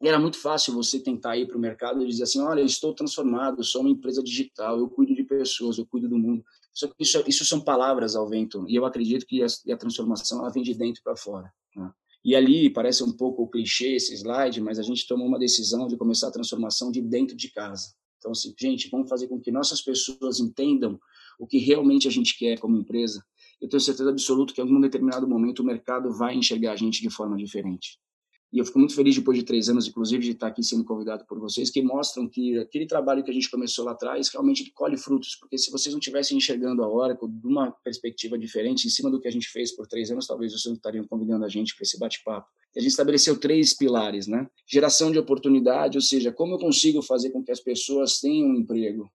E 0.00 0.08
era 0.08 0.18
muito 0.18 0.38
fácil 0.38 0.72
você 0.72 0.98
tentar 0.98 1.36
ir 1.36 1.46
para 1.46 1.58
o 1.58 1.60
mercado 1.60 2.02
e 2.02 2.06
dizer 2.06 2.22
assim, 2.22 2.40
olha, 2.40 2.62
estou 2.62 2.94
transformado, 2.94 3.62
sou 3.62 3.82
uma 3.82 3.90
empresa 3.90 4.22
digital, 4.22 4.78
eu 4.78 4.88
cuido 4.88 5.14
de 5.14 5.22
pessoas, 5.24 5.76
eu 5.76 5.84
cuido 5.84 6.08
do 6.08 6.18
mundo. 6.18 6.42
Isso, 6.74 6.94
isso, 6.98 7.24
isso 7.26 7.44
são 7.44 7.60
palavras 7.60 8.16
ao 8.16 8.26
vento. 8.26 8.64
E 8.66 8.74
eu 8.74 8.86
acredito 8.86 9.26
que 9.26 9.42
a, 9.42 9.46
a 9.46 9.76
transformação 9.76 10.40
ela 10.40 10.50
vem 10.50 10.62
de 10.62 10.72
dentro 10.72 11.02
para 11.02 11.16
fora. 11.16 11.52
Né? 11.76 11.92
E 12.24 12.34
ali 12.34 12.70
parece 12.70 13.04
um 13.04 13.12
pouco 13.12 13.46
clichê 13.48 13.96
esse 13.96 14.14
slide, 14.14 14.60
mas 14.60 14.78
a 14.78 14.82
gente 14.82 15.06
tomou 15.06 15.26
uma 15.26 15.38
decisão 15.38 15.86
de 15.86 15.96
começar 15.96 16.28
a 16.28 16.32
transformação 16.32 16.90
de 16.90 17.02
dentro 17.02 17.36
de 17.36 17.50
casa. 17.50 17.92
Então, 18.18 18.32
assim, 18.32 18.54
gente, 18.58 18.88
vamos 18.90 19.08
fazer 19.08 19.28
com 19.28 19.40
que 19.40 19.50
nossas 19.50 19.82
pessoas 19.82 20.40
entendam 20.40 20.98
o 21.38 21.46
que 21.46 21.58
realmente 21.58 22.06
a 22.08 22.10
gente 22.10 22.38
quer 22.38 22.58
como 22.58 22.76
empresa. 22.76 23.24
Eu 23.60 23.68
tenho 23.68 23.80
certeza 23.80 24.10
absoluta 24.10 24.54
que 24.54 24.60
em 24.60 24.64
algum 24.64 24.80
determinado 24.80 25.26
momento 25.26 25.60
o 25.60 25.64
mercado 25.64 26.12
vai 26.12 26.34
enxergar 26.34 26.72
a 26.72 26.76
gente 26.76 27.02
de 27.02 27.10
forma 27.10 27.36
diferente. 27.36 27.98
E 28.52 28.58
eu 28.58 28.64
fico 28.64 28.80
muito 28.80 28.94
feliz 28.94 29.14
depois 29.14 29.38
de 29.38 29.44
três 29.44 29.68
anos, 29.68 29.86
inclusive, 29.86 30.24
de 30.24 30.30
estar 30.32 30.48
aqui 30.48 30.62
sendo 30.62 30.84
convidado 30.84 31.24
por 31.24 31.38
vocês, 31.38 31.70
que 31.70 31.80
mostram 31.80 32.28
que 32.28 32.58
aquele 32.58 32.84
trabalho 32.84 33.22
que 33.22 33.30
a 33.30 33.34
gente 33.34 33.48
começou 33.48 33.84
lá 33.84 33.92
atrás 33.92 34.28
realmente 34.28 34.70
colhe 34.72 34.96
frutos. 34.96 35.36
Porque 35.36 35.56
se 35.56 35.70
vocês 35.70 35.92
não 35.94 36.00
estivessem 36.00 36.36
enxergando 36.36 36.82
a 36.82 36.88
Oracle 36.88 37.28
de 37.30 37.46
uma 37.46 37.70
perspectiva 37.84 38.36
diferente, 38.36 38.86
em 38.86 38.90
cima 38.90 39.08
do 39.08 39.20
que 39.20 39.28
a 39.28 39.30
gente 39.30 39.48
fez 39.48 39.74
por 39.74 39.86
três 39.86 40.10
anos, 40.10 40.26
talvez 40.26 40.52
vocês 40.52 40.66
não 40.66 40.74
estariam 40.74 41.06
convidando 41.06 41.44
a 41.44 41.48
gente 41.48 41.76
para 41.76 41.84
esse 41.84 41.98
bate-papo. 41.98 42.48
A 42.76 42.80
gente 42.80 42.90
estabeleceu 42.90 43.38
três 43.38 43.76
pilares, 43.76 44.26
né? 44.26 44.48
Geração 44.66 45.12
de 45.12 45.18
oportunidade, 45.18 45.96
ou 45.96 46.02
seja, 46.02 46.32
como 46.32 46.54
eu 46.54 46.58
consigo 46.58 47.02
fazer 47.02 47.30
com 47.30 47.44
que 47.44 47.52
as 47.52 47.60
pessoas 47.60 48.18
tenham 48.18 48.48
um 48.48 48.56
emprego, 48.56 49.10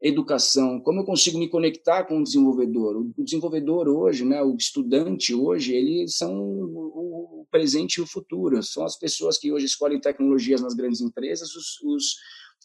educação, 0.00 0.78
como 0.80 1.00
eu 1.00 1.04
consigo 1.04 1.38
me 1.38 1.48
conectar 1.48 2.04
com 2.04 2.20
o 2.20 2.22
desenvolvedor. 2.22 2.96
O 3.16 3.24
desenvolvedor 3.24 3.88
hoje, 3.88 4.24
né, 4.24 4.42
o 4.42 4.54
estudante 4.54 5.34
hoje, 5.34 5.74
eles 5.74 6.16
são 6.16 6.34
o 6.38 7.46
presente 7.50 7.96
e 7.96 8.02
o 8.02 8.06
futuro. 8.06 8.62
São 8.62 8.84
as 8.84 8.98
pessoas 8.98 9.38
que 9.38 9.50
hoje 9.50 9.66
escolhem 9.66 10.00
tecnologias 10.00 10.60
nas 10.60 10.74
grandes 10.74 11.00
empresas, 11.00 11.54
os, 11.54 11.80
os 11.82 12.16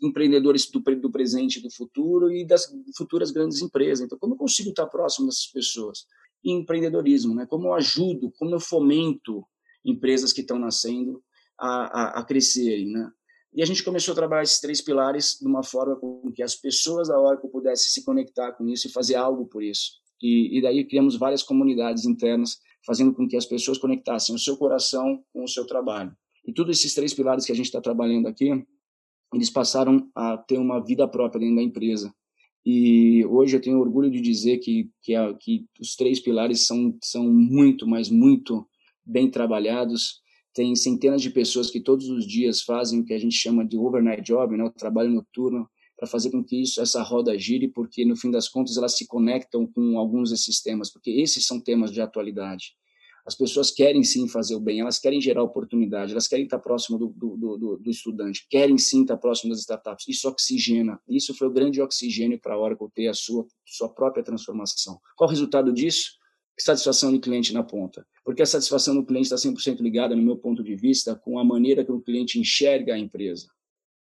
empreendedores 0.02 0.70
do, 0.70 0.80
do, 0.80 1.12
presente 1.12 1.60
e 1.60 1.62
do 1.62 1.72
futuro 1.72 2.32
e 2.32 2.46
das 2.46 2.66
futuras 2.98 3.32
grandes 3.32 3.62
empresas. 3.62 4.06
Então, 4.06 4.18
como 4.20 4.34
eu 4.34 4.38
consigo 4.38 4.70
estar 4.70 4.88
próximo 4.88 5.28
dessas 5.28 5.48
pessoas? 5.48 6.06
empreendedorismo, 6.44 7.36
né? 7.36 7.46
Como 7.46 7.68
eu 7.68 7.74
ajudo, 7.74 8.32
como 8.38 8.56
eu 8.56 8.60
fomento 8.60 9.46
empresas 9.86 10.34
que 10.34 10.42
estão 10.42 10.58
nascendo 10.58 11.24
a, 11.58 11.70
a, 11.70 12.20
a 12.20 12.26
crescerem, 12.26 12.92
né? 12.92 13.12
E 13.54 13.62
a 13.62 13.66
gente 13.66 13.84
começou 13.84 14.14
a 14.14 14.16
trabalhar 14.16 14.44
esses 14.44 14.62
três 14.62 14.82
pilares 14.82 15.38
de 15.40 15.48
uma 15.48 15.62
forma 15.62 15.98
com 15.98 16.32
que 16.32 16.42
as 16.42 16.56
pessoas 16.56 17.10
da 17.10 17.20
Oracle 17.20 17.50
pudessem 17.50 17.90
se 17.90 18.06
conectar 18.06 18.54
com 18.54 18.68
isso 18.70 18.88
e 18.88 18.92
fazer 18.92 19.16
algo 19.16 19.46
por 19.46 19.62
isso. 19.62 20.00
E, 20.22 20.58
e 20.58 20.62
daí 20.62 20.86
criamos 20.86 21.18
várias 21.18 21.44
comunidades 21.44 22.06
internas, 22.06 22.58
fazendo 22.86 23.14
com 23.14 23.28
que 23.28 23.36
as 23.36 23.46
pessoas 23.46 23.78
conectassem 23.78 24.34
o 24.34 24.40
seu 24.40 24.56
coração 24.56 25.22
com 25.34 25.44
o 25.44 25.48
seu 25.48 25.66
trabalho. 25.66 26.16
E 26.48 26.54
todos 26.54 26.78
esses 26.78 26.94
três 26.94 27.14
pilares 27.14 27.46
que 27.46 27.52
a 27.52 27.56
gente 27.56 27.66
está 27.66 27.82
trabalhando 27.82 28.28
aqui, 28.28 28.52
eles 29.34 29.50
passaram 29.50 30.10
a 30.16 30.38
ter 30.38 30.58
uma 30.58 30.80
vida 30.80 31.08
própria 31.08 31.42
dentro 31.42 31.58
da 31.58 31.62
empresa. 31.62 32.14
E 32.66 33.26
hoje 33.26 33.58
eu 33.58 33.62
tenho 33.62 33.80
orgulho 33.80 34.10
de 34.10 34.22
dizer 34.22 34.60
que, 34.60 34.90
que, 35.02 35.14
a, 35.14 35.34
que 35.34 35.66
os 35.80 35.96
três 35.96 36.20
pilares 36.20 36.66
são, 36.66 36.98
são 37.04 37.24
muito, 37.32 37.88
mas 37.88 38.10
muito 38.10 38.66
bem 39.06 39.30
trabalhados 39.30 40.22
tem 40.54 40.76
centenas 40.76 41.22
de 41.22 41.30
pessoas 41.30 41.70
que 41.70 41.80
todos 41.80 42.10
os 42.10 42.26
dias 42.26 42.62
fazem 42.62 43.00
o 43.00 43.06
que 43.06 43.14
a 43.14 43.20
gente 43.20 43.36
chama 43.36 43.66
de 43.66 43.78
overnight 43.78 44.22
job, 44.22 44.56
né, 44.58 44.64
o 44.64 44.72
trabalho 44.72 45.12
noturno, 45.12 45.68
para 45.98 46.08
fazer 46.08 46.32
com 46.32 46.44
que 46.44 46.62
isso, 46.62 46.82
essa 46.82 47.04
roda 47.04 47.38
gire, 47.38 47.68
porque 47.68 48.04
no 48.04 48.16
fim 48.16 48.32
das 48.32 48.50
contas 48.50 48.76
elas 48.76 48.98
se 48.98 49.06
conectam 49.06 49.68
com 49.68 50.00
alguns 50.00 50.32
desses 50.32 50.62
temas, 50.62 50.92
porque 50.92 51.12
esses 51.12 51.46
são 51.46 51.60
temas 51.60 51.92
de 51.92 52.02
atualidade. 52.02 52.74
As 53.24 53.36
pessoas 53.36 53.70
querem 53.70 54.04
sim 54.04 54.28
fazer 54.28 54.56
o 54.56 54.60
bem, 54.60 54.80
elas 54.80 54.98
querem 54.98 55.22
gerar 55.22 55.44
oportunidade, 55.44 56.12
elas 56.12 56.28
querem 56.28 56.46
estar 56.46 56.58
próximo 56.60 56.98
do, 56.98 57.10
do, 57.10 57.58
do, 57.58 57.78
do 57.78 57.90
estudante, 57.90 58.48
querem 58.50 58.78
sim 58.78 59.02
estar 59.02 59.18
próximo 59.18 59.52
das 59.52 59.60
startups. 59.60 60.08
Isso 60.08 60.28
oxigena. 60.28 61.00
Isso 61.08 61.36
foi 61.36 61.48
o 61.48 61.52
grande 61.52 61.80
oxigênio 61.80 62.40
para 62.42 62.56
a 62.56 62.60
Oracle 62.60 62.88
ter 62.94 63.08
a 63.08 63.14
sua, 63.14 63.46
sua 63.64 63.90
própria 63.90 64.24
transformação. 64.24 65.00
Qual 65.16 65.28
o 65.28 65.32
resultado 65.32 65.72
disso? 65.72 66.14
Satisfação 66.62 67.12
do 67.12 67.20
cliente 67.20 67.54
na 67.54 67.64
ponta. 67.64 68.06
Porque 68.24 68.42
a 68.42 68.46
satisfação 68.46 68.96
do 68.96 69.06
cliente 69.06 69.34
está 69.34 69.36
100% 69.36 69.82
ligada, 69.82 70.16
no 70.16 70.22
meu 70.22 70.38
ponto 70.38 70.64
de 70.64 70.76
vista, 70.76 71.16
com 71.16 71.40
a 71.40 71.44
maneira 71.44 71.84
que 71.84 71.92
o 71.92 72.02
cliente 72.02 72.40
enxerga 72.40 72.94
a 72.94 73.00
empresa. 73.00 73.48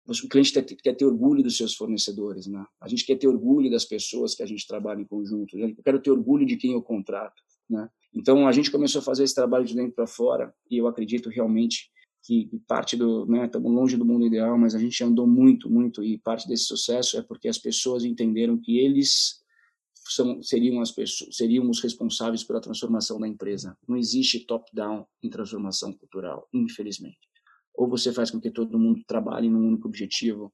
O 0.06 0.28
cliente 0.28 0.52
quer 0.82 0.94
ter 0.94 1.04
orgulho 1.04 1.42
dos 1.42 1.56
seus 1.56 1.74
fornecedores, 1.74 2.46
né? 2.46 2.64
A 2.80 2.88
gente 2.88 3.06
quer 3.06 3.16
ter 3.16 3.28
orgulho 3.28 3.70
das 3.70 3.84
pessoas 3.84 4.34
que 4.34 4.42
a 4.42 4.46
gente 4.46 4.66
trabalha 4.66 5.00
em 5.00 5.04
conjunto. 5.04 5.56
Eu 5.56 5.74
quero 5.84 6.00
ter 6.00 6.10
orgulho 6.10 6.44
de 6.44 6.56
quem 6.56 6.72
eu 6.72 6.82
contrato, 6.82 7.40
né? 7.70 7.88
Então 8.12 8.46
a 8.46 8.52
gente 8.52 8.70
começou 8.70 9.00
a 9.00 9.04
fazer 9.04 9.22
esse 9.22 9.34
trabalho 9.34 9.64
de 9.64 9.74
dentro 9.74 9.92
para 9.92 10.06
fora 10.06 10.52
e 10.70 10.76
eu 10.76 10.86
acredito 10.86 11.30
realmente 11.30 11.90
que 12.24 12.48
parte 12.68 12.96
do, 12.96 13.26
né, 13.26 13.46
estamos 13.46 13.72
longe 13.72 13.96
do 13.96 14.04
mundo 14.04 14.26
ideal, 14.26 14.56
mas 14.56 14.74
a 14.74 14.78
gente 14.78 15.02
andou 15.02 15.26
muito, 15.26 15.68
muito 15.68 16.04
e 16.04 16.18
parte 16.18 16.46
desse 16.46 16.64
sucesso 16.64 17.18
é 17.18 17.22
porque 17.22 17.48
as 17.48 17.58
pessoas 17.58 18.04
entenderam 18.04 18.56
que 18.56 18.78
eles 18.78 19.41
são, 20.14 20.42
seriam 20.42 20.80
as 20.80 20.90
pessoas, 20.90 21.36
seriam 21.36 21.68
os 21.68 21.80
responsáveis 21.80 22.44
pela 22.44 22.60
transformação 22.60 23.18
da 23.20 23.28
empresa. 23.28 23.76
Não 23.86 23.96
existe 23.96 24.46
top-down 24.46 25.06
em 25.22 25.30
transformação 25.30 25.92
cultural, 25.92 26.48
infelizmente. 26.52 27.18
Ou 27.74 27.88
você 27.88 28.12
faz 28.12 28.30
com 28.30 28.40
que 28.40 28.50
todo 28.50 28.78
mundo 28.78 29.02
trabalhe 29.06 29.48
num 29.48 29.66
único 29.66 29.88
objetivo 29.88 30.52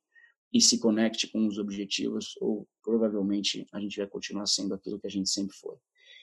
e 0.53 0.61
se 0.61 0.79
conecte 0.79 1.27
com 1.27 1.47
os 1.47 1.59
objetivos, 1.59 2.35
ou 2.41 2.67
provavelmente 2.83 3.67
a 3.73 3.81
gente 3.81 3.99
vai 3.99 4.07
continuar 4.07 4.47
sendo 4.47 4.75
aquilo 4.75 4.99
que 4.99 5.07
a 5.07 5.11
gente 5.11 5.29
sempre 5.29 5.55
foi. 5.57 5.77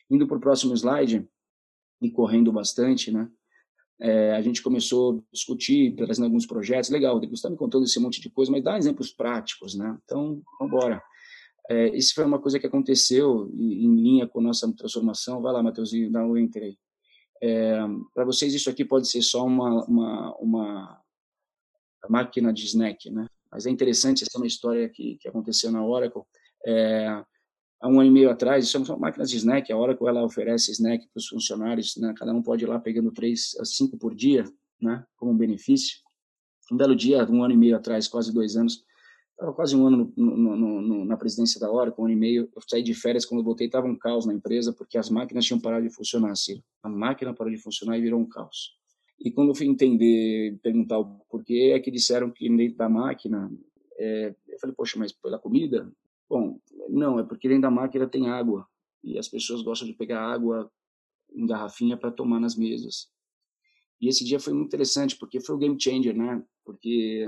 Indo 0.10 0.28
para 0.28 0.38
o 0.38 0.41
próximo 0.41 0.74
slide 0.74 1.28
e 2.02 2.12
correndo 2.12 2.52
bastante, 2.52 3.12
né? 3.12 3.30
É, 4.00 4.36
a 4.36 4.41
gente 4.41 4.62
começou 4.62 5.19
a 5.19 5.34
discutir, 5.34 5.95
trazendo 5.95 6.26
alguns 6.26 6.45
projetos. 6.45 6.89
Legal, 6.89 7.19
você 7.19 7.34
está 7.34 7.50
me 7.50 7.56
contando 7.56 7.86
esse 7.86 8.00
monte 8.00 8.19
de 8.19 8.30
coisa, 8.30 8.52
mas 8.52 8.63
dá 8.63 8.78
exemplos 8.78 9.12
práticos, 9.12 9.76
né? 9.76 9.98
Então, 10.04 10.41
vamos 10.60 10.74
embora. 10.74 11.02
É, 11.69 11.95
isso 11.95 12.13
foi 12.13 12.23
uma 12.25 12.39
coisa 12.39 12.60
que 12.60 12.67
aconteceu 12.67 13.49
em 13.54 13.95
linha 13.95 14.28
com 14.28 14.39
nossa 14.41 14.71
transformação. 14.73 15.41
Vai 15.41 15.54
lá, 15.54 15.63
Matheusinho, 15.63 16.12
dá 16.12 16.23
um 16.23 16.38
enter 16.38 16.63
aí. 16.63 16.78
É, 17.41 17.80
Para 18.13 18.25
vocês, 18.25 18.54
isso 18.54 18.69
aqui 18.69 18.86
pode 18.86 19.08
ser 19.08 19.21
só 19.21 19.45
uma, 19.45 19.84
uma, 19.86 20.36
uma 20.38 21.01
máquina 22.10 22.54
de 22.54 22.65
snack, 22.65 23.10
né? 23.10 23.28
Mas 23.51 23.65
é 23.65 23.69
interessante, 23.69 24.23
essa 24.23 24.38
é 24.38 24.39
uma 24.39 24.47
história 24.47 24.89
que, 24.89 25.17
que 25.17 25.28
aconteceu 25.28 25.71
na 25.71 25.84
Oracle. 25.84 26.23
É, 26.65 27.08
há 27.80 27.88
um 27.88 27.99
ano 27.99 28.10
e 28.10 28.12
meio 28.12 28.30
atrás, 28.30 28.65
isso 28.65 28.84
são 28.86 28.99
máquinas 28.99 29.30
de 29.30 29.38
snack, 29.38 29.71
a 29.71 29.78
hora 29.78 29.95
que 29.95 30.06
ela 30.06 30.23
oferece 30.23 30.71
snack 30.71 31.08
para 31.08 31.19
os 31.19 31.28
funcionários, 31.28 31.95
né, 31.97 32.13
cada 32.17 32.34
um 32.34 32.41
pode 32.41 32.63
ir 32.63 32.67
lá 32.67 32.80
pegando 32.80 33.12
três 33.12 33.56
a 33.60 33.65
cinco 33.65 33.97
por 33.97 34.13
dia, 34.13 34.43
né, 34.82 35.06
como 35.15 35.34
benefício. 35.34 35.99
Um 36.71 36.78
belo 36.78 36.95
dia, 36.95 37.23
um 37.30 37.43
ano 37.43 37.54
e 37.54 37.58
meio 37.58 37.75
atrás, 37.75 38.08
quase 38.08 38.34
dois 38.34 38.58
anos, 38.58 38.84
estava 39.36 39.54
quase 39.54 39.76
um 39.76 39.86
ano 39.86 40.13
no, 40.15 40.38
no, 40.38 40.82
no, 40.82 41.06
na 41.06 41.17
presidência 41.17 41.60
da 41.60 41.69
hora, 41.69 41.91
com 41.91 42.04
um 42.04 42.06
ano 42.06 42.13
e 42.13 42.17
meio, 42.17 42.50
eu 42.56 42.62
saí 42.67 42.82
de 42.82 42.93
férias, 42.93 43.26
quando 43.26 43.41
eu 43.41 43.45
voltei 43.45 43.67
estava 43.67 43.86
um 43.86 43.95
caos 43.95 44.26
na 44.26 44.34
empresa, 44.34 44.74
porque 44.74 44.98
as 44.98 45.10
máquinas 45.10 45.45
tinham 45.45 45.60
parado 45.60 45.88
de 45.88 45.93
funcionar, 45.93 46.32
assim. 46.32 46.63
A 46.82 46.89
máquina 46.89 47.34
parou 47.34 47.52
de 47.52 47.60
funcionar 47.60 47.98
e 47.98 48.02
virou 48.02 48.19
um 48.19 48.28
caos. 48.28 48.78
E 49.19 49.32
quando 49.32 49.50
eu 49.50 49.56
fui 49.56 49.67
entender, 49.67 50.58
perguntar 50.63 51.00
o 51.00 51.19
porquê, 51.30 51.74
é 51.74 51.80
que 51.80 51.91
disseram 51.91 52.32
que 52.32 52.50
dentro 52.50 52.78
da 52.78 52.89
máquina, 52.89 53.52
é, 53.98 54.34
eu 54.48 54.60
falei, 54.60 54.76
poxa, 54.76 54.98
mas 54.98 55.12
pela 55.12 55.38
comida? 55.38 55.91
Bom, 56.30 56.60
não, 56.89 57.19
é 57.19 57.24
porque 57.24 57.48
dentro 57.48 57.63
da 57.63 57.71
máquina 57.71 58.08
tem 58.08 58.30
água, 58.30 58.65
e 59.04 59.19
as 59.19 59.28
pessoas 59.28 59.62
gostam 59.62 59.88
de 59.88 59.93
pegar 59.93 60.21
água 60.21 60.71
em 61.34 61.45
garrafinha 61.45 61.98
para 61.98 62.12
tomar 62.12 62.39
nas 62.39 62.56
mesas. 62.56 63.10
E 64.02 64.08
esse 64.08 64.24
dia 64.24 64.39
foi 64.39 64.54
muito 64.54 64.67
interessante, 64.67 65.17
porque 65.17 65.39
foi 65.39 65.56
o 65.56 65.58
game 65.58 65.80
changer, 65.80 66.15
né? 66.15 66.43
Porque 66.63 67.28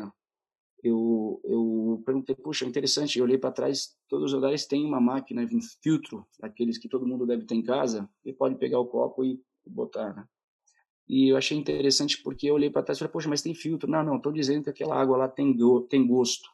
eu, 0.87 1.41
eu 1.43 2.01
perguntei, 2.05 2.35
puxa, 2.35 2.65
interessante, 2.65 3.19
eu 3.19 3.25
olhei 3.25 3.37
para 3.37 3.51
trás, 3.51 3.95
todos 4.09 4.27
os 4.27 4.33
lugares 4.33 4.65
têm 4.65 4.85
uma 4.85 4.99
máquina, 4.99 5.47
um 5.51 5.61
filtro, 5.83 6.25
aqueles 6.41 6.77
que 6.77 6.89
todo 6.89 7.05
mundo 7.05 7.25
deve 7.25 7.45
ter 7.45 7.55
em 7.55 7.63
casa, 7.63 8.09
e 8.25 8.33
pode 8.33 8.55
pegar 8.55 8.79
o 8.79 8.85
copo 8.87 9.23
e 9.23 9.39
botar, 9.65 10.15
né? 10.15 10.27
E 11.07 11.29
eu 11.31 11.37
achei 11.37 11.57
interessante 11.57 12.21
porque 12.21 12.49
eu 12.49 12.55
olhei 12.55 12.69
para 12.69 12.83
trás 12.83 12.97
e 12.97 12.99
falei, 12.99 13.11
poxa, 13.11 13.29
mas 13.29 13.41
tem 13.41 13.53
filtro. 13.55 13.89
Não, 13.89 14.03
não, 14.03 14.17
estou 14.17 14.31
dizendo 14.31 14.63
que 14.63 14.69
aquela 14.69 14.99
água 14.99 15.17
lá 15.17 15.27
tem, 15.27 15.55
go 15.55 15.81
tem 15.81 16.05
gosto. 16.05 16.49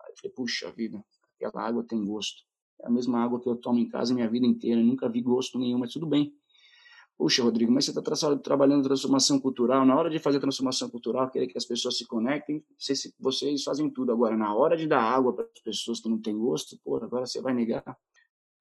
Aí 0.00 0.12
eu 0.12 0.16
falei, 0.16 0.34
puxa 0.34 0.70
vida, 0.70 1.04
aquela 1.34 1.66
água 1.66 1.84
tem 1.84 2.04
gosto. 2.04 2.42
É 2.80 2.86
a 2.86 2.90
mesma 2.90 3.20
água 3.20 3.40
que 3.40 3.48
eu 3.48 3.56
tomo 3.56 3.78
em 3.80 3.88
casa 3.88 4.14
minha 4.14 4.30
vida 4.30 4.46
inteira, 4.46 4.80
nunca 4.80 5.08
vi 5.08 5.20
gosto 5.20 5.58
nenhum, 5.58 5.78
mas 5.78 5.92
tudo 5.92 6.06
bem. 6.06 6.32
Puxa, 7.18 7.42
Rodrigo, 7.42 7.72
mas 7.72 7.84
você 7.84 7.90
está 7.90 8.00
tra 8.00 8.36
trabalhando 8.36 8.84
transformação 8.84 9.40
cultural. 9.40 9.84
Na 9.84 9.96
hora 9.96 10.08
de 10.08 10.20
fazer 10.20 10.38
transformação 10.38 10.88
cultural, 10.88 11.28
querer 11.28 11.48
que 11.48 11.58
as 11.58 11.64
pessoas 11.64 11.98
se 11.98 12.06
conectem, 12.06 12.64
vocês 12.78 13.64
fazem 13.64 13.90
tudo. 13.90 14.12
Agora, 14.12 14.36
na 14.36 14.54
hora 14.54 14.76
de 14.76 14.86
dar 14.86 15.02
água 15.02 15.32
para 15.32 15.44
as 15.44 15.60
pessoas 15.60 15.98
que 15.98 16.08
não 16.08 16.18
têm 16.18 16.38
gosto, 16.38 16.78
pô, 16.84 16.96
agora 16.96 17.26
você 17.26 17.40
vai 17.40 17.52
negar. 17.52 17.98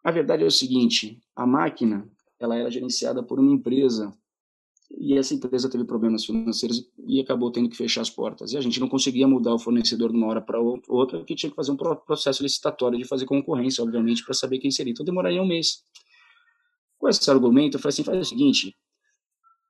A 0.04 0.10
verdade 0.10 0.44
é 0.44 0.48
o 0.48 0.52
seguinte: 0.52 1.22
a 1.36 1.46
máquina 1.46 2.10
ela 2.40 2.56
era 2.56 2.72
gerenciada 2.72 3.22
por 3.22 3.40
uma 3.40 3.54
empresa 3.54 4.12
e 4.90 5.16
essa 5.16 5.36
empresa 5.36 5.70
teve 5.70 5.84
problemas 5.84 6.26
financeiros 6.26 6.90
e 7.06 7.20
acabou 7.20 7.52
tendo 7.52 7.70
que 7.70 7.78
fechar 7.78 8.02
as 8.02 8.10
portas. 8.10 8.54
E 8.54 8.58
a 8.58 8.62
gente 8.62 8.80
não 8.80 8.90
conseguia 8.90 9.28
mudar 9.28 9.54
o 9.54 9.60
fornecedor 9.60 10.12
de 10.12 10.18
uma 10.18 10.28
hora 10.28 10.42
para 10.42 10.60
outra, 10.60 11.24
que 11.24 11.36
tinha 11.36 11.50
que 11.50 11.56
fazer 11.56 11.72
um 11.72 11.76
processo 11.76 12.42
licitatório 12.42 12.98
de 12.98 13.06
fazer 13.06 13.28
concorrência, 13.28 13.84
obviamente, 13.84 14.26
para 14.26 14.34
saber 14.34 14.58
quem 14.58 14.72
seria. 14.72 14.94
Então 14.94 15.06
demoraria 15.06 15.44
um 15.44 15.48
mês. 15.48 15.84
Com 17.08 17.12
esse 17.12 17.32
argumento, 17.32 17.78
eu 17.78 17.80
falei 17.80 17.94
assim: 17.94 18.04
faz 18.04 18.20
o 18.20 18.26
seguinte, 18.26 18.76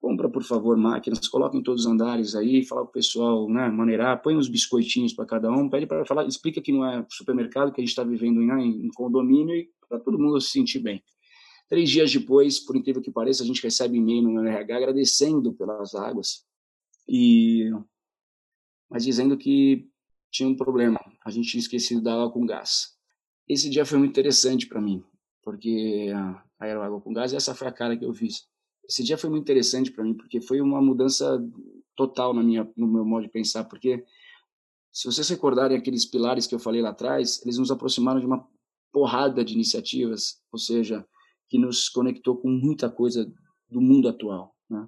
compra, 0.02 0.28
por 0.28 0.42
favor, 0.42 0.76
máquinas, 0.76 1.28
coloca 1.28 1.56
em 1.56 1.62
todos 1.62 1.86
os 1.86 1.92
andares 1.92 2.34
aí, 2.34 2.66
fala 2.66 2.82
para 2.82 2.90
o 2.90 2.94
pessoal, 2.94 3.48
né, 3.48 3.70
maneirar, 3.70 4.20
põe 4.24 4.36
uns 4.36 4.50
biscoitinhos 4.50 5.14
para 5.14 5.24
cada 5.24 5.52
um, 5.52 5.70
pede 5.70 5.86
para 5.86 6.04
falar, 6.04 6.26
explica 6.26 6.60
que 6.60 6.72
não 6.72 6.84
é 6.84 7.06
supermercado, 7.08 7.72
que 7.72 7.80
a 7.80 7.84
gente 7.84 7.92
está 7.92 8.04
vivendo 8.04 8.42
né, 8.42 8.60
em, 8.60 8.88
em 8.88 8.90
condomínio 8.90 9.56
e 9.56 9.70
para 9.88 10.00
todo 10.00 10.18
mundo 10.18 10.42
se 10.42 10.50
sentir 10.50 10.80
bem. 10.80 11.04
Três 11.70 11.92
dias 11.92 12.12
depois, 12.12 12.60
por 12.60 12.76
incrível 12.76 13.04
que 13.04 13.12
pareça, 13.12 13.44
a 13.44 13.46
gente 13.46 13.62
recebe 13.62 14.00
e-mail 14.00 14.24
no 14.24 14.44
RH 14.44 14.76
agradecendo 14.76 15.54
pelas 15.54 15.94
águas, 15.94 16.44
e 17.08 17.70
mas 18.90 19.04
dizendo 19.04 19.38
que 19.38 19.88
tinha 20.32 20.50
um 20.50 20.56
problema, 20.56 21.00
a 21.24 21.30
gente 21.30 21.52
tinha 21.52 21.62
esquecido 21.62 22.02
da 22.02 22.16
água 22.16 22.32
com 22.32 22.48
gás. 22.48 22.98
Esse 23.48 23.70
dia 23.70 23.86
foi 23.86 24.00
muito 24.00 24.10
interessante 24.10 24.66
para 24.66 24.82
mim, 24.82 25.04
porque 25.48 26.10
era 26.60 26.86
água 26.86 27.00
com 27.00 27.14
gás 27.14 27.32
e 27.32 27.38
essa 27.38 27.56
foi 27.56 27.70
a 27.70 27.72
cara 27.72 27.96
que 27.96 28.04
eu 28.04 28.14
fiz. 28.14 28.50
Esse 28.86 29.02
dia 29.02 29.18
foi 29.18 29.30
muito 29.30 29.44
interessante 29.44 29.90
para 29.90 30.04
mim, 30.04 30.14
porque 30.14 30.42
foi 30.42 30.60
uma 30.60 30.82
mudança 30.82 31.42
total 31.96 32.34
na 32.34 32.44
minha, 32.44 32.70
no 32.76 32.86
meu 32.86 33.06
modo 33.06 33.24
de 33.24 33.30
pensar, 33.30 33.64
porque 33.64 34.04
se 34.92 35.06
vocês 35.06 35.30
recordarem 35.30 35.78
aqueles 35.78 36.06
pilares 36.06 36.46
que 36.46 36.54
eu 36.54 36.60
falei 36.60 36.82
lá 36.82 36.90
atrás, 36.90 37.42
eles 37.44 37.58
nos 37.58 37.72
aproximaram 37.72 38.20
de 38.20 38.26
uma 38.26 38.46
porrada 38.92 39.42
de 39.42 39.54
iniciativas, 39.54 40.44
ou 40.52 40.60
seja, 40.60 41.08
que 41.48 41.58
nos 41.58 41.88
conectou 41.88 42.36
com 42.36 42.50
muita 42.50 42.90
coisa 42.90 43.26
do 43.70 43.80
mundo 43.80 44.10
atual. 44.10 44.54
Né? 44.70 44.86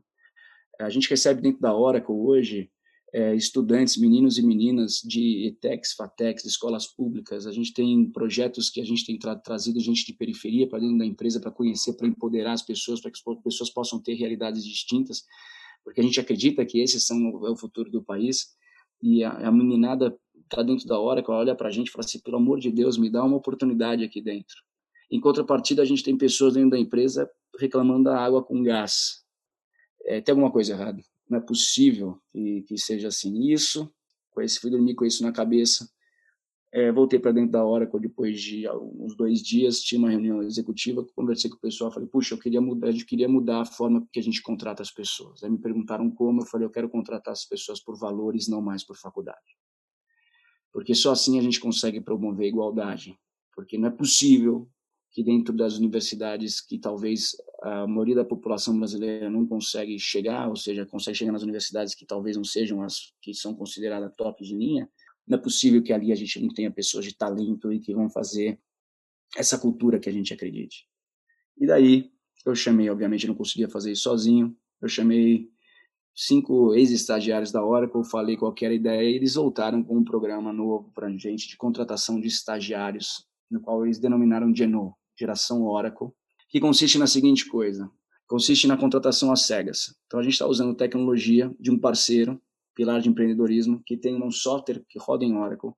A 0.81 0.89
gente 0.89 1.09
recebe 1.09 1.41
dentro 1.41 1.61
da 1.61 1.73
Oracle 1.73 2.13
hoje 2.13 2.69
é, 3.13 3.35
estudantes, 3.35 3.97
meninos 3.97 4.37
e 4.37 4.45
meninas 4.45 5.01
de 5.03 5.47
ETEX, 5.47 5.93
FATEX, 5.93 6.43
de 6.43 6.49
escolas 6.49 6.87
públicas. 6.87 7.47
A 7.47 7.51
gente 7.51 7.73
tem 7.73 8.09
projetos 8.11 8.69
que 8.69 8.79
a 8.79 8.85
gente 8.85 9.05
tem 9.05 9.17
tra 9.17 9.35
trazido 9.35 9.79
gente 9.79 10.05
de 10.05 10.13
periferia 10.13 10.67
para 10.67 10.79
dentro 10.79 10.97
da 10.97 11.05
empresa 11.05 11.39
para 11.39 11.51
conhecer, 11.51 11.93
para 11.93 12.07
empoderar 12.07 12.53
as 12.53 12.61
pessoas, 12.61 13.01
para 13.01 13.11
que 13.11 13.17
as 13.17 13.41
pessoas 13.41 13.69
possam 13.69 13.99
ter 14.01 14.13
realidades 14.13 14.63
distintas, 14.63 15.23
porque 15.83 16.01
a 16.01 16.03
gente 16.03 16.19
acredita 16.19 16.65
que 16.65 16.79
esses 16.79 17.05
são 17.05 17.17
é 17.45 17.49
o 17.49 17.55
futuro 17.55 17.89
do 17.89 18.03
país. 18.03 18.55
E 19.01 19.23
a, 19.23 19.31
a 19.31 19.51
meninada 19.51 20.15
está 20.43 20.61
dentro 20.61 20.85
da 20.85 20.99
hora, 20.99 21.23
que 21.23 21.31
ela 21.31 21.39
olha 21.39 21.55
para 21.55 21.69
a 21.69 21.71
gente 21.71 21.87
e 21.87 21.91
fala 21.91 22.05
assim: 22.05 22.19
pelo 22.19 22.37
amor 22.37 22.59
de 22.59 22.71
Deus, 22.71 22.97
me 22.97 23.09
dá 23.09 23.23
uma 23.23 23.37
oportunidade 23.37 24.03
aqui 24.03 24.21
dentro. 24.21 24.57
Em 25.11 25.19
contrapartida, 25.19 25.81
a 25.81 25.85
gente 25.85 26.03
tem 26.03 26.17
pessoas 26.17 26.53
dentro 26.53 26.71
da 26.71 26.79
empresa 26.79 27.27
reclamando 27.59 28.03
da 28.03 28.19
água 28.19 28.43
com 28.43 28.61
gás. 28.61 29.23
É, 30.05 30.21
tem 30.21 30.33
alguma 30.33 30.51
coisa 30.51 30.73
errada 30.73 31.01
não 31.29 31.37
é 31.37 31.41
possível 31.41 32.19
que, 32.31 32.63
que 32.63 32.77
seja 32.77 33.09
assim. 33.09 33.51
Isso, 33.51 33.91
com 34.31 34.41
esse, 34.41 34.59
fui 34.59 34.71
dormir 34.71 34.95
com 34.95 35.05
isso 35.05 35.23
na 35.23 35.31
cabeça. 35.31 35.89
É, 36.71 36.91
voltei 36.91 37.17
para 37.19 37.31
dentro 37.31 37.51
da 37.51 37.65
Oracle 37.65 37.99
depois 37.99 38.39
de 38.39 38.67
uns 38.69 39.15
dois 39.15 39.41
dias, 39.41 39.81
tinha 39.81 39.97
uma 39.97 40.09
reunião 40.09 40.43
executiva, 40.43 41.03
conversei 41.15 41.49
com 41.49 41.57
o 41.57 41.59
pessoal, 41.59 41.91
falei, 41.91 42.07
puxa, 42.07 42.35
eu 42.35 42.39
queria 42.39 42.61
mudar, 42.61 42.89
a 42.89 42.91
gente 42.91 43.05
queria 43.05 43.27
mudar 43.27 43.61
a 43.61 43.65
forma 43.65 44.07
que 44.13 44.19
a 44.19 44.23
gente 44.23 44.41
contrata 44.41 44.83
as 44.83 44.91
pessoas. 44.91 45.43
Aí 45.43 45.49
me 45.49 45.57
perguntaram 45.57 46.11
como, 46.11 46.41
eu 46.41 46.45
falei, 46.45 46.67
eu 46.67 46.71
quero 46.71 46.87
contratar 46.87 47.31
as 47.31 47.43
pessoas 47.45 47.83
por 47.83 47.97
valores, 47.97 48.47
não 48.47 48.61
mais 48.61 48.83
por 48.83 48.95
faculdade. 48.97 49.57
Porque 50.71 50.93
só 50.93 51.11
assim 51.11 51.39
a 51.39 51.41
gente 51.41 51.59
consegue 51.59 51.99
promover 51.99 52.47
igualdade. 52.47 53.17
Porque 53.55 53.77
não 53.77 53.87
é 53.87 53.91
possível 53.91 54.69
que 55.11 55.23
dentro 55.23 55.55
das 55.55 55.77
universidades 55.77 56.61
que 56.61 56.77
talvez 56.77 57.35
a 57.63 57.87
maioria 57.87 58.15
da 58.15 58.25
população 58.25 58.77
brasileira 58.77 59.29
não 59.29 59.45
consegue 59.45 59.97
chegar, 59.99 60.47
ou 60.47 60.55
seja, 60.55 60.85
consegue 60.85 61.17
chegar 61.17 61.31
nas 61.31 61.43
universidades 61.43 61.95
que 61.95 62.05
talvez 62.05 62.37
não 62.37 62.43
sejam 62.43 62.81
as 62.81 63.13
que 63.21 63.33
são 63.33 63.55
consideradas 63.55 64.13
top 64.15 64.43
de 64.43 64.55
linha, 64.55 64.89
não 65.27 65.37
é 65.37 65.41
possível 65.41 65.81
que 65.81 65.91
ali 65.91 66.11
a 66.11 66.15
gente 66.15 66.39
não 66.39 66.49
tenha 66.49 66.71
pessoas 66.71 67.05
de 67.05 67.15
talento 67.15 67.71
e 67.71 67.79
que 67.79 67.93
vão 67.93 68.09
fazer 68.09 68.59
essa 69.37 69.57
cultura 69.57 69.99
que 69.99 70.09
a 70.09 70.13
gente 70.13 70.33
acredite. 70.33 70.87
E 71.59 71.67
daí 71.67 72.11
eu 72.45 72.55
chamei, 72.55 72.89
obviamente 72.89 73.27
não 73.27 73.35
conseguia 73.35 73.69
fazer 73.69 73.91
isso 73.91 74.03
sozinho, 74.03 74.55
eu 74.81 74.87
chamei 74.87 75.49
cinco 76.15 76.73
ex-estagiários 76.73 77.51
da 77.51 77.63
Oracle, 77.63 78.03
falei 78.03 78.37
qual 78.37 78.53
era 78.61 78.73
a 78.73 78.75
ideia 78.75 79.09
e 79.09 79.15
eles 79.15 79.35
voltaram 79.35 79.83
com 79.83 79.97
um 79.97 80.03
programa 80.03 80.51
novo 80.51 80.91
para 80.93 81.07
a 81.07 81.11
gente 81.11 81.47
de 81.47 81.57
contratação 81.57 82.19
de 82.19 82.27
estagiários, 82.27 83.25
no 83.49 83.61
qual 83.61 83.85
eles 83.85 83.99
denominaram 83.99 84.53
Geno, 84.55 84.95
geração 85.19 85.63
Oracle, 85.63 86.09
que 86.49 86.59
consiste 86.59 86.97
na 86.97 87.07
seguinte 87.07 87.45
coisa: 87.45 87.89
consiste 88.27 88.67
na 88.67 88.77
contratação 88.77 89.31
às 89.31 89.41
cegas. 89.41 89.95
Então 90.07 90.19
a 90.19 90.23
gente 90.23 90.33
está 90.33 90.47
usando 90.47 90.75
tecnologia 90.75 91.53
de 91.59 91.69
um 91.69 91.77
parceiro, 91.77 92.41
pilar 92.75 93.01
de 93.01 93.09
empreendedorismo, 93.09 93.81
que 93.85 93.97
tem 93.97 94.21
um 94.21 94.31
software 94.31 94.83
que 94.87 94.97
roda 94.97 95.25
em 95.25 95.35
Oracle, 95.35 95.71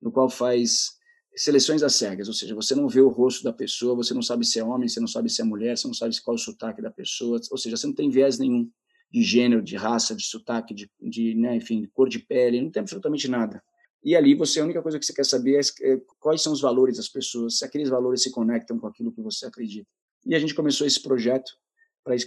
no 0.00 0.12
qual 0.12 0.28
faz 0.28 0.98
seleções 1.36 1.82
às 1.82 1.94
cegas, 1.96 2.28
ou 2.28 2.34
seja, 2.34 2.54
você 2.54 2.74
não 2.76 2.88
vê 2.88 3.00
o 3.00 3.08
rosto 3.08 3.42
da 3.42 3.52
pessoa, 3.52 3.96
você 3.96 4.14
não 4.14 4.22
sabe 4.22 4.46
se 4.46 4.60
é 4.60 4.64
homem, 4.64 4.88
você 4.88 5.00
não 5.00 5.08
sabe 5.08 5.28
se 5.28 5.42
é 5.42 5.44
mulher, 5.44 5.76
você 5.76 5.88
não 5.88 5.94
sabe 5.94 6.14
qual 6.22 6.36
é 6.36 6.38
o 6.38 6.42
sotaque 6.42 6.80
da 6.80 6.92
pessoa, 6.92 7.40
ou 7.50 7.58
seja, 7.58 7.76
você 7.76 7.86
não 7.88 7.94
tem 7.94 8.08
viés 8.08 8.38
nenhum 8.38 8.70
de 9.10 9.22
gênero, 9.22 9.62
de 9.62 9.76
raça, 9.76 10.14
de 10.14 10.24
sotaque, 10.24 10.72
de, 10.72 10.88
de 11.00 11.34
né, 11.34 11.56
enfim, 11.56 11.80
de 11.80 11.88
cor 11.88 12.08
de 12.08 12.20
pele, 12.20 12.60
não 12.60 12.70
tem 12.70 12.80
absolutamente 12.80 13.28
nada. 13.28 13.62
E 14.04 14.14
ali 14.14 14.34
você 14.34 14.60
a 14.60 14.64
única 14.64 14.82
coisa 14.82 14.98
que 14.98 15.06
você 15.06 15.14
quer 15.14 15.24
saber 15.24 15.58
é, 15.58 15.92
é 15.92 16.00
quais 16.20 16.42
são 16.42 16.52
os 16.52 16.60
valores 16.60 16.98
das 16.98 17.08
pessoas, 17.08 17.58
se 17.58 17.64
aqueles 17.64 17.88
valores 17.88 18.22
se 18.22 18.30
conectam 18.30 18.78
com 18.78 18.86
aquilo 18.86 19.10
que 19.10 19.22
você 19.22 19.46
acredita. 19.46 19.88
E 20.26 20.34
a 20.34 20.38
gente 20.38 20.54
começou 20.54 20.86
esse 20.86 21.02
projeto 21.02 21.52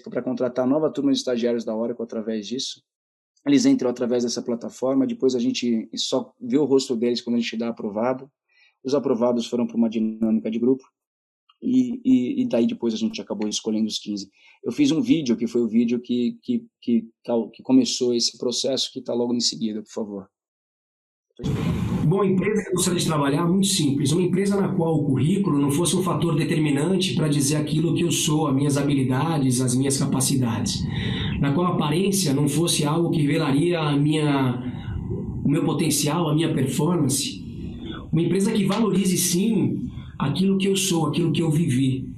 para 0.10 0.24
contratar 0.24 0.66
nova 0.68 0.92
turma 0.92 1.12
de 1.12 1.20
estagiários 1.20 1.64
da 1.64 1.76
Oracle 1.76 2.04
através 2.04 2.48
disso. 2.48 2.82
Eles 3.46 3.66
entram 3.66 3.90
através 3.90 4.24
dessa 4.24 4.42
plataforma, 4.42 5.06
depois 5.06 5.36
a 5.36 5.40
gente 5.40 5.88
só 5.96 6.34
vê 6.42 6.58
o 6.58 6.66
rosto 6.66 6.96
deles 6.96 7.22
quando 7.22 7.36
a 7.36 7.40
gente 7.40 7.56
dá 7.56 7.70
aprovado. 7.70 8.30
Os 8.84 8.96
aprovados 8.96 9.46
foram 9.46 9.68
para 9.68 9.78
uma 9.78 9.90
dinâmica 9.90 10.50
de 10.50 10.58
grupo 10.58 10.84
e, 11.62 12.02
e, 12.04 12.42
e, 12.42 12.48
daí 12.48 12.68
depois 12.68 12.94
a 12.94 12.98
gente 12.98 13.22
acabou 13.22 13.48
escolhendo 13.48 13.88
os 13.88 14.00
15. 14.00 14.30
Eu 14.64 14.72
fiz 14.72 14.92
um 14.92 15.02
vídeo, 15.02 15.38
que 15.38 15.48
foi 15.48 15.62
o 15.62 15.68
vídeo 15.68 16.00
que, 16.00 16.38
que, 16.42 16.66
que, 16.82 17.08
que 17.54 17.64
começou 17.64 18.14
esse 18.14 18.38
processo, 18.38 18.92
que 18.92 19.00
está 19.00 19.14
logo 19.14 19.34
em 19.34 19.40
seguida, 19.40 19.82
por 19.82 19.92
favor. 19.92 20.30
Bom, 22.04 22.24
empresa 22.24 22.64
que 22.64 22.70
eu 22.70 22.74
gostaria 22.74 23.00
de 23.00 23.06
trabalhar 23.06 23.44
é 23.44 23.46
muito 23.46 23.68
simples. 23.68 24.12
Uma 24.12 24.24
empresa 24.24 24.60
na 24.60 24.70
qual 24.70 24.96
o 24.96 25.04
currículo 25.04 25.60
não 25.60 25.70
fosse 25.70 25.96
um 25.96 26.02
fator 26.02 26.36
determinante 26.36 27.14
para 27.14 27.28
dizer 27.28 27.58
aquilo 27.58 27.94
que 27.94 28.02
eu 28.02 28.12
sou, 28.12 28.48
as 28.48 28.56
minhas 28.56 28.76
habilidades, 28.76 29.62
as 29.62 29.76
minhas 29.76 30.00
capacidades. 30.00 30.84
Na 31.40 31.54
qual 31.54 31.68
a 31.68 31.74
aparência 31.76 32.34
não 32.34 32.48
fosse 32.48 32.86
algo 32.86 33.12
que 33.12 33.22
revelaria 33.22 33.80
a 33.80 33.96
minha, 33.96 34.64
o 35.46 35.48
meu 35.48 35.64
potencial, 35.64 36.28
a 36.28 36.34
minha 36.34 36.52
performance. 36.52 37.46
Uma 38.12 38.24
empresa 38.24 38.52
que 38.52 38.66
valorize 38.66 39.18
sim 39.18 39.88
aquilo 40.18 40.58
que 40.58 40.68
eu 40.68 40.76
sou, 40.76 41.06
aquilo 41.06 41.32
que 41.32 41.44
eu 41.44 41.52
vivi. 41.52 42.10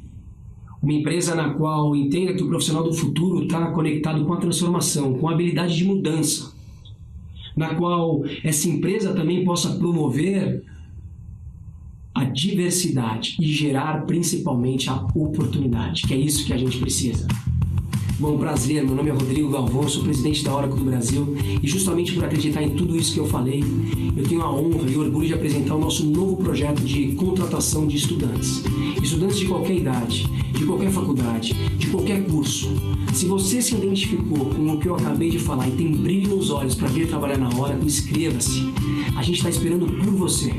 Uma 0.82 0.94
empresa 0.94 1.36
na 1.36 1.56
qual 1.56 1.94
entenda 1.94 2.34
que 2.34 2.44
o 2.44 2.48
profissional 2.48 2.86
do 2.86 2.94
futuro 2.94 3.44
está 3.44 3.70
conectado 3.72 4.24
com 4.24 4.32
a 4.32 4.38
transformação, 4.38 5.16
com 5.16 5.28
a 5.28 5.34
habilidade 5.34 5.76
de 5.76 5.84
mudança. 5.84 6.58
Na 7.60 7.76
qual 7.76 8.24
essa 8.42 8.70
empresa 8.70 9.14
também 9.14 9.44
possa 9.44 9.72
promover 9.72 10.64
a 12.16 12.24
diversidade 12.24 13.36
e 13.38 13.52
gerar 13.52 14.06
principalmente 14.06 14.90
a 14.90 14.96
oportunidade, 15.14 16.04
que 16.04 16.14
é 16.14 16.18
isso 16.18 16.46
que 16.46 16.54
a 16.54 16.58
gente 16.58 16.78
precisa. 16.78 17.28
Bom, 18.20 18.38
prazer, 18.38 18.84
meu 18.84 18.94
nome 18.96 19.10
é 19.10 19.14
Rodrigo 19.14 19.48
Galvão, 19.48 19.88
sou 19.88 20.04
presidente 20.04 20.44
da 20.44 20.54
Oracle 20.54 20.78
do 20.78 20.84
Brasil 20.84 21.38
e 21.64 21.66
justamente 21.66 22.12
por 22.12 22.26
acreditar 22.26 22.62
em 22.62 22.72
tudo 22.72 22.98
isso 22.98 23.14
que 23.14 23.20
eu 23.22 23.26
falei, 23.26 23.64
eu 24.18 24.28
tenho 24.28 24.42
a 24.42 24.54
honra 24.54 24.90
e 24.90 24.98
orgulho 24.98 25.26
de 25.26 25.34
apresentar 25.34 25.76
o 25.76 25.80
nosso 25.80 26.06
novo 26.06 26.36
projeto 26.36 26.82
de 26.82 27.14
contratação 27.14 27.88
de 27.88 27.96
estudantes. 27.96 28.62
Estudantes 29.02 29.40
de 29.40 29.46
qualquer 29.46 29.78
idade, 29.78 30.28
de 30.52 30.66
qualquer 30.66 30.92
faculdade, 30.92 31.54
de 31.78 31.88
qualquer 31.88 32.26
curso. 32.26 32.70
Se 33.14 33.26
você 33.26 33.62
se 33.62 33.76
identificou 33.76 34.48
com 34.48 34.74
o 34.74 34.78
que 34.78 34.90
eu 34.90 34.96
acabei 34.96 35.30
de 35.30 35.40
falar 35.40 35.70
e 35.70 35.72
tem 35.72 35.90
brilho 35.90 36.36
nos 36.36 36.50
olhos 36.50 36.76
para 36.76 36.90
vir 36.90 37.08
trabalhar 37.08 37.38
na 37.38 37.48
Oracle, 37.58 37.86
inscreva-se. 37.86 38.70
A 39.16 39.24
gente 39.24 39.38
está 39.38 39.50
esperando 39.50 39.86
por 39.86 40.14
você. 40.14 40.52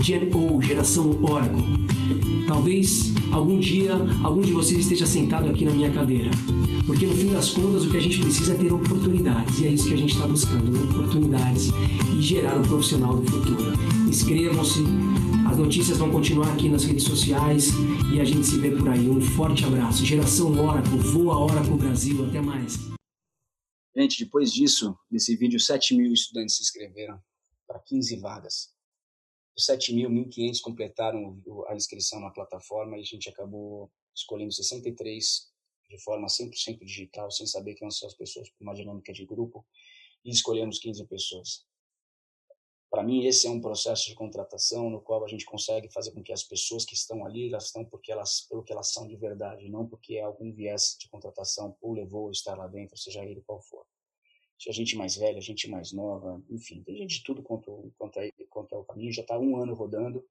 GNO, 0.00 0.62
geração 0.62 1.22
Oracle. 1.22 1.62
Talvez 2.46 3.12
algum 3.30 3.60
dia 3.60 3.92
algum 4.24 4.40
de 4.40 4.52
vocês 4.52 4.80
esteja 4.80 5.06
sentado 5.06 5.50
aqui 5.50 5.64
na 5.64 5.72
minha 5.72 5.90
cadeira. 5.90 6.30
Porque 6.86 7.06
no 7.06 7.14
fim 7.14 7.30
das 7.30 7.50
contas 7.50 7.84
o 7.84 7.90
que 7.90 7.98
a 7.98 8.00
gente 8.00 8.18
precisa 8.18 8.54
é 8.54 8.56
ter 8.56 8.72
oportunidades. 8.72 9.60
E 9.60 9.66
é 9.66 9.70
isso 9.70 9.88
que 9.88 9.94
a 9.94 9.98
gente 9.98 10.14
está 10.14 10.26
buscando, 10.26 10.90
oportunidades 10.90 11.68
e 12.16 12.22
gerar 12.22 12.56
um 12.56 12.62
profissional 12.62 13.14
do 13.14 13.30
futuro. 13.30 13.72
Inscrevam-se, 14.08 14.80
as 15.46 15.58
notícias 15.58 15.98
vão 15.98 16.10
continuar 16.10 16.50
aqui 16.54 16.70
nas 16.70 16.84
redes 16.84 17.04
sociais 17.04 17.70
e 18.10 18.20
a 18.20 18.24
gente 18.24 18.46
se 18.46 18.58
vê 18.58 18.70
por 18.70 18.88
aí. 18.88 19.08
Um 19.08 19.20
forte 19.20 19.64
abraço. 19.66 20.04
Geração 20.04 20.58
Oracle, 20.58 20.98
voa 20.98 21.38
Oracle 21.38 21.76
Brasil. 21.76 22.24
Até 22.26 22.40
mais. 22.40 22.78
Gente, 23.94 24.24
depois 24.24 24.50
disso, 24.50 24.96
desse 25.10 25.36
vídeo, 25.36 25.60
7 25.60 25.94
mil 25.94 26.12
estudantes 26.12 26.56
se 26.56 26.62
inscreveram 26.62 27.20
para 27.66 27.78
15 27.80 28.16
vagas. 28.16 28.79
7 29.60 29.94
mil, 29.94 30.10
1.500 30.10 30.60
completaram 30.60 31.40
a 31.68 31.74
inscrição 31.74 32.20
na 32.20 32.30
plataforma 32.30 32.96
e 32.96 33.00
a 33.00 33.04
gente 33.04 33.28
acabou 33.28 33.90
escolhendo 34.14 34.52
63 34.52 35.50
de 35.88 35.98
forma 35.98 36.28
100% 36.28 36.78
digital, 36.84 37.30
sem 37.30 37.46
saber 37.46 37.74
quem 37.74 37.90
são 37.90 38.08
as 38.08 38.14
pessoas, 38.14 38.48
por 38.50 38.62
uma 38.62 38.74
dinâmica 38.74 39.12
de 39.12 39.26
grupo, 39.26 39.66
e 40.24 40.30
escolhemos 40.30 40.78
15 40.78 41.04
pessoas. 41.06 41.66
Para 42.90 43.04
mim, 43.04 43.24
esse 43.24 43.46
é 43.46 43.50
um 43.50 43.60
processo 43.60 44.06
de 44.06 44.14
contratação 44.14 44.90
no 44.90 45.00
qual 45.00 45.24
a 45.24 45.28
gente 45.28 45.44
consegue 45.44 45.88
fazer 45.92 46.10
com 46.12 46.22
que 46.22 46.32
as 46.32 46.42
pessoas 46.42 46.84
que 46.84 46.94
estão 46.94 47.24
ali, 47.24 47.48
elas 47.48 47.66
estão 47.66 47.84
porque 47.84 48.10
elas, 48.10 48.46
pelo 48.48 48.64
que 48.64 48.72
elas 48.72 48.92
são 48.92 49.06
de 49.06 49.16
verdade, 49.16 49.68
não 49.68 49.86
porque 49.86 50.14
é 50.14 50.22
algum 50.22 50.52
viés 50.52 50.96
de 50.98 51.08
contratação 51.08 51.76
o 51.80 51.92
levou 51.92 52.28
a 52.28 52.32
estar 52.32 52.56
lá 52.56 52.66
dentro, 52.66 52.96
seja 52.96 53.24
ele 53.24 53.42
qual 53.42 53.62
for. 53.62 53.86
Tinha 54.60 54.74
gente 54.74 54.94
mais 54.94 55.16
velha, 55.16 55.40
gente 55.40 55.70
mais 55.70 55.90
nova, 55.90 56.38
enfim, 56.50 56.82
tem 56.82 56.94
gente 56.98 57.20
de 57.20 57.24
tudo 57.24 57.42
quanto, 57.42 57.90
quanto, 57.96 58.20
é, 58.20 58.30
quanto 58.50 58.74
é 58.74 58.78
o 58.78 58.84
caminho. 58.84 59.10
Já 59.10 59.22
está 59.22 59.38
um 59.38 59.56
ano 59.56 59.72
rodando, 59.72 60.22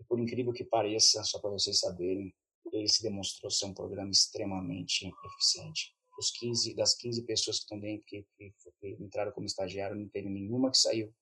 e 0.00 0.04
por 0.04 0.18
incrível 0.18 0.54
que 0.54 0.64
pareça, 0.64 1.22
só 1.22 1.38
para 1.38 1.50
vocês 1.50 1.78
saberem, 1.78 2.34
ele 2.72 2.88
se 2.88 3.02
demonstrou 3.02 3.50
ser 3.50 3.66
um 3.66 3.74
programa 3.74 4.10
extremamente 4.10 5.12
eficiente. 5.26 5.94
Os 6.18 6.30
15, 6.30 6.74
das 6.74 6.94
15 6.94 7.22
pessoas 7.26 7.58
que 7.58 7.64
estão 7.64 7.78
dentro, 7.78 8.06
que, 8.06 8.26
que, 8.38 8.54
que 8.80 8.88
entraram 9.02 9.32
como 9.32 9.46
estagiário, 9.46 9.96
não 9.96 10.08
teve 10.08 10.30
nenhuma 10.30 10.70
que 10.70 10.78
saiu. 10.78 11.14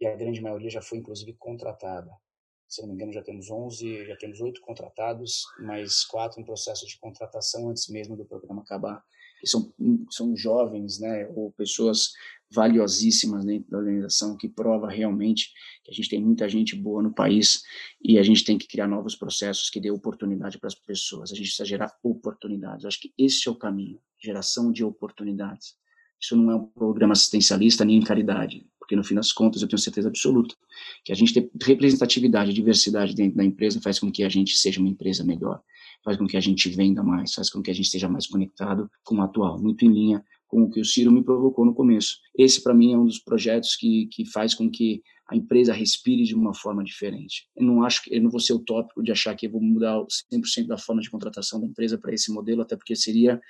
E 0.00 0.06
a 0.06 0.16
grande 0.16 0.40
maioria 0.40 0.70
já 0.70 0.80
foi, 0.80 0.96
inclusive, 0.96 1.34
contratada. 1.34 2.10
Se 2.66 2.80
não 2.80 2.88
me 2.88 2.94
engano, 2.94 3.12
já 3.12 3.22
temos 3.22 3.50
11, 3.50 4.06
já 4.06 4.16
temos 4.16 4.40
8 4.40 4.62
contratados, 4.62 5.42
mais 5.60 6.06
4 6.06 6.40
em 6.40 6.44
processo 6.44 6.86
de 6.86 6.98
contratação 6.98 7.68
antes 7.68 7.86
mesmo 7.88 8.16
do 8.16 8.24
programa 8.24 8.62
acabar 8.62 9.04
que 9.40 9.46
são, 9.46 9.72
são 10.10 10.36
jovens, 10.36 10.98
né, 10.98 11.28
ou 11.34 11.52
pessoas 11.52 12.12
valiosíssimas 12.50 13.44
dentro 13.44 13.70
da 13.70 13.78
organização, 13.78 14.36
que 14.36 14.48
prova 14.48 14.88
realmente 14.88 15.50
que 15.84 15.90
a 15.90 15.94
gente 15.94 16.08
tem 16.08 16.22
muita 16.22 16.48
gente 16.48 16.76
boa 16.76 17.02
no 17.02 17.12
país 17.12 17.62
e 18.02 18.18
a 18.18 18.22
gente 18.22 18.44
tem 18.44 18.56
que 18.56 18.68
criar 18.68 18.86
novos 18.86 19.16
processos 19.16 19.68
que 19.68 19.80
dê 19.80 19.90
oportunidade 19.90 20.58
para 20.58 20.68
as 20.68 20.74
pessoas. 20.74 21.32
A 21.32 21.34
gente 21.34 21.46
precisa 21.46 21.64
gerar 21.64 21.92
oportunidades. 22.02 22.84
Acho 22.84 23.00
que 23.00 23.12
esse 23.18 23.48
é 23.48 23.50
o 23.50 23.56
caminho, 23.56 23.98
geração 24.22 24.70
de 24.70 24.84
oportunidades. 24.84 25.74
Isso 26.20 26.36
não 26.36 26.50
é 26.50 26.54
um 26.54 26.66
programa 26.66 27.12
assistencialista 27.12 27.84
nem 27.84 27.98
em 27.98 28.04
caridade, 28.04 28.66
porque 28.78 28.96
no 28.96 29.04
fim 29.04 29.14
das 29.14 29.32
contas 29.32 29.60
eu 29.60 29.68
tenho 29.68 29.78
certeza 29.78 30.08
absoluta 30.08 30.54
que 31.04 31.12
a 31.12 31.14
gente 31.14 31.34
ter 31.34 31.50
representatividade, 31.62 32.52
diversidade 32.52 33.14
dentro 33.14 33.36
da 33.36 33.44
empresa 33.44 33.80
faz 33.80 33.98
com 33.98 34.10
que 34.10 34.22
a 34.22 34.28
gente 34.28 34.56
seja 34.56 34.80
uma 34.80 34.88
empresa 34.88 35.24
melhor 35.24 35.62
faz 36.06 36.16
com 36.16 36.24
que 36.24 36.36
a 36.36 36.40
gente 36.40 36.68
venda 36.68 37.02
mais, 37.02 37.34
faz 37.34 37.50
com 37.50 37.60
que 37.60 37.68
a 37.68 37.74
gente 37.74 37.86
esteja 37.86 38.08
mais 38.08 38.28
conectado 38.28 38.88
com 39.02 39.16
o 39.16 39.22
atual, 39.22 39.60
muito 39.60 39.84
em 39.84 39.92
linha 39.92 40.24
com 40.46 40.62
o 40.62 40.70
que 40.70 40.80
o 40.80 40.84
Ciro 40.84 41.10
me 41.10 41.24
provocou 41.24 41.66
no 41.66 41.74
começo. 41.74 42.18
Esse, 42.38 42.62
para 42.62 42.72
mim, 42.72 42.92
é 42.92 42.96
um 42.96 43.04
dos 43.04 43.18
projetos 43.18 43.74
que, 43.74 44.06
que 44.12 44.24
faz 44.24 44.54
com 44.54 44.70
que 44.70 45.02
a 45.28 45.34
empresa 45.34 45.72
respire 45.72 46.22
de 46.22 46.36
uma 46.36 46.54
forma 46.54 46.84
diferente. 46.84 47.48
Eu 47.56 47.66
não 47.66 47.82
acho 47.82 48.04
que 48.04 48.14
eu 48.14 48.22
não 48.22 48.30
vou 48.30 48.38
ser 48.38 48.52
utópico 48.52 49.02
de 49.02 49.10
achar 49.10 49.34
que 49.34 49.48
eu 49.48 49.50
vou 49.50 49.60
mudar 49.60 50.00
100% 50.32 50.68
da 50.68 50.78
forma 50.78 51.02
de 51.02 51.10
contratação 51.10 51.60
da 51.60 51.66
empresa 51.66 51.98
para 51.98 52.14
esse 52.14 52.32
modelo, 52.32 52.62
até 52.62 52.76
porque 52.76 52.94
seria 52.94 53.40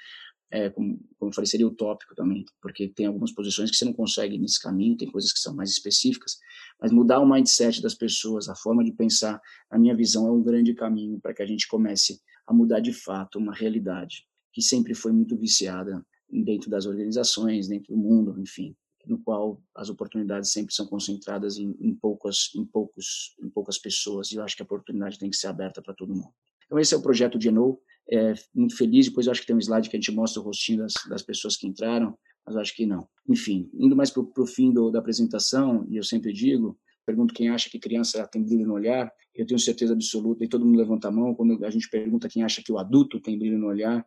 é, 0.50 0.70
como, 0.70 0.98
como 1.18 1.30
eu 1.30 1.34
falei, 1.34 1.46
seria 1.46 1.66
utópico 1.66 2.14
também, 2.14 2.44
porque 2.62 2.88
tem 2.88 3.06
algumas 3.06 3.32
posições 3.32 3.70
que 3.70 3.76
você 3.76 3.84
não 3.84 3.92
consegue 3.92 4.38
nesse 4.38 4.62
caminho, 4.62 4.96
tem 4.96 5.10
coisas 5.10 5.32
que 5.32 5.40
são 5.40 5.54
mais 5.54 5.70
específicas, 5.70 6.38
mas 6.80 6.92
mudar 6.92 7.20
o 7.20 7.28
mindset 7.28 7.82
das 7.82 7.94
pessoas, 7.94 8.48
a 8.48 8.54
forma 8.54 8.84
de 8.84 8.92
pensar, 8.92 9.40
na 9.70 9.78
minha 9.78 9.94
visão, 9.94 10.26
é 10.28 10.32
um 10.32 10.42
grande 10.42 10.72
caminho 10.74 11.20
para 11.20 11.34
que 11.34 11.42
a 11.42 11.46
gente 11.46 11.66
comece 11.66 12.20
a 12.46 12.54
mudar 12.54 12.80
de 12.80 12.92
fato 12.92 13.38
uma 13.38 13.54
realidade 13.54 14.26
que 14.52 14.62
sempre 14.62 14.94
foi 14.94 15.12
muito 15.12 15.36
viciada 15.36 16.04
dentro 16.30 16.70
das 16.70 16.86
organizações, 16.86 17.68
dentro 17.68 17.94
do 17.94 18.00
mundo, 18.00 18.40
enfim, 18.40 18.74
no 19.06 19.18
qual 19.18 19.62
as 19.74 19.88
oportunidades 19.88 20.50
sempre 20.50 20.74
são 20.74 20.86
concentradas 20.86 21.58
em, 21.58 21.76
em 21.80 21.94
poucas, 21.94 22.50
em 22.54 22.64
poucos, 22.64 23.34
em 23.42 23.48
poucas 23.48 23.78
pessoas. 23.78 24.32
E 24.32 24.36
eu 24.36 24.42
acho 24.42 24.56
que 24.56 24.62
a 24.62 24.64
oportunidade 24.64 25.18
tem 25.18 25.30
que 25.30 25.36
ser 25.36 25.48
aberta 25.48 25.82
para 25.82 25.94
todo 25.94 26.14
mundo. 26.14 26.32
Então 26.64 26.78
esse 26.78 26.94
é 26.94 26.96
o 26.96 27.02
projeto 27.02 27.38
de 27.38 27.48
Eno. 27.48 27.78
É, 28.10 28.34
muito 28.54 28.76
feliz. 28.76 29.06
Depois 29.06 29.26
eu 29.26 29.32
acho 29.32 29.40
que 29.40 29.46
tem 29.46 29.56
um 29.56 29.60
slide 29.60 29.88
que 29.88 29.96
a 29.96 30.00
gente 30.00 30.12
mostra 30.12 30.40
o 30.40 30.44
rostinho 30.44 30.78
das, 30.78 30.94
das 31.08 31.22
pessoas 31.22 31.56
que 31.56 31.66
entraram, 31.66 32.16
mas 32.46 32.56
acho 32.56 32.74
que 32.74 32.86
não. 32.86 33.08
Enfim, 33.28 33.68
indo 33.74 33.96
mais 33.96 34.10
para 34.10 34.22
o 34.22 34.46
fim 34.46 34.72
do, 34.72 34.90
da 34.90 35.00
apresentação, 35.00 35.86
e 35.88 35.96
eu 35.96 36.04
sempre 36.04 36.32
digo, 36.32 36.78
pergunto 37.04 37.34
quem 37.34 37.48
acha 37.48 37.68
que 37.68 37.78
criança 37.78 38.26
tem 38.28 38.42
brilho 38.42 38.66
no 38.66 38.74
olhar, 38.74 39.12
eu 39.36 39.46
tenho 39.46 39.58
certeza 39.58 39.92
absoluta, 39.92 40.44
e 40.44 40.48
todo 40.48 40.64
mundo 40.64 40.78
levanta 40.78 41.08
a 41.08 41.10
mão, 41.10 41.34
quando 41.34 41.64
a 41.64 41.70
gente 41.70 41.88
pergunta 41.88 42.28
quem 42.28 42.42
acha 42.42 42.62
que 42.62 42.72
o 42.72 42.78
adulto 42.78 43.20
tem 43.20 43.38
brilho 43.38 43.58
no 43.58 43.66
olhar, 43.66 44.06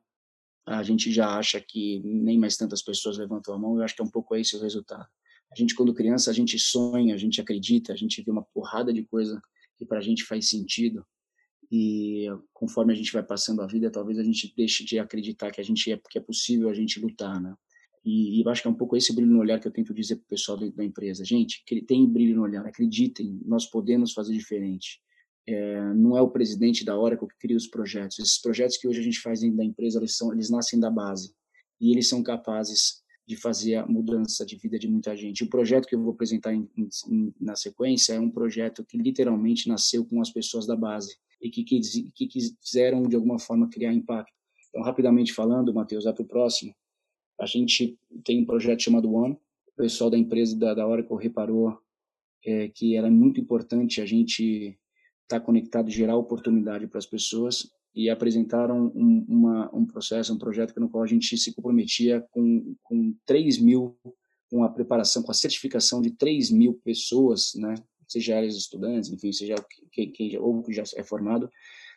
a 0.65 0.83
gente 0.83 1.11
já 1.11 1.37
acha 1.37 1.59
que 1.59 2.01
nem 2.03 2.37
mais 2.37 2.55
tantas 2.57 2.81
pessoas 2.81 3.17
levantam 3.17 3.53
a 3.53 3.57
mão, 3.57 3.77
eu 3.77 3.83
acho 3.83 3.95
que 3.95 4.01
é 4.01 4.05
um 4.05 4.09
pouco 4.09 4.35
esse 4.35 4.55
o 4.55 4.61
resultado. 4.61 5.07
A 5.51 5.55
gente, 5.55 5.73
quando 5.73 5.93
criança, 5.93 6.29
a 6.29 6.33
gente 6.33 6.59
sonha, 6.59 7.15
a 7.15 7.17
gente 7.17 7.41
acredita, 7.41 7.91
a 7.91 7.95
gente 7.95 8.21
vê 8.21 8.29
uma 8.29 8.43
porrada 8.53 8.93
de 8.93 9.03
coisa 9.03 9.41
que 9.77 9.85
para 9.85 9.97
a 9.97 10.01
gente 10.01 10.23
faz 10.23 10.49
sentido, 10.49 11.03
e 11.71 12.25
conforme 12.51 12.93
a 12.93 12.95
gente 12.95 13.13
vai 13.13 13.23
passando 13.23 13.61
a 13.61 13.67
vida, 13.67 13.91
talvez 13.91 14.17
a 14.17 14.23
gente 14.23 14.51
deixe 14.55 14.83
de 14.83 14.97
acreditar 14.97 15.51
que 15.51 15.61
a 15.61 15.63
gente 15.63 15.91
é, 15.91 15.99
que 16.09 16.17
é 16.17 16.21
possível 16.21 16.69
a 16.69 16.73
gente 16.73 16.99
lutar, 16.99 17.39
né? 17.39 17.55
E, 18.03 18.41
e 18.41 18.49
acho 18.49 18.61
que 18.61 18.67
é 18.67 18.71
um 18.71 18.75
pouco 18.75 18.95
esse 18.95 19.13
brilho 19.13 19.31
no 19.31 19.39
olhar 19.39 19.59
que 19.59 19.67
eu 19.67 19.71
tento 19.71 19.93
dizer 19.93 20.15
para 20.15 20.23
o 20.23 20.27
pessoal 20.29 20.57
da 20.57 20.83
empresa. 20.83 21.23
Gente, 21.23 21.63
que 21.65 21.81
tem 21.81 22.07
brilho 22.07 22.35
no 22.35 22.43
olhar, 22.43 22.65
acreditem, 22.65 23.39
nós 23.45 23.65
podemos 23.65 24.13
fazer 24.13 24.33
diferente. 24.33 24.99
É, 25.51 25.93
não 25.95 26.15
é 26.15 26.21
o 26.21 26.29
presidente 26.29 26.85
da 26.85 26.97
Oracle 26.97 27.27
que 27.27 27.39
cria 27.39 27.57
os 27.57 27.65
projetos. 27.65 28.19
Esses 28.19 28.39
projetos 28.39 28.77
que 28.77 28.87
hoje 28.87 28.99
a 28.99 29.03
gente 29.03 29.19
faz 29.19 29.41
dentro 29.41 29.57
da 29.57 29.65
empresa, 29.65 29.97
eles, 29.97 30.15
são, 30.15 30.31
eles 30.31 30.49
nascem 30.49 30.79
da 30.79 30.91
base. 30.91 31.33
E 31.81 31.91
eles 31.91 32.07
são 32.07 32.21
capazes 32.21 33.01
de 33.27 33.35
fazer 33.35 33.75
a 33.75 33.85
mudança 33.87 34.45
de 34.45 34.55
vida 34.57 34.77
de 34.77 34.87
muita 34.87 35.15
gente. 35.15 35.43
O 35.43 35.49
projeto 35.49 35.87
que 35.87 35.95
eu 35.95 36.01
vou 36.01 36.13
apresentar 36.13 36.53
em, 36.53 36.69
em, 36.77 37.33
na 37.39 37.55
sequência 37.55 38.13
é 38.13 38.19
um 38.19 38.29
projeto 38.29 38.85
que 38.85 38.97
literalmente 38.97 39.67
nasceu 39.67 40.05
com 40.05 40.21
as 40.21 40.29
pessoas 40.29 40.67
da 40.67 40.75
base 40.75 41.15
e 41.41 41.49
que, 41.49 41.63
que, 41.63 41.79
que 42.11 42.27
quiseram, 42.27 43.03
de 43.03 43.15
alguma 43.15 43.39
forma, 43.39 43.69
criar 43.69 43.93
impacto. 43.93 44.31
Então, 44.69 44.83
rapidamente 44.83 45.33
falando, 45.33 45.73
Matheus, 45.73 46.03
vai 46.03 46.13
para 46.13 46.23
o 46.23 46.27
próximo. 46.27 46.75
A 47.39 47.47
gente 47.47 47.97
tem 48.23 48.41
um 48.41 48.45
projeto 48.45 48.83
chamado 48.83 49.11
One. 49.11 49.33
O 49.67 49.75
pessoal 49.75 50.09
da 50.09 50.17
empresa 50.17 50.57
da, 50.57 50.75
da 50.75 50.87
Oracle 50.87 51.17
reparou 51.17 51.79
é, 52.45 52.67
que 52.67 52.95
era 52.95 53.09
muito 53.09 53.39
importante 53.39 54.01
a 54.01 54.05
gente 54.05 54.77
estar 55.29 55.39
tá 55.39 55.45
conectado, 55.45 55.89
gerar 55.89 56.15
oportunidade 56.15 56.87
para 56.87 56.97
as 56.97 57.05
pessoas 57.05 57.69
e 57.93 58.09
apresentaram 58.09 58.91
um, 58.95 59.25
uma, 59.27 59.75
um 59.75 59.85
processo, 59.85 60.33
um 60.33 60.37
projeto 60.37 60.77
no 60.79 60.89
qual 60.89 61.03
a 61.03 61.07
gente 61.07 61.37
se 61.37 61.53
comprometia 61.53 62.25
com, 62.31 62.75
com 62.83 63.15
3 63.25 63.59
mil, 63.59 63.97
com 64.49 64.63
a 64.63 64.69
preparação, 64.69 65.23
com 65.23 65.31
a 65.31 65.35
certificação 65.35 66.01
de 66.01 66.11
3 66.11 66.51
mil 66.51 66.79
pessoas, 66.83 67.51
né, 67.55 67.75
seja 68.07 68.41
eles 68.41 68.55
estudantes, 68.55 69.11
enfim, 69.11 69.31
seja 69.31 69.55
quem, 69.91 70.11
quem 70.11 70.37
ou 70.37 70.63
que 70.63 70.73
já 70.73 70.83
é 70.95 71.03
formado, 71.03 71.49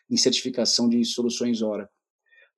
em 0.09 0.17
certificação 0.17 0.87
de 0.87 1.03
soluções 1.03 1.61
Oracle 1.61 1.93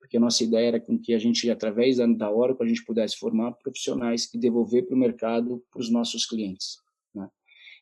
porque 0.06 0.18
a 0.18 0.20
nossa 0.20 0.44
ideia 0.44 0.68
era 0.68 0.80
com 0.80 1.00
que 1.00 1.16
a 1.16 1.20
gente, 1.20 1.50
através 1.50 1.98
da, 1.98 2.06
da 2.06 2.32
Oracle, 2.32 2.64
a 2.64 2.70
gente 2.70 2.86
pudesse 2.86 3.18
formar 3.18 3.54
profissionais 3.54 4.32
e 4.34 4.38
devolver 4.38 4.86
para 4.86 4.96
o 4.96 5.00
mercado 5.00 5.64
para 5.72 5.82
os 5.82 5.90
nossos 5.90 6.28
clientes. 6.28 6.78
Né? 7.14 7.28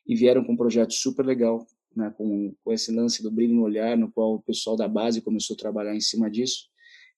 E 0.06 0.16
vieram 0.16 0.42
com 0.42 0.54
um 0.54 0.56
projeto 0.56 0.94
super 0.94 1.24
legal, 1.24 1.66
né, 1.96 2.12
com, 2.16 2.54
com 2.62 2.72
esse 2.72 2.92
lance 2.92 3.22
do 3.22 3.30
brilho 3.30 3.54
no 3.54 3.62
olhar, 3.62 3.96
no 3.96 4.10
qual 4.10 4.34
o 4.34 4.42
pessoal 4.42 4.76
da 4.76 4.88
base 4.88 5.20
começou 5.20 5.54
a 5.54 5.58
trabalhar 5.58 5.94
em 5.94 6.00
cima 6.00 6.30
disso. 6.30 6.68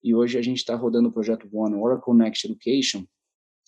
E 0.02 0.14
hoje 0.14 0.38
a 0.38 0.42
gente 0.42 0.58
está 0.58 0.74
rodando 0.74 1.08
o 1.08 1.12
projeto 1.12 1.48
One, 1.52 1.74
Oracle 1.74 2.14
Next 2.14 2.46
Education, 2.46 3.04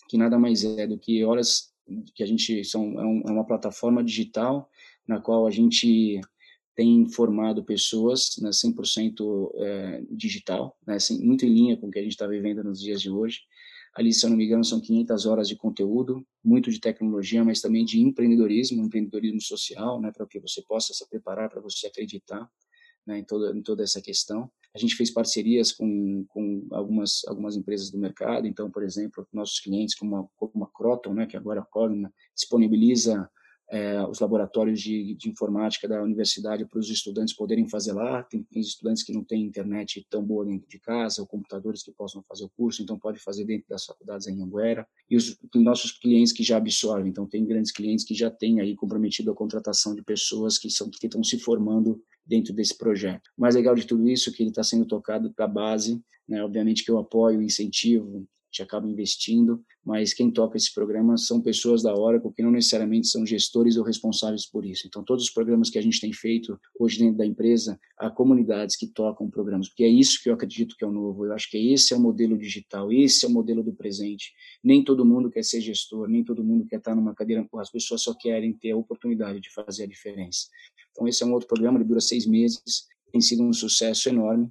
que 0.08 0.16
nada 0.16 0.38
mais 0.38 0.64
é 0.64 0.86
do 0.86 0.98
que 0.98 1.24
horas 1.24 1.72
que 2.14 2.22
a 2.22 2.26
gente 2.26 2.64
são 2.64 3.00
é, 3.00 3.02
é 3.28 3.32
uma 3.32 3.46
plataforma 3.46 4.04
digital 4.04 4.68
na 5.06 5.20
qual 5.20 5.46
a 5.46 5.50
gente 5.50 6.20
tem 6.74 7.08
formado 7.08 7.64
pessoas 7.64 8.36
né, 8.40 8.50
100% 8.50 9.50
é, 9.56 10.02
digital, 10.10 10.76
né, 10.86 10.96
muito 11.20 11.44
em 11.44 11.52
linha 11.52 11.76
com 11.76 11.88
o 11.88 11.90
que 11.90 11.98
a 11.98 12.02
gente 12.02 12.12
está 12.12 12.26
vivendo 12.26 12.62
nos 12.62 12.80
dias 12.80 13.02
de 13.02 13.10
hoje. 13.10 13.40
Ali, 13.98 14.12
se 14.12 14.24
eu 14.24 14.30
não 14.30 14.36
me 14.36 14.44
engano, 14.44 14.64
são 14.64 14.80
500 14.80 15.26
horas 15.26 15.48
de 15.48 15.56
conteúdo, 15.56 16.24
muito 16.44 16.70
de 16.70 16.78
tecnologia, 16.78 17.44
mas 17.44 17.60
também 17.60 17.84
de 17.84 18.00
empreendedorismo, 18.00 18.80
empreendedorismo 18.80 19.40
social, 19.40 20.00
né, 20.00 20.12
para 20.16 20.24
que 20.24 20.38
você 20.38 20.62
possa 20.62 20.94
se 20.94 21.04
preparar, 21.08 21.50
para 21.50 21.60
você 21.60 21.88
acreditar 21.88 22.48
né, 23.04 23.18
em, 23.18 23.24
toda, 23.24 23.58
em 23.58 23.60
toda 23.60 23.82
essa 23.82 24.00
questão. 24.00 24.48
A 24.72 24.78
gente 24.78 24.94
fez 24.94 25.10
parcerias 25.10 25.72
com, 25.72 26.24
com 26.28 26.64
algumas, 26.70 27.22
algumas 27.26 27.56
empresas 27.56 27.90
do 27.90 27.98
mercado, 27.98 28.46
então, 28.46 28.70
por 28.70 28.84
exemplo, 28.84 29.26
nossos 29.32 29.58
clientes, 29.58 29.96
como 29.96 30.16
a, 30.16 30.28
como 30.36 30.62
a 30.62 30.70
Croton, 30.70 31.14
né, 31.14 31.26
que 31.26 31.36
agora 31.36 31.62
a 31.62 31.64
Cogna, 31.64 32.14
disponibiliza 32.36 33.28
é, 33.70 34.02
os 34.06 34.18
laboratórios 34.18 34.80
de, 34.80 35.14
de, 35.14 35.28
informática 35.28 35.86
da 35.86 36.02
universidade 36.02 36.64
para 36.64 36.78
os 36.78 36.88
estudantes 36.88 37.34
poderem 37.34 37.68
fazer 37.68 37.92
lá. 37.92 38.22
Tem, 38.22 38.42
tem, 38.42 38.62
estudantes 38.62 39.02
que 39.02 39.12
não 39.12 39.22
têm 39.22 39.42
internet 39.42 40.06
tão 40.08 40.24
boa 40.24 40.44
dentro 40.44 40.66
de 40.68 40.78
casa, 40.78 41.20
ou 41.20 41.26
computadores 41.26 41.82
que 41.82 41.92
possam 41.92 42.22
fazer 42.26 42.44
o 42.44 42.48
curso, 42.48 42.82
então 42.82 42.98
pode 42.98 43.18
fazer 43.18 43.44
dentro 43.44 43.68
das 43.68 43.84
faculdades 43.84 44.26
em 44.26 44.42
Anguera. 44.42 44.86
E 45.10 45.16
os 45.16 45.38
nossos 45.54 45.92
clientes 45.92 46.32
que 46.32 46.42
já 46.42 46.56
absorvem, 46.56 47.10
então 47.10 47.26
tem 47.26 47.44
grandes 47.44 47.70
clientes 47.70 48.04
que 48.04 48.14
já 48.14 48.30
têm 48.30 48.60
aí 48.60 48.74
comprometido 48.74 49.30
a 49.30 49.34
contratação 49.34 49.94
de 49.94 50.02
pessoas 50.02 50.56
que 50.56 50.70
são 50.70 50.88
que 50.88 51.06
estão 51.06 51.22
se 51.22 51.38
formando 51.38 52.02
dentro 52.26 52.54
desse 52.54 52.76
projeto. 52.76 53.28
O 53.36 53.42
mais 53.42 53.54
legal 53.54 53.74
de 53.74 53.86
tudo 53.86 54.08
isso 54.08 54.30
é 54.30 54.32
que 54.32 54.42
ele 54.42 54.50
está 54.50 54.62
sendo 54.62 54.86
tocado 54.86 55.32
da 55.36 55.46
base, 55.46 56.02
né? 56.28 56.42
obviamente 56.42 56.84
que 56.84 56.90
eu 56.90 56.98
apoio, 56.98 57.42
incentivo, 57.42 58.26
gente 58.50 58.62
acaba 58.62 58.88
investindo, 58.88 59.62
mas 59.84 60.12
quem 60.12 60.30
toca 60.30 60.56
esse 60.56 60.72
programa 60.72 61.16
são 61.16 61.40
pessoas 61.40 61.82
da 61.82 61.94
Oracle 61.94 62.32
que 62.32 62.42
não 62.42 62.50
necessariamente 62.50 63.06
são 63.06 63.24
gestores 63.24 63.76
ou 63.76 63.84
responsáveis 63.84 64.46
por 64.46 64.64
isso. 64.64 64.86
Então, 64.86 65.04
todos 65.04 65.24
os 65.24 65.30
programas 65.30 65.70
que 65.70 65.78
a 65.78 65.82
gente 65.82 66.00
tem 66.00 66.12
feito 66.12 66.58
hoje 66.78 66.98
dentro 66.98 67.18
da 67.18 67.26
empresa, 67.26 67.78
há 67.98 68.10
comunidades 68.10 68.76
que 68.76 68.86
tocam 68.86 69.30
programas, 69.30 69.68
porque 69.68 69.84
é 69.84 69.88
isso 69.88 70.22
que 70.22 70.30
eu 70.30 70.34
acredito 70.34 70.76
que 70.76 70.84
é 70.84 70.88
o 70.88 70.92
novo. 70.92 71.26
Eu 71.26 71.32
acho 71.32 71.50
que 71.50 71.72
esse 71.72 71.92
é 71.92 71.96
o 71.96 72.00
modelo 72.00 72.36
digital, 72.36 72.92
esse 72.92 73.24
é 73.24 73.28
o 73.28 73.32
modelo 73.32 73.62
do 73.62 73.72
presente. 73.72 74.32
Nem 74.64 74.82
todo 74.82 75.04
mundo 75.04 75.30
quer 75.30 75.44
ser 75.44 75.60
gestor, 75.60 76.08
nem 76.08 76.24
todo 76.24 76.42
mundo 76.42 76.66
quer 76.66 76.76
estar 76.76 76.94
numa 76.94 77.14
cadeira, 77.14 77.46
as 77.54 77.70
pessoas 77.70 78.02
só 78.02 78.14
querem 78.14 78.52
ter 78.52 78.72
a 78.72 78.76
oportunidade 78.76 79.40
de 79.40 79.52
fazer 79.52 79.84
a 79.84 79.86
diferença. 79.86 80.48
Então, 80.90 81.06
esse 81.06 81.22
é 81.22 81.26
um 81.26 81.32
outro 81.32 81.48
programa, 81.48 81.78
ele 81.78 81.84
dura 81.84 82.00
seis 82.00 82.26
meses, 82.26 82.86
tem 83.12 83.20
sido 83.20 83.42
um 83.42 83.52
sucesso 83.52 84.08
enorme. 84.08 84.50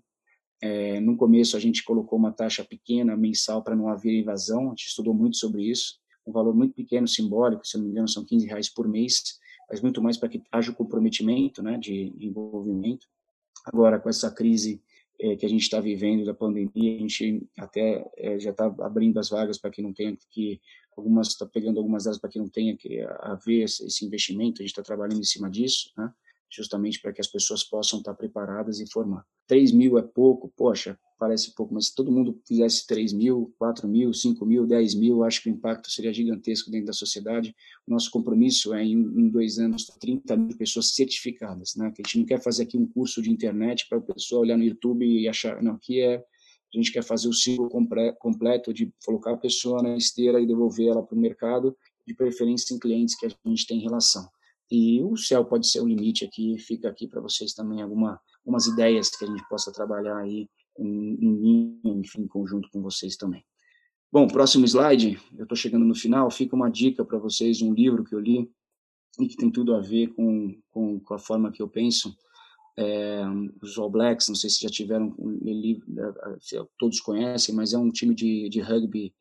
É, 0.61 0.99
no 0.99 1.15
começo 1.15 1.55
a 1.55 1.59
gente 1.59 1.83
colocou 1.83 2.17
uma 2.17 2.31
taxa 2.31 2.63
pequena 2.63 3.15
mensal 3.15 3.63
para 3.63 3.75
não 3.75 3.89
haver 3.89 4.19
evasão, 4.19 4.67
a 4.67 4.69
gente 4.69 4.87
estudou 4.87 5.13
muito 5.13 5.37
sobre 5.37 5.63
isso, 5.63 5.99
um 6.25 6.31
valor 6.31 6.55
muito 6.55 6.73
pequeno, 6.73 7.07
simbólico, 7.07 7.65
se 7.65 7.77
não 7.77 7.85
me 7.85 7.91
engano 7.91 8.07
são 8.07 8.25
15 8.25 8.47
reais 8.47 8.69
por 8.69 8.87
mês, 8.87 9.39
mas 9.69 9.81
muito 9.81 10.01
mais 10.01 10.17
para 10.17 10.29
que 10.29 10.41
haja 10.51 10.71
o 10.71 10.75
comprometimento 10.75 11.61
né, 11.61 11.77
de, 11.77 12.13
envolvimento. 12.19 13.07
Agora, 13.65 13.99
com 13.99 14.09
essa 14.09 14.31
crise 14.31 14.81
é, 15.19 15.35
que 15.35 15.45
a 15.45 15.49
gente 15.49 15.61
está 15.61 15.79
vivendo 15.79 16.25
da 16.25 16.33
pandemia, 16.33 16.95
a 16.95 16.99
gente 16.99 17.47
até 17.57 18.05
é, 18.17 18.39
já 18.39 18.51
está 18.51 18.65
abrindo 18.65 19.19
as 19.19 19.29
vagas 19.29 19.57
para 19.57 19.71
que 19.71 19.81
não 19.81 19.93
tenha 19.93 20.15
que 20.31 20.59
algumas 20.95 21.27
está 21.27 21.45
pegando 21.45 21.77
algumas 21.77 22.05
delas 22.05 22.17
para 22.17 22.29
que 22.29 22.39
não 22.39 22.49
tenha 22.49 22.75
que 22.75 23.01
haver 23.19 23.63
esse 23.63 24.05
investimento. 24.05 24.61
A 24.61 24.63
gente 24.63 24.71
está 24.71 24.81
trabalhando 24.81 25.19
em 25.19 25.23
cima 25.23 25.49
disso, 25.49 25.91
né? 25.97 26.11
Justamente 26.49 27.01
para 27.01 27.11
que 27.11 27.21
as 27.21 27.27
pessoas 27.27 27.63
possam 27.63 27.99
estar 27.99 28.13
preparadas 28.13 28.79
e 28.79 28.89
formar. 28.89 29.25
3 29.47 29.71
mil 29.71 29.97
é 29.97 30.01
pouco, 30.01 30.51
poxa, 30.55 30.97
parece 31.19 31.53
pouco, 31.55 31.73
mas 31.73 31.87
se 31.87 31.95
todo 31.95 32.11
mundo 32.11 32.39
fizesse 32.45 32.85
3 32.85 33.13
mil, 33.13 33.53
4 33.57 33.87
mil, 33.87 34.13
5 34.13 34.45
mil, 34.45 34.65
10 34.65 34.95
mil, 34.95 35.23
acho 35.23 35.41
que 35.41 35.49
o 35.49 35.53
impacto 35.53 35.89
seria 35.89 36.13
gigantesco 36.13 36.69
dentro 36.69 36.87
da 36.87 36.93
sociedade. 36.93 37.55
O 37.87 37.91
nosso 37.91 38.11
compromisso 38.11 38.73
é, 38.73 38.83
em, 38.83 38.93
em 38.93 39.29
dois 39.29 39.57
anos, 39.57 39.85
30 39.99 40.37
mil 40.37 40.57
pessoas 40.57 40.93
certificadas, 40.93 41.75
né? 41.75 41.91
Que 41.91 42.01
a 42.01 42.07
gente 42.07 42.19
não 42.19 42.25
quer 42.25 42.41
fazer 42.41 42.63
aqui 42.63 42.77
um 42.77 42.87
curso 42.87 43.21
de 43.21 43.31
internet 43.31 43.87
para 43.89 43.97
a 43.97 44.01
pessoa 44.01 44.41
olhar 44.41 44.57
no 44.57 44.63
YouTube 44.63 45.05
e 45.05 45.27
achar, 45.27 45.61
não, 45.61 45.73
aqui 45.73 46.01
é 46.01 46.23
a 46.73 46.77
gente 46.77 46.91
quer 46.91 47.03
fazer 47.03 47.29
o 47.29 47.33
ciclo 47.33 47.69
completo 48.19 48.73
de 48.73 48.91
colocar 49.05 49.33
a 49.33 49.37
pessoa 49.37 49.81
na 49.81 49.95
esteira 49.95 50.39
e 50.41 50.45
devolver 50.45 50.89
ela 50.89 51.01
para 51.01 51.15
o 51.15 51.19
mercado, 51.19 51.75
de 52.05 52.13
preferência 52.13 52.73
em 52.73 52.79
clientes 52.79 53.15
que 53.15 53.25
a 53.25 53.29
gente 53.45 53.65
tem 53.65 53.79
relação. 53.79 54.27
E 54.69 55.01
o 55.01 55.15
céu 55.15 55.45
pode 55.45 55.67
ser 55.67 55.81
o 55.81 55.87
limite 55.87 56.25
aqui, 56.25 56.57
fica 56.57 56.89
aqui 56.89 57.07
para 57.07 57.21
vocês 57.21 57.53
também 57.53 57.81
alguma, 57.81 58.19
algumas 58.45 58.67
ideias 58.67 59.09
que 59.09 59.23
a 59.23 59.27
gente 59.27 59.47
possa 59.47 59.71
trabalhar 59.71 60.17
aí 60.17 60.49
em, 60.77 61.79
enfim, 61.85 62.21
em 62.21 62.27
conjunto 62.27 62.69
com 62.71 62.81
vocês 62.81 63.15
também. 63.15 63.43
Bom, 64.11 64.27
próximo 64.27 64.65
slide, 64.65 65.19
eu 65.37 65.43
estou 65.43 65.55
chegando 65.55 65.85
no 65.85 65.95
final, 65.95 66.29
fica 66.31 66.55
uma 66.55 66.69
dica 66.69 67.03
para 67.03 67.17
vocês, 67.17 67.61
um 67.61 67.73
livro 67.73 68.03
que 68.03 68.15
eu 68.15 68.19
li 68.19 68.49
e 69.19 69.27
que 69.27 69.35
tem 69.35 69.51
tudo 69.51 69.73
a 69.75 69.79
ver 69.79 70.07
com, 70.13 70.57
com, 70.69 70.99
com 70.99 71.13
a 71.13 71.19
forma 71.19 71.51
que 71.51 71.61
eu 71.61 71.67
penso. 71.67 72.15
É, 72.77 73.23
os 73.61 73.77
All 73.77 73.89
Blacks, 73.89 74.27
não 74.27 74.35
sei 74.35 74.49
se 74.49 74.61
já 74.61 74.69
tiveram, 74.69 75.15
ele, 75.43 75.81
todos 76.77 76.99
conhecem, 76.99 77.55
mas 77.55 77.73
é 77.73 77.77
um 77.77 77.89
time 77.89 78.13
de, 78.13 78.47
de 78.49 78.61
rugby 78.61 79.13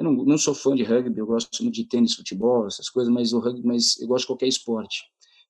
eu 0.00 0.04
não, 0.04 0.12
não 0.24 0.38
sou 0.38 0.54
fã 0.54 0.74
de 0.74 0.82
rugby, 0.82 1.18
eu 1.18 1.26
gosto 1.26 1.62
muito 1.62 1.74
de 1.74 1.84
tênis, 1.86 2.14
futebol, 2.14 2.66
essas 2.66 2.88
coisas, 2.88 3.12
mas 3.12 3.34
o 3.34 3.38
rugby, 3.38 3.66
mas 3.66 4.00
eu 4.00 4.08
gosto 4.08 4.22
de 4.22 4.28
qualquer 4.28 4.48
esporte. 4.48 5.02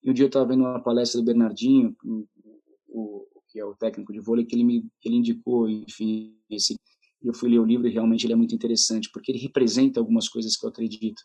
E 0.03 0.11
um 0.11 0.12
dia 0.12 0.24
eu 0.24 0.26
estava 0.26 0.46
vendo 0.46 0.62
uma 0.62 0.82
palestra 0.82 1.20
do 1.20 1.24
Bernardinho, 1.24 1.94
o, 2.88 3.26
que 3.48 3.61
é 3.61 3.64
o 3.64 3.76
técnico 3.76 4.12
de 4.12 4.18
vôlei, 4.18 4.44
que 4.44 4.57
ele 4.57 4.64
me 4.64 4.82
que 5.01 5.09
ele 5.09 5.16
indicou, 5.16 5.68
enfim, 5.68 6.36
esse 6.51 6.74
eu 7.22 7.32
fui 7.32 7.51
ler 7.51 7.61
o 7.61 7.64
livro 7.64 7.86
e 7.86 7.92
realmente 7.92 8.26
ele 8.26 8.32
é 8.32 8.36
muito 8.36 8.55
interessante, 8.55 9.09
porque 9.12 9.30
ele 9.30 9.38
representa 9.38 10.01
algumas 10.01 10.28
coisas 10.28 10.57
que 10.57 10.64
eu 10.64 10.70
acredito. 10.70 11.22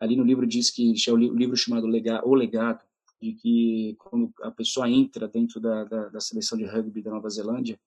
Ali 0.00 0.16
no 0.16 0.24
livro 0.24 0.46
diz 0.46 0.70
que 0.70 0.94
é 1.06 1.12
o 1.12 1.16
livro 1.16 1.56
chamado 1.56 1.86
O 2.24 2.34
Legado, 2.34 2.80
de 3.20 3.34
que 3.34 3.94
quando 3.98 4.32
a 4.42 4.50
pessoa 4.50 4.90
entra 4.90 5.28
dentro 5.28 5.60
da, 5.60 5.84
da, 5.84 6.08
da 6.08 6.20
seleção 6.20 6.56
de 6.56 6.64
rugby 6.64 7.02
da 7.02 7.10
Nova 7.10 7.28
Zelândia, 7.28 7.78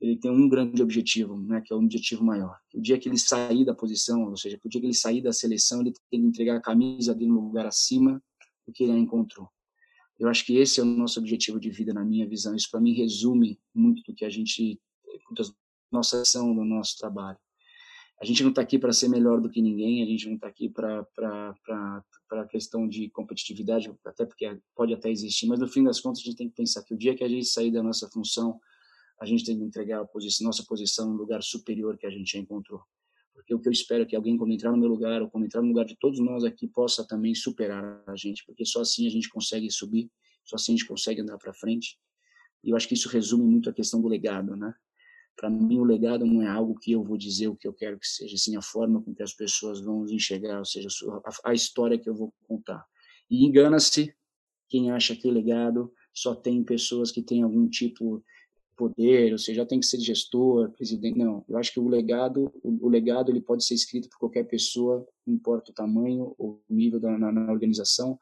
ele 0.00 0.16
tem 0.16 0.30
um 0.30 0.48
grande 0.48 0.82
objetivo, 0.82 1.36
né, 1.38 1.60
que 1.60 1.72
é 1.72 1.76
um 1.76 1.84
objetivo 1.84 2.24
maior. 2.24 2.58
O 2.74 2.80
dia 2.80 2.98
que 2.98 3.08
ele 3.08 3.18
sair 3.18 3.64
da 3.64 3.74
posição, 3.74 4.24
ou 4.24 4.36
seja, 4.36 4.58
o 4.64 4.68
dia 4.68 4.80
que 4.80 4.86
ele 4.86 4.94
sair 4.94 5.20
da 5.20 5.32
seleção, 5.32 5.80
ele 5.80 5.92
tem 6.10 6.20
que 6.20 6.26
entregar 6.26 6.56
a 6.56 6.60
camisa 6.60 7.14
dele 7.14 7.30
no 7.30 7.40
lugar 7.40 7.66
acima 7.66 8.22
do 8.66 8.72
que 8.72 8.84
ele 8.84 8.92
encontrou. 8.92 9.48
Eu 10.18 10.28
acho 10.28 10.44
que 10.44 10.56
esse 10.56 10.80
é 10.80 10.82
o 10.82 10.86
nosso 10.86 11.18
objetivo 11.18 11.58
de 11.58 11.70
vida, 11.70 11.92
na 11.92 12.04
minha 12.04 12.26
visão. 12.26 12.54
Isso, 12.54 12.70
para 12.70 12.80
mim, 12.80 12.92
resume 12.92 13.58
muito 13.74 14.02
do 14.02 14.14
que 14.14 14.24
a 14.24 14.30
gente, 14.30 14.80
da 15.36 15.44
nossa 15.90 16.20
ação, 16.20 16.54
do 16.54 16.64
nosso 16.64 16.96
trabalho. 16.98 17.38
A 18.20 18.24
gente 18.26 18.42
não 18.42 18.50
está 18.50 18.60
aqui 18.60 18.78
para 18.78 18.92
ser 18.92 19.08
melhor 19.08 19.40
do 19.40 19.48
que 19.48 19.62
ninguém, 19.62 20.02
a 20.02 20.06
gente 20.06 20.26
não 20.26 20.34
está 20.34 20.46
aqui 20.46 20.68
para 20.68 21.06
a 22.30 22.46
questão 22.50 22.86
de 22.86 23.08
competitividade, 23.08 23.90
até 24.04 24.26
porque 24.26 24.60
pode 24.74 24.92
até 24.92 25.10
existir, 25.10 25.46
mas 25.46 25.58
no 25.58 25.66
fim 25.66 25.82
das 25.82 26.00
contas 26.00 26.20
a 26.20 26.24
gente 26.24 26.36
tem 26.36 26.50
que 26.50 26.54
pensar 26.54 26.82
que 26.84 26.92
o 26.92 26.98
dia 26.98 27.14
que 27.14 27.24
a 27.24 27.28
gente 27.28 27.46
sair 27.46 27.70
da 27.70 27.82
nossa 27.82 28.10
função, 28.10 28.60
a 29.20 29.26
gente 29.26 29.44
tem 29.44 29.58
que 29.58 29.64
entregar 29.64 30.00
a 30.00 30.04
posição, 30.04 30.46
nossa 30.46 30.64
posição 30.64 31.10
no 31.10 31.16
lugar 31.16 31.42
superior 31.42 31.98
que 31.98 32.06
a 32.06 32.10
gente 32.10 32.38
encontrou. 32.38 32.82
Porque 33.34 33.54
o 33.54 33.58
que 33.58 33.68
eu 33.68 33.72
espero 33.72 34.02
é 34.02 34.06
que 34.06 34.16
alguém, 34.16 34.36
quando 34.36 34.52
entrar 34.52 34.70
no 34.70 34.78
meu 34.78 34.88
lugar, 34.88 35.22
ou 35.22 35.30
quando 35.30 35.44
entrar 35.44 35.60
no 35.60 35.68
lugar 35.68 35.84
de 35.84 35.96
todos 35.96 36.18
nós 36.20 36.44
aqui, 36.44 36.66
possa 36.66 37.06
também 37.06 37.34
superar 37.34 38.02
a 38.06 38.16
gente, 38.16 38.44
porque 38.46 38.64
só 38.64 38.80
assim 38.80 39.06
a 39.06 39.10
gente 39.10 39.28
consegue 39.28 39.70
subir, 39.70 40.10
só 40.44 40.56
assim 40.56 40.72
a 40.72 40.76
gente 40.76 40.86
consegue 40.86 41.20
andar 41.20 41.38
para 41.38 41.52
frente. 41.52 41.98
E 42.62 42.70
eu 42.70 42.76
acho 42.76 42.88
que 42.88 42.94
isso 42.94 43.08
resume 43.08 43.44
muito 43.44 43.68
a 43.70 43.72
questão 43.72 44.00
do 44.00 44.08
legado, 44.08 44.56
né? 44.56 44.74
Para 45.36 45.48
mim, 45.48 45.78
o 45.78 45.84
legado 45.84 46.26
não 46.26 46.42
é 46.42 46.48
algo 46.48 46.78
que 46.78 46.92
eu 46.92 47.02
vou 47.02 47.16
dizer 47.16 47.48
o 47.48 47.56
que 47.56 47.66
eu 47.66 47.72
quero 47.72 47.98
que 47.98 48.06
seja, 48.06 48.36
sim 48.36 48.56
a 48.56 48.62
forma 48.62 49.00
com 49.02 49.14
que 49.14 49.22
as 49.22 49.32
pessoas 49.32 49.80
vão 49.80 50.04
enxergar, 50.06 50.58
ou 50.58 50.64
seja, 50.64 50.88
a, 51.44 51.54
história 51.54 51.98
que 51.98 52.08
eu 52.08 52.14
vou 52.14 52.32
contar. 52.46 52.84
E 53.30 53.44
engana-se 53.46 54.14
quem 54.68 54.90
acha 54.90 55.16
que 55.16 55.30
legado 55.30 55.92
só 56.12 56.34
tem 56.34 56.62
pessoas 56.62 57.10
que 57.10 57.22
têm 57.22 57.42
algum 57.42 57.68
tipo 57.68 58.22
poder, 58.80 59.30
ou 59.32 59.38
seja, 59.38 59.66
tem 59.66 59.78
que 59.78 59.84
ser 59.84 60.00
gestor, 60.00 60.70
presidente. 60.70 61.18
Não, 61.18 61.44
eu 61.46 61.58
acho 61.58 61.70
que 61.70 61.78
o 61.78 61.86
legado, 61.86 62.50
o, 62.62 62.86
o 62.86 62.88
legado 62.88 63.30
ele 63.30 63.42
pode 63.42 63.62
ser 63.62 63.74
escrito 63.74 64.08
por 64.08 64.18
qualquer 64.18 64.44
pessoa, 64.44 65.06
não 65.26 65.34
importa 65.34 65.70
o 65.70 65.74
tamanho 65.74 66.34
ou 66.38 66.62
o 66.66 66.74
nível 66.74 66.98
da 66.98 67.18
na, 67.18 67.30
na 67.30 67.52
organização, 67.52 68.18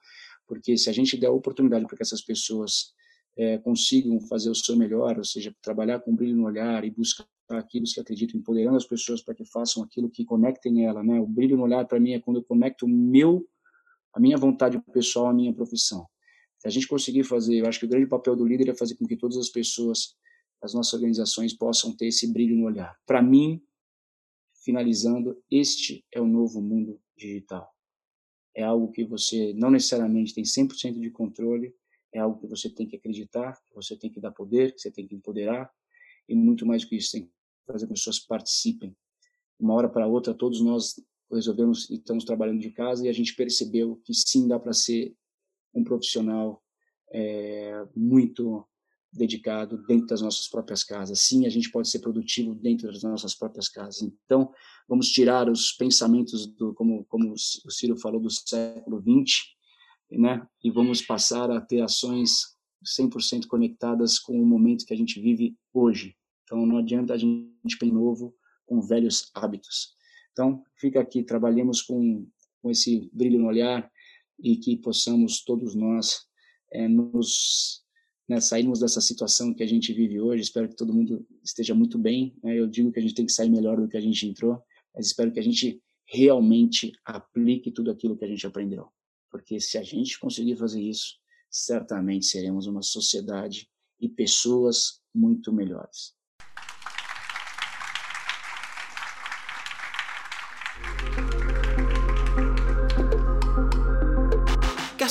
porque 0.48 0.76
se 0.76 0.90
a 0.90 0.92
gente 0.92 1.16
der 1.16 1.28
a 1.28 1.32
oportunidade 1.32 1.86
para 1.86 1.96
que 1.96 2.02
essas 2.02 2.22
pessoas 2.22 2.92
é, 3.36 3.56
consigam 3.58 4.20
fazer 4.22 4.50
o 4.50 4.54
seu 4.54 4.76
melhor, 4.76 5.16
ou 5.16 5.24
seja, 5.24 5.54
trabalhar 5.62 6.00
com 6.00 6.16
brilho 6.16 6.34
no 6.34 6.46
olhar 6.46 6.84
e 6.84 6.90
buscar 6.90 7.24
aquilo 7.50 7.84
que 7.86 8.00
acreditam, 8.00 8.40
empoderando 8.40 8.76
as 8.76 8.84
pessoas 8.84 9.22
para 9.22 9.34
que 9.36 9.44
façam 9.44 9.84
aquilo 9.84 10.10
que 10.10 10.24
conectem 10.24 10.84
ela, 10.86 11.04
né? 11.04 11.20
O 11.20 11.26
brilho 11.26 11.56
no 11.56 11.62
olhar 11.62 11.86
para 11.86 12.00
mim 12.00 12.14
é 12.14 12.20
quando 12.20 12.38
eu 12.38 12.42
conecto 12.42 12.84
o 12.84 12.88
meu, 12.88 13.46
a 14.12 14.18
minha 14.18 14.36
vontade 14.36 14.82
pessoal 14.92 15.28
à 15.28 15.32
minha 15.32 15.54
profissão. 15.54 16.04
Se 16.58 16.66
a 16.66 16.70
gente 16.70 16.88
conseguir 16.88 17.22
fazer, 17.22 17.58
eu 17.58 17.66
acho 17.66 17.78
que 17.78 17.86
o 17.86 17.88
grande 17.88 18.08
papel 18.08 18.34
do 18.34 18.44
líder 18.44 18.70
é 18.70 18.74
fazer 18.74 18.96
com 18.96 19.06
que 19.06 19.16
todas 19.16 19.36
as 19.36 19.48
pessoas 19.48 20.16
as 20.62 20.74
nossas 20.74 20.94
organizações 20.94 21.52
possam 21.52 21.96
ter 21.96 22.06
esse 22.06 22.32
brilho 22.32 22.56
no 22.56 22.66
olhar. 22.66 22.96
Para 23.06 23.22
mim, 23.22 23.62
finalizando, 24.64 25.42
este 25.50 26.04
é 26.12 26.20
o 26.20 26.26
novo 26.26 26.60
mundo 26.60 27.00
digital. 27.16 27.72
É 28.54 28.62
algo 28.62 28.90
que 28.90 29.04
você 29.04 29.52
não 29.54 29.70
necessariamente 29.70 30.34
tem 30.34 30.44
100% 30.44 30.98
de 31.00 31.10
controle, 31.10 31.74
é 32.12 32.18
algo 32.18 32.40
que 32.40 32.46
você 32.46 32.68
tem 32.68 32.86
que 32.86 32.96
acreditar, 32.96 33.54
que 33.68 33.74
você 33.74 33.96
tem 33.96 34.10
que 34.10 34.20
dar 34.20 34.32
poder, 34.32 34.74
que 34.74 34.80
você 34.80 34.90
tem 34.90 35.06
que 35.06 35.14
empoderar, 35.14 35.70
e 36.28 36.34
muito 36.34 36.66
mais 36.66 36.82
do 36.82 36.88
que 36.88 36.96
isso, 36.96 37.12
tem 37.12 37.26
que 37.26 37.32
fazer 37.66 37.86
com 37.86 37.94
que 37.94 37.98
as 37.98 38.00
pessoas 38.00 38.18
participem. 38.18 38.96
Uma 39.58 39.74
hora 39.74 39.88
para 39.88 40.06
outra, 40.06 40.34
todos 40.34 40.60
nós 40.60 40.94
resolvemos 41.30 41.88
e 41.90 41.94
estamos 41.94 42.24
trabalhando 42.24 42.60
de 42.60 42.70
casa 42.70 43.06
e 43.06 43.08
a 43.08 43.12
gente 43.12 43.34
percebeu 43.34 43.96
que 44.04 44.14
sim, 44.14 44.48
dá 44.48 44.58
para 44.58 44.72
ser 44.72 45.14
um 45.74 45.84
profissional 45.84 46.62
é, 47.12 47.86
muito 47.94 48.66
dedicado 49.12 49.82
dentro 49.86 50.06
das 50.06 50.20
nossas 50.20 50.48
próprias 50.48 50.84
casas. 50.84 51.20
Sim, 51.20 51.46
a 51.46 51.50
gente 51.50 51.70
pode 51.70 51.88
ser 51.88 52.00
produtivo 52.00 52.54
dentro 52.54 52.86
das 52.92 53.02
nossas 53.02 53.34
próprias 53.34 53.68
casas. 53.68 54.02
Então, 54.02 54.52
vamos 54.88 55.08
tirar 55.10 55.48
os 55.48 55.72
pensamentos 55.72 56.46
do, 56.46 56.74
como, 56.74 57.04
como 57.06 57.32
o 57.32 57.70
Ciro 57.70 57.96
falou, 57.96 58.20
do 58.20 58.30
século 58.30 59.00
XX, 59.00 59.56
né? 60.10 60.46
E 60.62 60.70
vamos 60.70 61.02
passar 61.02 61.50
a 61.50 61.60
ter 61.60 61.80
ações 61.80 62.56
100% 62.84 63.46
conectadas 63.46 64.18
com 64.18 64.40
o 64.40 64.46
momento 64.46 64.84
que 64.84 64.94
a 64.94 64.96
gente 64.96 65.20
vive 65.20 65.56
hoje. 65.72 66.14
Então, 66.44 66.64
não 66.64 66.78
adianta 66.78 67.14
a 67.14 67.18
gente 67.18 67.78
pensar 67.78 67.92
novo 67.92 68.34
com 68.66 68.80
velhos 68.80 69.30
hábitos. 69.34 69.94
Então, 70.32 70.62
fica 70.76 71.00
aqui, 71.00 71.22
trabalhemos 71.22 71.82
com, 71.82 72.26
com 72.62 72.70
esse 72.70 73.10
brilho 73.12 73.40
no 73.40 73.46
olhar 73.46 73.90
e 74.38 74.56
que 74.56 74.76
possamos 74.76 75.42
todos 75.42 75.74
nós 75.74 76.26
é, 76.70 76.86
nos 76.86 77.82
né, 78.28 78.40
sairmos 78.40 78.80
dessa 78.80 79.00
situação 79.00 79.54
que 79.54 79.62
a 79.62 79.66
gente 79.66 79.92
vive 79.92 80.20
hoje. 80.20 80.42
Espero 80.42 80.68
que 80.68 80.76
todo 80.76 80.92
mundo 80.92 81.26
esteja 81.42 81.74
muito 81.74 81.98
bem. 81.98 82.36
Né? 82.42 82.58
Eu 82.58 82.66
digo 82.66 82.92
que 82.92 82.98
a 82.98 83.02
gente 83.02 83.14
tem 83.14 83.24
que 83.24 83.32
sair 83.32 83.48
melhor 83.48 83.80
do 83.80 83.88
que 83.88 83.96
a 83.96 84.00
gente 84.00 84.26
entrou, 84.26 84.62
mas 84.94 85.06
espero 85.06 85.32
que 85.32 85.40
a 85.40 85.42
gente 85.42 85.82
realmente 86.06 86.92
aplique 87.04 87.70
tudo 87.70 87.90
aquilo 87.90 88.16
que 88.16 88.24
a 88.24 88.28
gente 88.28 88.46
aprendeu. 88.46 88.88
Porque 89.30 89.60
se 89.60 89.78
a 89.78 89.82
gente 89.82 90.18
conseguir 90.18 90.56
fazer 90.56 90.82
isso, 90.82 91.16
certamente 91.50 92.26
seremos 92.26 92.66
uma 92.66 92.82
sociedade 92.82 93.68
e 94.00 94.08
pessoas 94.08 95.00
muito 95.14 95.52
melhores. 95.52 96.14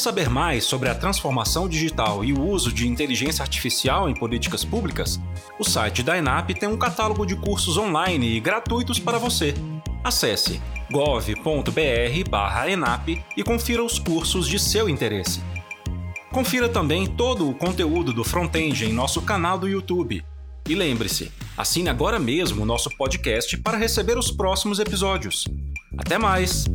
Saber 0.07 0.29
mais 0.29 0.63
sobre 0.63 0.87
a 0.87 0.95
transformação 0.95 1.67
digital 1.67 2.23
e 2.23 2.31
o 2.31 2.41
uso 2.41 2.71
de 2.71 2.87
inteligência 2.87 3.43
artificial 3.43 4.09
em 4.09 4.13
políticas 4.13 4.63
públicas? 4.63 5.19
O 5.59 5.65
site 5.65 6.01
da 6.01 6.17
ENAP 6.17 6.51
tem 6.51 6.69
um 6.69 6.77
catálogo 6.77 7.25
de 7.25 7.35
cursos 7.35 7.75
online 7.77 8.37
e 8.37 8.39
gratuitos 8.39 8.99
para 8.99 9.17
você. 9.17 9.53
Acesse 10.01 10.61
gov.br/enap 10.89 11.45
e 13.35 13.43
confira 13.43 13.83
os 13.83 13.99
cursos 13.99 14.47
de 14.47 14.57
seu 14.57 14.87
interesse. 14.87 15.41
Confira 16.31 16.69
também 16.69 17.05
todo 17.05 17.49
o 17.49 17.53
conteúdo 17.53 18.13
do 18.13 18.23
Frontend 18.23 18.85
em 18.85 18.93
nosso 18.93 19.21
canal 19.21 19.59
do 19.59 19.67
YouTube. 19.67 20.23
E 20.69 20.73
lembre-se, 20.73 21.33
assine 21.57 21.89
agora 21.89 22.17
mesmo 22.17 22.63
o 22.63 22.65
nosso 22.65 22.89
podcast 22.95 23.57
para 23.57 23.77
receber 23.77 24.17
os 24.17 24.31
próximos 24.31 24.79
episódios. 24.79 25.43
Até 25.97 26.17
mais! 26.17 26.65